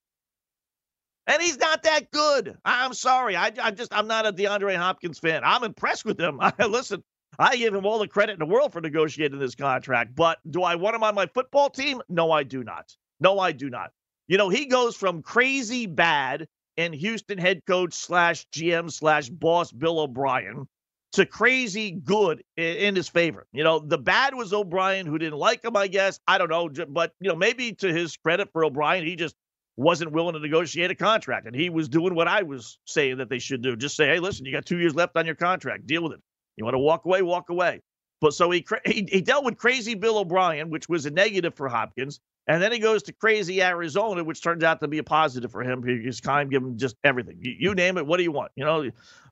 And 1.27 1.41
he's 1.41 1.57
not 1.57 1.83
that 1.83 2.11
good. 2.11 2.57
I'm 2.65 2.93
sorry. 2.93 3.35
I, 3.35 3.51
I 3.61 3.71
just, 3.71 3.93
I'm 3.93 4.07
not 4.07 4.25
a 4.25 4.33
DeAndre 4.33 4.75
Hopkins 4.75 5.19
fan. 5.19 5.41
I'm 5.43 5.63
impressed 5.63 6.05
with 6.05 6.19
him. 6.19 6.39
I, 6.41 6.53
listen, 6.65 7.03
I 7.39 7.55
give 7.55 7.73
him 7.73 7.85
all 7.85 7.99
the 7.99 8.07
credit 8.07 8.33
in 8.33 8.39
the 8.39 8.45
world 8.45 8.73
for 8.73 8.81
negotiating 8.81 9.39
this 9.39 9.55
contract. 9.55 10.15
But 10.15 10.39
do 10.49 10.63
I 10.63 10.75
want 10.75 10.95
him 10.95 11.03
on 11.03 11.15
my 11.15 11.27
football 11.27 11.69
team? 11.69 12.01
No, 12.09 12.31
I 12.31 12.43
do 12.43 12.63
not. 12.63 12.95
No, 13.19 13.39
I 13.39 13.51
do 13.51 13.69
not. 13.69 13.91
You 14.27 14.37
know, 14.37 14.49
he 14.49 14.65
goes 14.65 14.95
from 14.95 15.21
crazy 15.21 15.85
bad 15.85 16.47
and 16.77 16.93
Houston 16.93 17.37
head 17.37 17.61
coach 17.65 17.93
slash 17.93 18.47
GM 18.49 18.91
slash 18.91 19.29
boss 19.29 19.71
Bill 19.71 19.99
O'Brien 19.99 20.67
to 21.13 21.25
crazy 21.25 21.91
good 21.91 22.43
in 22.57 22.95
his 22.95 23.07
favor. 23.07 23.45
You 23.53 23.63
know, 23.63 23.79
the 23.79 23.99
bad 23.99 24.33
was 24.33 24.51
O'Brien, 24.51 25.05
who 25.05 25.17
didn't 25.19 25.37
like 25.37 25.63
him, 25.63 25.77
I 25.77 25.87
guess. 25.87 26.19
I 26.27 26.39
don't 26.39 26.49
know. 26.49 26.69
But, 26.87 27.13
you 27.19 27.29
know, 27.29 27.35
maybe 27.35 27.73
to 27.73 27.93
his 27.93 28.17
credit 28.17 28.49
for 28.51 28.65
O'Brien, 28.65 29.05
he 29.05 29.15
just 29.15 29.35
wasn't 29.77 30.11
willing 30.11 30.33
to 30.33 30.39
negotiate 30.39 30.89
a 30.91 30.95
contract. 30.95 31.45
And 31.45 31.55
he 31.55 31.69
was 31.69 31.87
doing 31.87 32.15
what 32.15 32.27
I 32.27 32.41
was 32.41 32.79
saying 32.85 33.17
that 33.17 33.29
they 33.29 33.39
should 33.39 33.61
do. 33.61 33.75
Just 33.75 33.95
say, 33.95 34.07
hey, 34.07 34.19
listen, 34.19 34.45
you 34.45 34.51
got 34.51 34.65
two 34.65 34.79
years 34.79 34.95
left 34.95 35.15
on 35.15 35.25
your 35.25 35.35
contract. 35.35 35.85
Deal 35.85 36.03
with 36.03 36.13
it. 36.13 36.19
You 36.57 36.65
want 36.65 36.73
to 36.75 36.79
walk 36.79 37.05
away, 37.05 37.21
walk 37.21 37.49
away. 37.49 37.81
But 38.19 38.33
so 38.33 38.49
he, 38.49 38.65
he, 38.85 39.07
he 39.11 39.21
dealt 39.21 39.45
with 39.45 39.57
crazy 39.57 39.95
Bill 39.95 40.17
O'Brien, 40.17 40.69
which 40.69 40.89
was 40.89 41.05
a 41.05 41.11
negative 41.11 41.55
for 41.55 41.69
Hopkins. 41.69 42.19
And 42.47 42.61
then 42.61 42.71
he 42.71 42.79
goes 42.79 43.03
to 43.03 43.13
crazy 43.13 43.61
Arizona, 43.61 44.23
which 44.23 44.41
turns 44.41 44.63
out 44.63 44.81
to 44.81 44.87
be 44.87 44.97
a 44.97 45.03
positive 45.03 45.51
for 45.51 45.63
him 45.63 45.81
because 45.81 46.19
Keim 46.19 46.49
give 46.49 46.61
him 46.61 46.77
just 46.77 46.97
everything. 47.03 47.37
You, 47.39 47.55
you, 47.57 47.75
name 47.75 47.97
it, 47.97 48.05
what 48.05 48.17
do 48.17 48.23
you 48.23 48.33
want? 48.33 48.51
You 48.55 48.65
know, 48.65 48.89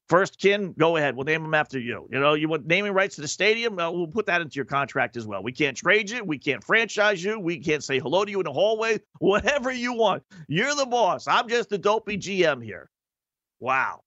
first 0.07 0.39
kin, 0.39 0.73
go 0.77 0.95
ahead. 0.95 1.15
We'll 1.15 1.25
name 1.25 1.43
him 1.43 1.53
after 1.53 1.77
you. 1.77 2.07
You 2.09 2.19
know, 2.19 2.35
you 2.35 2.47
want 2.47 2.65
naming 2.67 2.93
rights 2.93 3.15
to 3.15 3.21
the 3.21 3.27
stadium? 3.27 3.75
Well, 3.75 3.95
we'll 3.95 4.07
put 4.07 4.27
that 4.27 4.39
into 4.41 4.55
your 4.55 4.65
contract 4.65 5.17
as 5.17 5.27
well. 5.27 5.43
We 5.43 5.51
can't 5.51 5.75
trade 5.75 6.09
you. 6.09 6.23
We 6.23 6.37
can't 6.37 6.63
franchise 6.63 7.21
you. 7.21 7.37
We 7.37 7.59
can't 7.59 7.83
say 7.83 7.99
hello 7.99 8.23
to 8.23 8.31
you 8.31 8.39
in 8.39 8.45
the 8.45 8.53
hallway. 8.53 8.99
Whatever 9.19 9.71
you 9.71 9.93
want. 9.93 10.23
You're 10.47 10.75
the 10.75 10.85
boss. 10.85 11.27
I'm 11.27 11.49
just 11.49 11.71
a 11.73 11.77
dopey 11.77 12.17
GM 12.17 12.63
here. 12.63 12.89
Wow. 13.59 14.01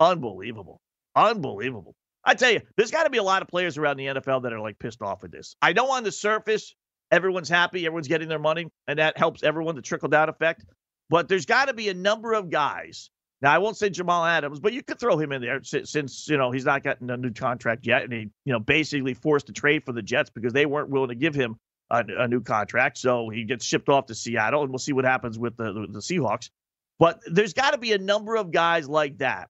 Unbelievable. 0.00 0.80
Unbelievable. 1.14 1.94
I 2.24 2.34
tell 2.34 2.50
you, 2.50 2.60
there's 2.76 2.90
got 2.90 3.04
to 3.04 3.10
be 3.10 3.18
a 3.18 3.22
lot 3.22 3.42
of 3.42 3.48
players 3.48 3.78
around 3.78 3.96
the 3.96 4.06
NFL 4.06 4.42
that 4.42 4.52
are 4.52 4.60
like 4.60 4.78
pissed 4.78 5.02
off 5.02 5.22
with 5.22 5.32
this. 5.32 5.56
I 5.62 5.72
know 5.72 5.90
on 5.90 6.04
the 6.04 6.12
surface, 6.12 6.74
everyone's 7.10 7.48
happy, 7.48 7.86
everyone's 7.86 8.08
getting 8.08 8.28
their 8.28 8.38
money, 8.38 8.68
and 8.86 8.98
that 8.98 9.16
helps 9.16 9.42
everyone, 9.42 9.74
the 9.74 9.82
trickle 9.82 10.08
down 10.08 10.28
effect. 10.28 10.64
But 11.10 11.28
there's 11.28 11.46
got 11.46 11.66
to 11.66 11.74
be 11.74 11.88
a 11.88 11.94
number 11.94 12.32
of 12.32 12.50
guys. 12.50 13.10
Now 13.40 13.52
I 13.52 13.58
won't 13.58 13.76
say 13.76 13.88
Jamal 13.88 14.24
Adams, 14.24 14.58
but 14.58 14.72
you 14.72 14.82
could 14.82 14.98
throw 14.98 15.16
him 15.16 15.32
in 15.32 15.40
there 15.40 15.62
since, 15.62 16.28
you 16.28 16.36
know 16.36 16.50
he's 16.50 16.64
not 16.64 16.82
gotten 16.82 17.08
a 17.10 17.16
new 17.16 17.32
contract 17.32 17.86
yet, 17.86 18.02
and 18.02 18.12
he 18.12 18.30
you 18.44 18.52
know 18.52 18.58
basically 18.58 19.14
forced 19.14 19.48
a 19.48 19.52
trade 19.52 19.84
for 19.84 19.92
the 19.92 20.02
Jets 20.02 20.30
because 20.30 20.52
they 20.52 20.66
weren't 20.66 20.90
willing 20.90 21.10
to 21.10 21.14
give 21.14 21.34
him 21.34 21.56
a, 21.90 22.04
a 22.18 22.28
new 22.28 22.40
contract. 22.40 22.98
So 22.98 23.28
he 23.28 23.44
gets 23.44 23.64
shipped 23.64 23.88
off 23.88 24.06
to 24.06 24.14
Seattle, 24.14 24.62
and 24.62 24.70
we'll 24.70 24.78
see 24.78 24.92
what 24.92 25.04
happens 25.04 25.38
with 25.38 25.56
the, 25.56 25.72
the, 25.72 25.86
the 25.90 26.00
Seahawks. 26.00 26.50
But 26.98 27.20
there's 27.26 27.52
got 27.54 27.72
to 27.72 27.78
be 27.78 27.92
a 27.92 27.98
number 27.98 28.36
of 28.36 28.50
guys 28.50 28.88
like 28.88 29.18
that 29.18 29.48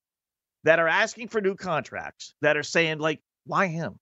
that 0.64 0.78
are 0.78 0.88
asking 0.88 1.28
for 1.28 1.40
new 1.40 1.54
contracts 1.54 2.34
that 2.42 2.56
are 2.56 2.62
saying 2.62 2.98
like, 2.98 3.20
why 3.46 3.68
him? 3.68 3.98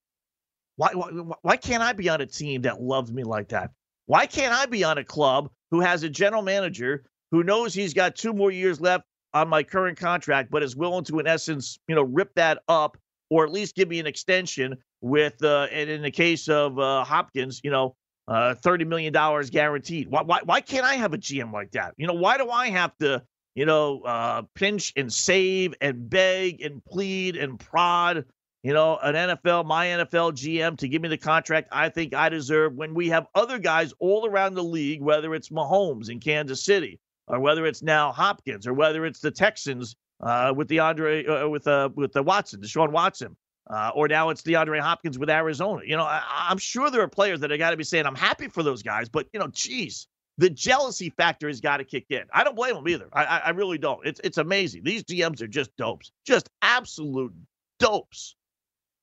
Why, 0.77 0.91
why, 0.93 1.09
why 1.43 1.57
can't 1.57 1.83
I 1.83 1.93
be 1.93 2.09
on 2.09 2.20
a 2.20 2.27
team 2.27 2.62
that 2.62 2.81
loves 2.81 3.12
me 3.12 3.24
like 3.24 3.49
that? 3.49 3.70
Why 4.07 4.27
can't 4.27 4.55
I 4.55 4.66
be 4.66 4.85
on 4.85 4.99
a 4.99 5.05
club 5.05 5.51
who 5.70 5.81
has 5.81 6.03
a 6.03 6.09
general 6.09 6.43
manager 6.43 7.05
who 7.31 7.43
knows 7.43 7.74
he's 7.74 7.95
got 7.95 8.14
two 8.14 8.33
more 8.33 8.51
years 8.51 8.81
left 8.81 9.05
on 9.35 9.49
my 9.49 9.62
current 9.62 9.99
contract, 9.99 10.51
but 10.51 10.62
is 10.62 10.77
willing 10.77 11.05
to, 11.05 11.18
in 11.18 11.27
essence, 11.27 11.79
you 11.89 11.95
know, 11.95 12.03
rip 12.03 12.33
that 12.35 12.62
up 12.68 12.97
or 13.31 13.45
at 13.45 13.51
least 13.51 13.74
give 13.74 13.89
me 13.89 13.99
an 13.99 14.07
extension 14.07 14.77
with, 15.01 15.43
uh, 15.43 15.66
and 15.72 15.91
in 15.91 16.03
the 16.03 16.11
case 16.11 16.49
of 16.49 16.79
uh, 16.79 17.05
Hopkins, 17.05 17.61
you 17.64 17.70
know, 17.70 17.97
uh, 18.29 18.55
$30 18.62 18.87
million 18.87 19.12
guaranteed. 19.51 20.09
Why, 20.09 20.22
why, 20.22 20.41
why 20.45 20.61
can't 20.61 20.85
I 20.85 20.95
have 20.95 21.12
a 21.12 21.18
GM 21.18 21.53
like 21.53 21.72
that? 21.72 21.95
You 21.97 22.07
know, 22.07 22.14
why 22.14 22.39
do 22.39 22.51
I 22.51 22.68
have 22.68 22.97
to, 22.99 23.22
you 23.55 23.66
know, 23.66 24.03
uh, 24.03 24.43
pinch 24.55 24.93
and 24.97 25.12
save 25.12 25.74
and 25.81 26.09
beg 26.09 26.61
and 26.62 26.85
plead 26.85 27.37
and 27.37 27.59
prod 27.59 28.24
you 28.67 28.73
know, 28.73 28.99
an 29.01 29.14
NFL, 29.14 29.64
my 29.64 29.87
NFL 29.87 30.33
GM 30.33 30.77
to 30.79 30.89
give 30.89 31.01
me 31.01 31.09
the 31.09 31.17
contract 31.17 31.69
I 31.71 31.89
think 31.89 32.14
I 32.14 32.29
deserve 32.29 32.75
when 32.75 32.95
we 32.95 33.09
have 33.11 33.29
other 33.33 33.61
guys 33.61 33.95
all 34.01 34.27
around 34.27 34.55
the 34.55 34.64
league, 34.64 35.01
whether 35.01 35.37
it's 35.37 35.51
Mahomes 35.51 36.11
in 36.11 36.19
Kansas 36.19 36.64
City 36.64 36.99
or 37.29 37.39
whether 37.39 37.64
it's 37.64 37.81
now 37.81 38.11
Hopkins 38.11 38.67
or 38.67 38.75
whether 38.75 39.07
it's 39.07 39.21
the 39.21 39.31
Texans 39.31 39.95
uh, 40.21 40.53
with 40.57 40.69
DeAndre 40.69 41.45
uh, 41.45 41.49
with 41.49 41.69
uh, 41.69 41.91
with 41.95 42.12
the 42.12 42.25
Watson, 42.25 42.61
Deshaun 42.61 42.91
Watson, 42.91 43.37
uh, 43.71 43.93
or 43.95 44.09
now 44.09 44.31
it's 44.31 44.43
DeAndre 44.43 44.81
Hopkins 44.81 45.17
with 45.17 45.31
Arizona. 45.31 45.83
You 45.87 45.97
know, 45.97 46.03
I, 46.03 46.49
am 46.51 46.59
sure 46.59 46.91
there 46.91 47.03
are 47.03 47.09
players 47.09 47.39
that 47.43 47.53
I 47.53 47.57
got 47.59 47.71
to 47.71 47.77
be 47.77 47.85
saying 47.85 48.05
I'm 48.05 48.17
happy 48.17 48.49
for 48.49 48.64
those 48.64 48.83
guys, 48.83 49.09
but 49.09 49.29
you 49.33 49.39
know, 49.39 49.47
geez, 49.47 50.09
the 50.39 50.51
jealousy 50.51 51.11
factor 51.11 51.47
has 51.47 51.61
got 51.61 51.77
to 51.77 51.85
kick 51.85 52.07
in. 52.11 52.25
I 52.35 52.43
don't 52.43 52.57
blame 52.57 52.75
them 52.75 52.89
either. 52.89 53.07
I, 53.12 53.27
I, 53.27 53.39
I 53.39 53.51
really 53.51 53.79
don't. 53.79 54.05
It's 54.05 54.21
it's 54.25 54.39
amazing. 54.39 54.83
These 54.83 55.05
GMs 55.05 55.41
are 55.41 55.47
just 55.47 55.71
dopes, 55.77 56.11
just 56.27 56.51
absolute 56.62 57.33
dopes 57.79 58.35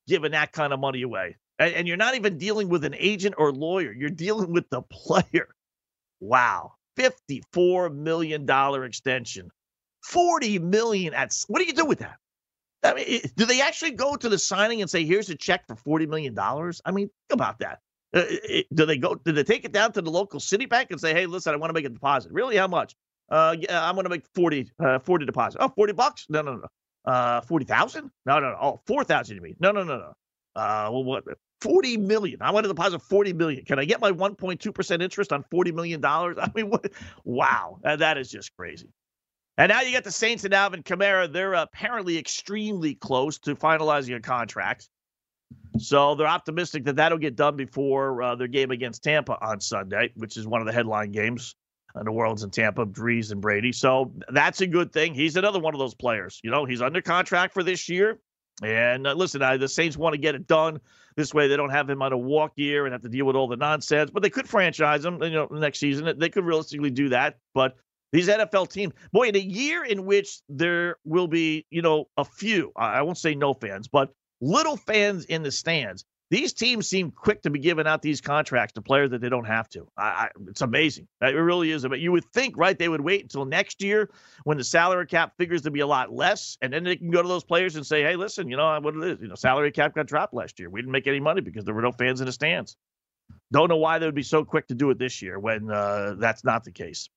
giving 0.08 0.32
that 0.32 0.52
kind 0.52 0.74
of 0.74 0.80
money 0.80 1.02
away. 1.02 1.38
And, 1.60 1.74
and 1.74 1.88
you're 1.88 1.98
not 1.98 2.16
even 2.16 2.38
dealing 2.38 2.70
with 2.70 2.84
an 2.84 2.96
agent 2.98 3.36
or 3.38 3.52
lawyer, 3.52 3.92
you're 3.92 4.10
dealing 4.10 4.52
with 4.52 4.70
the 4.70 4.82
player. 4.82 5.48
Wow. 6.20 6.74
$54 6.98 7.94
million 7.94 8.48
extension. 8.84 9.50
40 10.04 10.60
million 10.60 11.14
at 11.14 11.34
what 11.48 11.60
do 11.60 11.66
you 11.66 11.74
do 11.74 11.86
with 11.86 12.00
that? 12.00 12.18
I 12.84 12.94
mean, 12.94 13.22
do 13.36 13.46
they 13.46 13.62
actually 13.62 13.92
go 13.92 14.16
to 14.16 14.30
the 14.30 14.38
signing 14.38 14.82
and 14.82 14.90
say, 14.90 15.06
"Here's 15.06 15.30
a 15.30 15.36
check 15.36 15.66
for 15.68 15.76
forty 15.76 16.06
million 16.06 16.34
dollars"? 16.34 16.82
I 16.86 16.92
mean, 16.92 17.10
think 17.30 17.40
about 17.40 17.60
that. 17.60 17.80
Uh, 18.14 18.26
do 18.74 18.86
they 18.86 18.98
go? 18.98 19.16
Do 19.16 19.32
they 19.32 19.44
take 19.44 19.64
it 19.66 19.72
down 19.72 19.94
to 19.94 20.02
the 20.02 20.12
local 20.12 20.40
city 20.40 20.66
bank 20.66 20.92
and 20.92 21.00
say, 21.00 21.14
"Hey, 21.14 21.26
listen, 21.26 21.54
I 21.54 21.58
want 21.58 21.70
to 21.70 21.74
make 21.74 21.86
a 21.86 21.90
deposit." 21.90 22.34
Really, 22.34 22.58
how 22.58 22.68
much? 22.68 22.94
Uh, 23.30 23.56
yeah, 23.58 23.88
I'm 23.88 23.96
going 23.96 24.04
to 24.04 24.10
make 24.10 24.26
40, 24.36 24.70
uh, 24.80 25.00
40 25.00 25.26
deposit. 25.26 25.60
Oh, 25.62 25.70
40 25.70 25.94
bucks? 25.94 26.26
No, 26.30 26.42
no, 26.42 26.56
no. 26.56 26.68
Uh, 27.06 27.42
40,000? 27.42 28.10
No, 28.26 28.40
no, 28.40 28.52
no. 28.52 28.58
Oh, 28.62 28.82
4,000 28.88 29.36
you 29.36 29.42
mean? 29.42 29.56
No, 29.60 29.72
no, 29.72 29.84
no, 29.84 29.98
no. 29.98 30.14
Uh, 30.56 30.90
well, 30.92 31.04
what? 31.04 31.24
40 31.62 31.98
million. 31.98 32.42
I 32.42 32.52
want 32.52 32.66
to 32.66 32.68
deposit 32.68 33.02
40 33.02 33.34
million. 33.34 33.66
Can 33.66 33.80
I 33.80 33.86
get 33.86 34.02
my 34.02 34.12
1.2% 34.12 35.02
interest 35.02 35.32
on 35.32 35.44
40 35.50 35.72
million 35.72 36.02
dollars? 36.02 36.38
I 36.42 36.50
mean, 36.54 36.70
what? 36.70 36.92
Wow, 37.24 37.80
that 37.84 38.18
is 38.18 38.30
just 38.30 38.56
crazy. 38.56 38.90
And 39.58 39.70
now 39.70 39.82
you 39.82 39.92
got 39.92 40.04
the 40.04 40.12
Saints 40.12 40.44
and 40.46 40.54
Alvin 40.54 40.82
Kamara. 40.84 41.32
They're 41.32 41.54
apparently 41.54 42.18
extremely 42.18 42.96
close 42.96 43.38
to 43.40 43.56
finalizing 43.56 44.16
a 44.16 44.20
contract. 44.20 44.90
So 45.78 46.16
they're 46.16 46.28
optimistic 46.28 46.86
that 46.86 46.96
that'll 46.96 47.20
get 47.20 47.36
done 47.36 47.56
before 47.56 48.22
uh, 48.22 48.36
their 48.36 48.48
game 48.48 48.72
against 48.72 49.04
Tampa 49.04 49.38
on 49.46 49.60
Sunday, 49.60 50.12
which 50.16 50.38
is 50.38 50.48
one 50.48 50.62
of 50.62 50.68
the 50.68 50.74
headline 50.74 51.12
games 51.12 51.56
the 52.02 52.12
Worlds 52.12 52.44
in 52.44 52.50
Tampa, 52.50 52.86
Brees 52.86 53.32
and 53.32 53.42
Brady. 53.42 53.72
So 53.72 54.12
that's 54.30 54.62
a 54.62 54.68
good 54.68 54.92
thing. 54.92 55.14
He's 55.14 55.36
another 55.36 55.60
one 55.60 55.74
of 55.74 55.80
those 55.80 55.94
players. 55.94 56.40
You 56.44 56.52
know, 56.52 56.66
he's 56.66 56.82
under 56.82 57.02
contract 57.02 57.54
for 57.54 57.64
this 57.64 57.88
year. 57.88 58.20
And 58.62 59.08
uh, 59.08 59.14
listen, 59.14 59.42
I, 59.42 59.58
the 59.58 59.68
Saints 59.68 59.98
want 59.98 60.14
to 60.14 60.20
get 60.20 60.36
it 60.36 60.48
done 60.48 60.80
this 61.16 61.34
way. 61.34 61.48
They 61.48 61.58
don't 61.58 61.70
have 61.70 61.90
him 61.90 62.02
on 62.02 62.14
a 62.14 62.18
walk 62.18 62.54
year 62.56 62.86
and 62.86 62.94
have 62.94 63.02
to 63.02 63.10
deal 63.10 63.26
with 63.26 63.36
all 63.36 63.48
the 63.48 63.58
nonsense. 63.58 64.12
But 64.12 64.24
they 64.24 64.30
could 64.30 64.48
franchise 64.48 65.06
him. 65.06 65.22
You 65.22 65.32
know, 65.32 65.48
next 65.52 65.80
season 65.80 66.18
they 66.18 66.30
could 66.30 66.46
realistically 66.46 66.92
do 66.92 67.10
that. 67.10 67.38
But 67.54 67.76
these 68.12 68.28
NFL 68.28 68.72
teams, 68.72 68.94
boy, 69.12 69.30
in 69.30 69.36
a 69.36 69.40
year 69.40 69.84
in 69.84 70.06
which 70.06 70.40
there 70.48 70.98
will 71.04 71.28
be, 71.28 71.66
you 71.72 71.82
know, 71.82 72.06
a 72.16 72.24
few, 72.24 72.72
I 72.76 73.02
won't 73.02 73.18
say 73.18 73.34
no 73.34 73.56
fans, 73.56 73.88
but 73.88 74.14
little 74.40 74.78
fans 74.78 75.26
in 75.26 75.42
the 75.42 75.52
stands 75.52 76.06
these 76.34 76.52
teams 76.52 76.88
seem 76.88 77.12
quick 77.12 77.44
to 77.44 77.52
be 77.52 77.60
giving 77.60 77.86
out 77.86 78.02
these 78.02 78.20
contracts 78.20 78.74
to 78.74 78.82
players 78.82 79.12
that 79.12 79.22
they 79.22 79.30
don't 79.30 79.46
have 79.46 79.70
to. 79.70 79.88
I, 79.96 80.04
I, 80.04 80.30
it's 80.48 80.62
amazing. 80.62 81.08
It 81.22 81.36
really 81.36 81.70
is. 81.70 81.86
But 81.86 82.00
you 82.00 82.12
would 82.12 82.26
think, 82.34 82.58
right, 82.58 82.76
they 82.76 82.90
would 82.90 83.02
wait 83.02 83.22
until 83.22 83.46
next 83.46 83.84
year 83.84 84.10
when 84.44 84.58
the 84.58 84.64
salary 84.64 85.06
cap 85.06 85.34
figures 85.38 85.62
to 85.62 85.70
be 85.70 85.82
a 85.82 85.86
lot 85.86 86.12
less, 86.12 86.58
and 86.64 86.74
then 86.74 86.86
they 86.86 86.96
can 86.96 87.12
go 87.12 87.22
to 87.22 87.28
those 87.28 87.44
players 87.44 87.76
and 87.76 87.86
say, 87.86 88.02
"Hey, 88.02 88.16
listen, 88.16 88.50
you 88.50 88.58
know 88.58 88.80
what 88.82 88.96
it 88.96 89.04
is. 89.04 89.22
You 89.22 89.28
know, 89.28 89.36
salary 89.36 89.72
cap 89.72 89.94
got 89.94 90.08
dropped 90.08 90.34
last 90.34 90.60
year. 90.60 90.72
We 90.72 90.82
didn't 90.82 90.92
make 90.92 91.06
any 91.06 91.20
money 91.20 91.42
because 91.42 91.66
there 91.66 91.76
were 91.76 91.84
no 91.84 91.92
fans 91.92 92.20
in 92.20 92.26
the 92.26 92.32
stands." 92.32 92.78
Don't 93.52 93.70
know 93.70 93.78
why 93.78 94.00
they 94.00 94.08
would 94.08 94.16
be 94.16 94.24
so 94.24 94.44
quick 94.44 94.66
to 94.70 94.74
do 94.74 94.90
it 94.90 94.98
this 94.98 95.22
year 95.22 95.38
when 95.38 95.70
uh, 95.70 96.16
that's 96.18 96.44
not 96.44 96.64
the 96.64 96.72
case. 96.72 97.10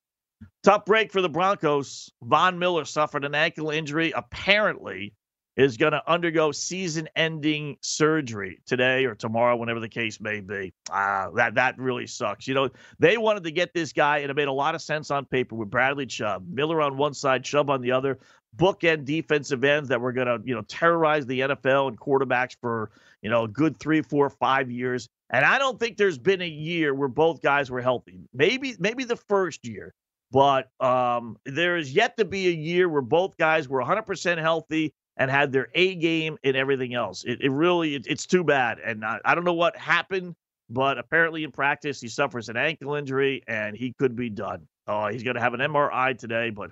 Tough 0.61 0.85
break 0.85 1.11
for 1.11 1.23
the 1.23 1.29
Broncos. 1.29 2.11
Von 2.21 2.59
Miller 2.59 2.85
suffered 2.85 3.25
an 3.25 3.33
ankle 3.33 3.71
injury. 3.71 4.11
Apparently, 4.11 5.15
is 5.57 5.75
going 5.75 5.91
to 5.91 6.01
undergo 6.09 6.51
season 6.51 7.09
ending 7.15 7.75
surgery 7.81 8.59
today 8.67 9.05
or 9.05 9.15
tomorrow, 9.15 9.55
whenever 9.55 9.79
the 9.79 9.89
case 9.89 10.21
may 10.21 10.39
be. 10.39 10.71
Uh, 10.91 11.31
that, 11.31 11.55
that 11.55 11.77
really 11.79 12.05
sucks. 12.05 12.47
You 12.47 12.53
know, 12.53 12.69
they 12.99 13.17
wanted 13.17 13.43
to 13.43 13.51
get 13.51 13.73
this 13.73 13.91
guy, 13.91 14.19
and 14.19 14.29
it 14.29 14.35
made 14.35 14.47
a 14.47 14.53
lot 14.53 14.75
of 14.75 14.81
sense 14.83 15.09
on 15.09 15.25
paper 15.25 15.55
with 15.55 15.71
Bradley 15.71 16.05
Chubb, 16.05 16.45
Miller 16.47 16.79
on 16.81 16.95
one 16.95 17.15
side, 17.15 17.43
Chubb 17.43 17.71
on 17.71 17.81
the 17.81 17.91
other, 17.91 18.19
bookend 18.55 19.05
defensive 19.05 19.63
ends 19.63 19.89
that 19.89 19.99
were 19.99 20.13
going 20.13 20.27
to, 20.27 20.39
you 20.45 20.53
know, 20.53 20.61
terrorize 20.61 21.25
the 21.25 21.39
NFL 21.39 21.87
and 21.87 21.99
quarterbacks 21.99 22.55
for, 22.61 22.91
you 23.23 23.29
know, 23.31 23.45
a 23.45 23.47
good 23.47 23.79
three, 23.79 24.03
four, 24.03 24.29
five 24.29 24.69
years. 24.69 25.09
And 25.31 25.43
I 25.43 25.57
don't 25.57 25.79
think 25.79 25.97
there's 25.97 26.19
been 26.19 26.41
a 26.41 26.47
year 26.47 26.93
where 26.93 27.09
both 27.09 27.41
guys 27.41 27.71
were 27.71 27.81
healthy. 27.81 28.19
Maybe, 28.31 28.75
maybe 28.79 29.03
the 29.03 29.17
first 29.17 29.65
year. 29.65 29.93
But 30.31 30.69
um, 30.79 31.37
there 31.45 31.77
is 31.77 31.93
yet 31.93 32.17
to 32.17 32.25
be 32.25 32.47
a 32.47 32.51
year 32.51 32.89
where 32.89 33.01
both 33.01 33.37
guys 33.37 33.67
were 33.67 33.81
100% 33.81 34.37
healthy 34.39 34.93
and 35.17 35.29
had 35.29 35.51
their 35.51 35.67
A 35.73 35.95
game 35.95 36.37
and 36.43 36.55
everything 36.55 36.93
else. 36.93 37.23
It, 37.25 37.41
it 37.41 37.51
really, 37.51 37.95
it, 37.95 38.07
it's 38.07 38.25
too 38.25 38.43
bad. 38.43 38.79
And 38.79 39.03
I, 39.03 39.19
I 39.25 39.35
don't 39.35 39.43
know 39.43 39.53
what 39.53 39.75
happened, 39.75 40.35
but 40.69 40.97
apparently 40.97 41.43
in 41.43 41.51
practice, 41.51 41.99
he 41.99 42.07
suffers 42.07 42.49
an 42.49 42.57
ankle 42.57 42.95
injury 42.95 43.41
and 43.47 43.75
he 43.75 43.93
could 43.97 44.15
be 44.15 44.29
done. 44.29 44.67
Uh, 44.87 45.09
he's 45.09 45.23
going 45.23 45.35
to 45.35 45.41
have 45.41 45.53
an 45.53 45.59
MRI 45.59 46.17
today, 46.17 46.49
but 46.49 46.71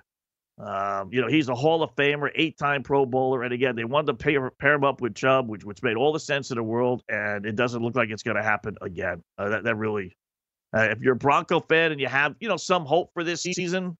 um, 0.58 1.10
you 1.12 1.20
know, 1.20 1.28
he's 1.28 1.50
a 1.50 1.54
Hall 1.54 1.82
of 1.82 1.94
Famer, 1.96 2.30
eight-time 2.34 2.82
Pro 2.82 3.04
Bowler, 3.04 3.42
and 3.42 3.52
again, 3.52 3.76
they 3.76 3.84
wanted 3.84 4.06
to 4.06 4.14
pair, 4.14 4.50
pair 4.52 4.72
him 4.72 4.84
up 4.84 5.02
with 5.02 5.14
Chubb, 5.14 5.48
which 5.48 5.64
which 5.64 5.82
made 5.82 5.96
all 5.96 6.14
the 6.14 6.20
sense 6.20 6.50
in 6.50 6.56
the 6.56 6.62
world, 6.62 7.02
and 7.10 7.44
it 7.44 7.56
doesn't 7.56 7.82
look 7.82 7.94
like 7.94 8.08
it's 8.08 8.22
going 8.22 8.38
to 8.38 8.42
happen 8.42 8.74
again. 8.80 9.22
Uh, 9.36 9.50
that 9.50 9.64
that 9.64 9.76
really, 9.76 10.16
uh, 10.74 10.88
if 10.90 11.00
you're 11.00 11.12
a 11.12 11.16
Bronco 11.16 11.60
fan 11.60 11.92
and 11.92 12.00
you 12.00 12.06
have 12.06 12.36
you 12.40 12.48
know 12.48 12.56
some 12.56 12.86
hope 12.86 13.10
for 13.12 13.22
this 13.22 13.42
season, 13.42 13.98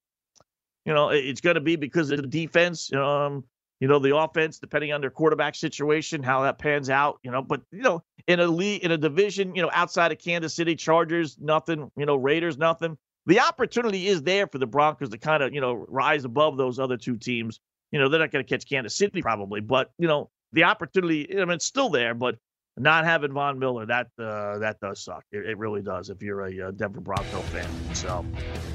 you 0.86 0.94
know 0.94 1.10
it's 1.10 1.42
going 1.42 1.56
to 1.56 1.60
be 1.60 1.76
because 1.76 2.10
of 2.10 2.22
the 2.22 2.26
defense. 2.26 2.90
Um, 2.90 3.44
you 3.80 3.88
know, 3.88 3.98
the 3.98 4.16
offense, 4.16 4.58
depending 4.58 4.92
on 4.92 5.00
their 5.00 5.10
quarterback 5.10 5.54
situation, 5.54 6.22
how 6.22 6.42
that 6.42 6.58
pans 6.58 6.88
out, 6.88 7.18
you 7.22 7.30
know. 7.30 7.42
But, 7.42 7.62
you 7.70 7.82
know, 7.82 8.02
in 8.26 8.40
a 8.40 8.46
league, 8.46 8.82
in 8.82 8.90
a 8.90 8.96
division, 8.96 9.54
you 9.54 9.62
know, 9.62 9.70
outside 9.72 10.12
of 10.12 10.18
Kansas 10.18 10.54
City, 10.54 10.74
Chargers, 10.74 11.36
nothing, 11.40 11.90
you 11.96 12.06
know, 12.06 12.16
Raiders, 12.16 12.56
nothing. 12.56 12.96
The 13.26 13.40
opportunity 13.40 14.06
is 14.06 14.22
there 14.22 14.46
for 14.46 14.58
the 14.58 14.66
Broncos 14.66 15.10
to 15.10 15.18
kind 15.18 15.42
of, 15.42 15.52
you 15.52 15.60
know, 15.60 15.84
rise 15.88 16.24
above 16.24 16.56
those 16.56 16.78
other 16.78 16.96
two 16.96 17.16
teams. 17.16 17.60
You 17.92 17.98
know, 17.98 18.08
they're 18.08 18.20
not 18.20 18.30
going 18.30 18.44
to 18.44 18.48
catch 18.48 18.68
Kansas 18.68 18.94
City 18.94 19.20
probably, 19.20 19.60
but, 19.60 19.90
you 19.98 20.08
know, 20.08 20.30
the 20.52 20.64
opportunity, 20.64 21.28
I 21.32 21.44
mean, 21.44 21.50
it's 21.50 21.66
still 21.66 21.88
there, 21.88 22.14
but 22.14 22.38
not 22.78 23.04
having 23.04 23.32
Von 23.32 23.58
Miller, 23.58 23.86
that 23.86 24.08
uh, 24.18 24.58
that 24.58 24.78
does 24.80 25.02
suck. 25.02 25.24
It, 25.32 25.46
it, 25.46 25.58
really 25.58 25.80
does 25.80 26.10
if 26.10 26.22
you're 26.22 26.46
a 26.46 26.68
uh, 26.68 26.70
Denver 26.72 27.00
Bronco 27.00 27.40
fan. 27.40 27.68
So 27.94 28.24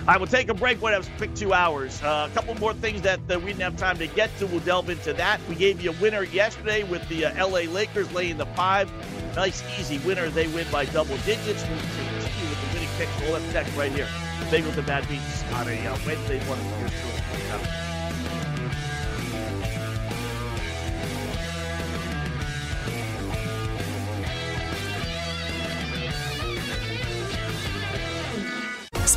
I 0.08 0.18
will 0.18 0.28
take 0.28 0.50
a 0.50 0.54
break. 0.54 0.82
What 0.82 0.94
else? 0.94 1.10
Quick 1.18 1.36
two 1.36 1.54
hours. 1.54 2.02
Uh, 2.02 2.28
a 2.32 2.34
couple 2.34 2.56
more 2.56 2.74
things 2.74 3.02
that 3.04 3.20
uh, 3.30 3.40
we 3.40 3.48
didn't 3.48 3.62
have 3.62 3.78
time 3.78 3.98
to 4.00 4.08
get 4.08 4.36
to. 4.40 4.48
We'll 4.48 4.60
delve 4.62 4.90
into 4.90 5.14
that. 5.14 5.40
We 5.48 5.56
gave 5.56 5.82
you 5.82 5.92
a 5.92 6.02
winner 6.02 6.24
yesterday 6.24 6.84
with 6.84 7.08
the 7.10 7.26
uh, 7.26 7.48
LA 7.48 7.72
Lakers 7.72 8.12
laying 8.12 8.38
the 8.38 8.48
five. 8.48 8.92
Nice, 9.36 9.64
easy 9.80 10.00
winner. 10.00 10.30
They 10.30 10.48
win 10.48 10.66
by 10.72 10.86
double 10.86 11.18
digits. 11.18 11.64
We'll 11.70 11.80
continue 11.80 12.20
with 12.50 12.62
the 12.62 12.74
winning 12.74 12.90
picks. 12.98 13.22
We'll 13.22 13.40
have 13.40 13.78
right 13.78 13.92
here. 13.92 14.08
Bagels 14.50 14.78
and 14.78 14.88
Bad 14.88 15.08
Beats 15.08 15.44
on 15.54 15.70
a 15.70 16.00
Wednesday 16.06 16.44
morning. 16.46 17.91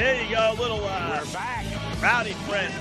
There 0.00 0.24
you 0.24 0.34
go, 0.34 0.54
little 0.58 0.82
uh, 0.82 1.20
We're 1.22 1.32
back. 1.34 2.02
rowdy 2.02 2.32
friend. 2.32 2.72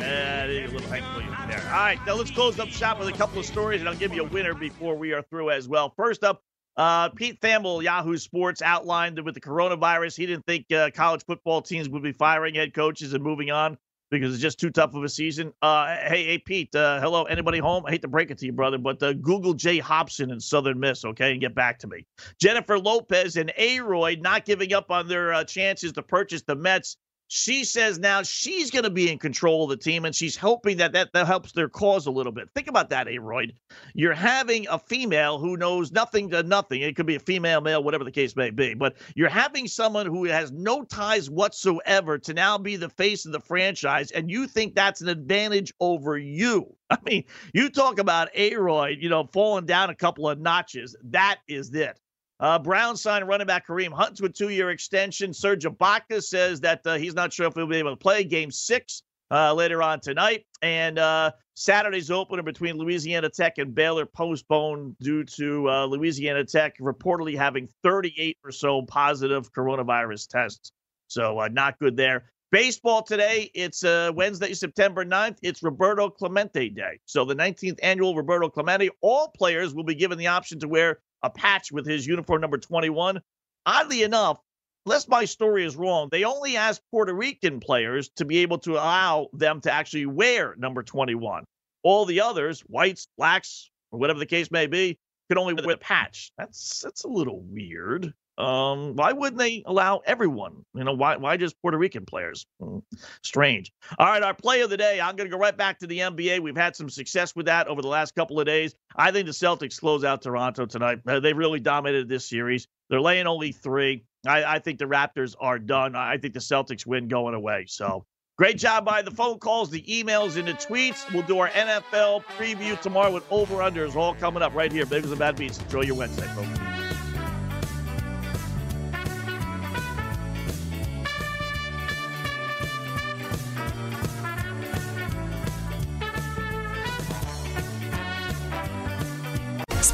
A 0.00 0.66
little 0.72 0.88
Williams 0.88 1.36
there. 1.48 1.60
All 1.66 1.70
right, 1.70 1.98
now 2.06 2.14
let's 2.14 2.30
close 2.30 2.58
up 2.58 2.68
shop 2.68 2.98
with 2.98 3.08
a 3.08 3.12
couple 3.12 3.38
of 3.38 3.44
stories, 3.44 3.80
and 3.80 3.88
I'll 3.90 3.94
give 3.94 4.14
you 4.14 4.22
a 4.22 4.26
winner 4.26 4.54
before 4.54 4.96
we 4.96 5.12
are 5.12 5.20
through 5.20 5.50
as 5.50 5.68
well. 5.68 5.92
First 5.94 6.24
up, 6.24 6.40
uh, 6.78 7.10
Pete 7.10 7.42
Thamel, 7.42 7.82
Yahoo 7.82 8.16
Sports, 8.16 8.62
outlined 8.62 9.18
that 9.18 9.24
with 9.24 9.34
the 9.34 9.40
coronavirus, 9.42 10.16
he 10.16 10.24
didn't 10.24 10.46
think 10.46 10.72
uh, 10.72 10.88
college 10.94 11.26
football 11.26 11.60
teams 11.60 11.90
would 11.90 12.02
be 12.02 12.12
firing 12.12 12.54
head 12.54 12.72
coaches 12.72 13.12
and 13.12 13.22
moving 13.22 13.50
on 13.50 13.76
because 14.10 14.32
it's 14.32 14.42
just 14.42 14.58
too 14.58 14.70
tough 14.70 14.94
of 14.94 15.02
a 15.02 15.08
season. 15.08 15.52
Uh, 15.62 15.96
hey, 16.06 16.24
hey, 16.24 16.38
Pete. 16.38 16.74
Uh, 16.74 17.00
hello, 17.00 17.24
anybody 17.24 17.58
home? 17.58 17.84
I 17.86 17.90
hate 17.90 18.02
to 18.02 18.08
break 18.08 18.30
it 18.30 18.38
to 18.38 18.46
you, 18.46 18.52
brother, 18.52 18.78
but 18.78 19.02
uh, 19.02 19.12
Google 19.14 19.54
Jay 19.54 19.78
Hopson 19.78 20.30
in 20.30 20.40
Southern 20.40 20.78
Miss, 20.78 21.04
okay, 21.04 21.32
and 21.32 21.40
get 21.40 21.54
back 21.54 21.78
to 21.80 21.86
me. 21.86 22.06
Jennifer 22.40 22.78
Lopez 22.78 23.36
and 23.36 23.52
A-Rod 23.56 24.20
not 24.20 24.44
giving 24.44 24.72
up 24.72 24.90
on 24.90 25.08
their 25.08 25.32
uh, 25.32 25.44
chances 25.44 25.92
to 25.92 26.02
purchase 26.02 26.42
the 26.42 26.54
Mets 26.56 26.96
she 27.28 27.64
says 27.64 27.98
now 27.98 28.22
she's 28.22 28.70
going 28.70 28.84
to 28.84 28.90
be 28.90 29.10
in 29.10 29.18
control 29.18 29.64
of 29.64 29.70
the 29.70 29.76
team 29.76 30.04
and 30.04 30.14
she's 30.14 30.36
hoping 30.36 30.76
that, 30.76 30.92
that 30.92 31.12
that 31.12 31.26
helps 31.26 31.52
their 31.52 31.68
cause 31.68 32.06
a 32.06 32.10
little 32.10 32.32
bit. 32.32 32.48
Think 32.54 32.68
about 32.68 32.90
that, 32.90 33.08
A-Rod. 33.08 33.52
You're 33.94 34.14
having 34.14 34.66
a 34.68 34.78
female 34.78 35.38
who 35.38 35.56
knows 35.56 35.90
nothing 35.92 36.30
to 36.30 36.42
nothing. 36.42 36.82
It 36.82 36.96
could 36.96 37.06
be 37.06 37.16
a 37.16 37.20
female, 37.20 37.60
male, 37.60 37.82
whatever 37.82 38.04
the 38.04 38.10
case 38.10 38.36
may 38.36 38.50
be, 38.50 38.74
but 38.74 38.96
you're 39.14 39.28
having 39.28 39.66
someone 39.66 40.06
who 40.06 40.24
has 40.24 40.52
no 40.52 40.84
ties 40.84 41.28
whatsoever 41.28 42.18
to 42.18 42.34
now 42.34 42.58
be 42.58 42.76
the 42.76 42.88
face 42.88 43.26
of 43.26 43.32
the 43.32 43.40
franchise, 43.40 44.10
and 44.10 44.30
you 44.30 44.46
think 44.46 44.74
that's 44.74 45.00
an 45.00 45.08
advantage 45.08 45.72
over 45.80 46.16
you. 46.16 46.74
I 46.90 46.98
mean, 47.04 47.24
you 47.52 47.70
talk 47.70 47.98
about 47.98 48.28
A-Rod, 48.34 48.96
you 48.98 49.08
know, 49.08 49.28
falling 49.32 49.66
down 49.66 49.90
a 49.90 49.94
couple 49.94 50.28
of 50.28 50.38
notches. 50.38 50.96
That 51.04 51.38
is 51.48 51.74
it. 51.74 51.98
Uh, 52.38 52.58
Brown 52.58 52.96
signed 52.96 53.26
running 53.26 53.46
back 53.46 53.66
Kareem 53.66 53.92
Hunt 53.92 54.16
to 54.18 54.26
a 54.26 54.28
two 54.28 54.50
year 54.50 54.70
extension. 54.70 55.32
Serge 55.32 55.64
Ibaka 55.64 56.22
says 56.22 56.60
that 56.60 56.86
uh, 56.86 56.96
he's 56.96 57.14
not 57.14 57.32
sure 57.32 57.46
if 57.46 57.54
he'll 57.54 57.66
be 57.66 57.76
able 57.76 57.90
to 57.90 57.96
play 57.96 58.24
game 58.24 58.50
six 58.50 59.02
uh, 59.30 59.54
later 59.54 59.82
on 59.82 60.00
tonight. 60.00 60.44
And 60.62 60.98
uh, 60.98 61.32
Saturday's 61.54 62.10
opener 62.10 62.42
between 62.42 62.76
Louisiana 62.76 63.30
Tech 63.30 63.58
and 63.58 63.74
Baylor 63.74 64.04
postponed 64.04 64.96
due 65.00 65.24
to 65.24 65.68
uh, 65.70 65.86
Louisiana 65.86 66.44
Tech 66.44 66.78
reportedly 66.78 67.36
having 67.36 67.68
38 67.82 68.36
or 68.44 68.52
so 68.52 68.82
positive 68.82 69.50
coronavirus 69.52 70.28
tests. 70.28 70.72
So 71.08 71.40
uh, 71.40 71.48
not 71.48 71.78
good 71.78 71.96
there. 71.96 72.30
Baseball 72.52 73.02
today, 73.02 73.50
it's 73.54 73.82
uh, 73.82 74.12
Wednesday, 74.14 74.54
September 74.54 75.04
9th. 75.04 75.38
It's 75.42 75.62
Roberto 75.62 76.08
Clemente 76.08 76.68
Day. 76.68 77.00
So 77.04 77.24
the 77.24 77.34
19th 77.34 77.80
annual 77.82 78.14
Roberto 78.14 78.48
Clemente, 78.48 78.90
all 79.00 79.32
players 79.36 79.74
will 79.74 79.84
be 79.84 79.96
given 79.96 80.16
the 80.16 80.28
option 80.28 80.60
to 80.60 80.68
wear 80.68 81.00
a 81.26 81.30
patch 81.30 81.70
with 81.70 81.86
his 81.86 82.06
uniform 82.06 82.40
number 82.40 82.58
21. 82.58 83.20
Oddly 83.66 84.02
enough, 84.02 84.38
unless 84.86 85.08
my 85.08 85.24
story 85.24 85.64
is 85.64 85.76
wrong, 85.76 86.08
they 86.10 86.24
only 86.24 86.56
asked 86.56 86.82
Puerto 86.90 87.12
Rican 87.12 87.60
players 87.60 88.08
to 88.16 88.24
be 88.24 88.38
able 88.38 88.58
to 88.58 88.74
allow 88.74 89.28
them 89.32 89.60
to 89.62 89.72
actually 89.72 90.06
wear 90.06 90.54
number 90.56 90.82
21. 90.82 91.44
All 91.82 92.04
the 92.04 92.20
others, 92.20 92.60
whites, 92.60 93.08
blacks, 93.18 93.70
or 93.90 93.98
whatever 93.98 94.18
the 94.18 94.26
case 94.26 94.50
may 94.50 94.66
be, 94.66 94.98
can 95.28 95.38
only 95.38 95.54
wear 95.54 95.74
a 95.74 95.78
patch. 95.78 96.32
That's 96.38 96.80
that's 96.80 97.04
a 97.04 97.08
little 97.08 97.40
weird. 97.40 98.14
Um, 98.38 98.94
why 98.96 99.12
wouldn't 99.12 99.38
they 99.38 99.62
allow 99.66 100.02
everyone? 100.04 100.64
You 100.74 100.84
know, 100.84 100.92
why 100.92 101.16
why 101.16 101.36
just 101.36 101.60
Puerto 101.62 101.78
Rican 101.78 102.04
players? 102.04 102.46
Hmm, 102.60 102.78
strange. 103.22 103.72
All 103.98 104.06
right, 104.06 104.22
our 104.22 104.34
play 104.34 104.60
of 104.60 104.70
the 104.70 104.76
day. 104.76 105.00
I'm 105.00 105.16
going 105.16 105.28
to 105.28 105.34
go 105.34 105.40
right 105.40 105.56
back 105.56 105.78
to 105.80 105.86
the 105.86 105.98
NBA. 106.00 106.40
We've 106.40 106.56
had 106.56 106.76
some 106.76 106.90
success 106.90 107.34
with 107.34 107.46
that 107.46 107.68
over 107.68 107.80
the 107.82 107.88
last 107.88 108.14
couple 108.14 108.38
of 108.38 108.46
days. 108.46 108.74
I 108.96 109.10
think 109.10 109.26
the 109.26 109.32
Celtics 109.32 109.80
close 109.80 110.04
out 110.04 110.22
Toronto 110.22 110.66
tonight. 110.66 111.00
Uh, 111.06 111.20
they 111.20 111.32
really 111.32 111.60
dominated 111.60 112.08
this 112.08 112.28
series. 112.28 112.68
They're 112.90 113.00
laying 113.00 113.26
only 113.26 113.52
three. 113.52 114.04
I, 114.26 114.56
I 114.56 114.58
think 114.58 114.78
the 114.78 114.84
Raptors 114.86 115.34
are 115.40 115.58
done. 115.58 115.96
I 115.96 116.18
think 116.18 116.34
the 116.34 116.40
Celtics 116.40 116.86
win 116.86 117.08
going 117.08 117.34
away. 117.34 117.64
So 117.68 118.04
Great 118.36 118.58
job 118.58 118.84
by 118.84 119.00
the 119.00 119.10
phone 119.10 119.38
calls, 119.38 119.70
the 119.70 119.80
emails, 119.82 120.36
and 120.36 120.46
the 120.46 120.52
tweets. 120.52 121.10
We'll 121.10 121.22
do 121.22 121.38
our 121.38 121.48
NFL 121.48 122.22
preview 122.36 122.78
tomorrow 122.78 123.10
with 123.10 123.24
over 123.32 123.56
unders 123.56 123.96
all 123.96 124.14
coming 124.14 124.42
up 124.42 124.54
right 124.54 124.70
here. 124.70 124.84
Bagels 124.84 125.10
and 125.10 125.18
Bad 125.18 125.36
Beats. 125.36 125.58
Enjoy 125.58 125.82
your 125.82 125.94
Wednesday, 125.94 126.26
folks. 126.26 126.75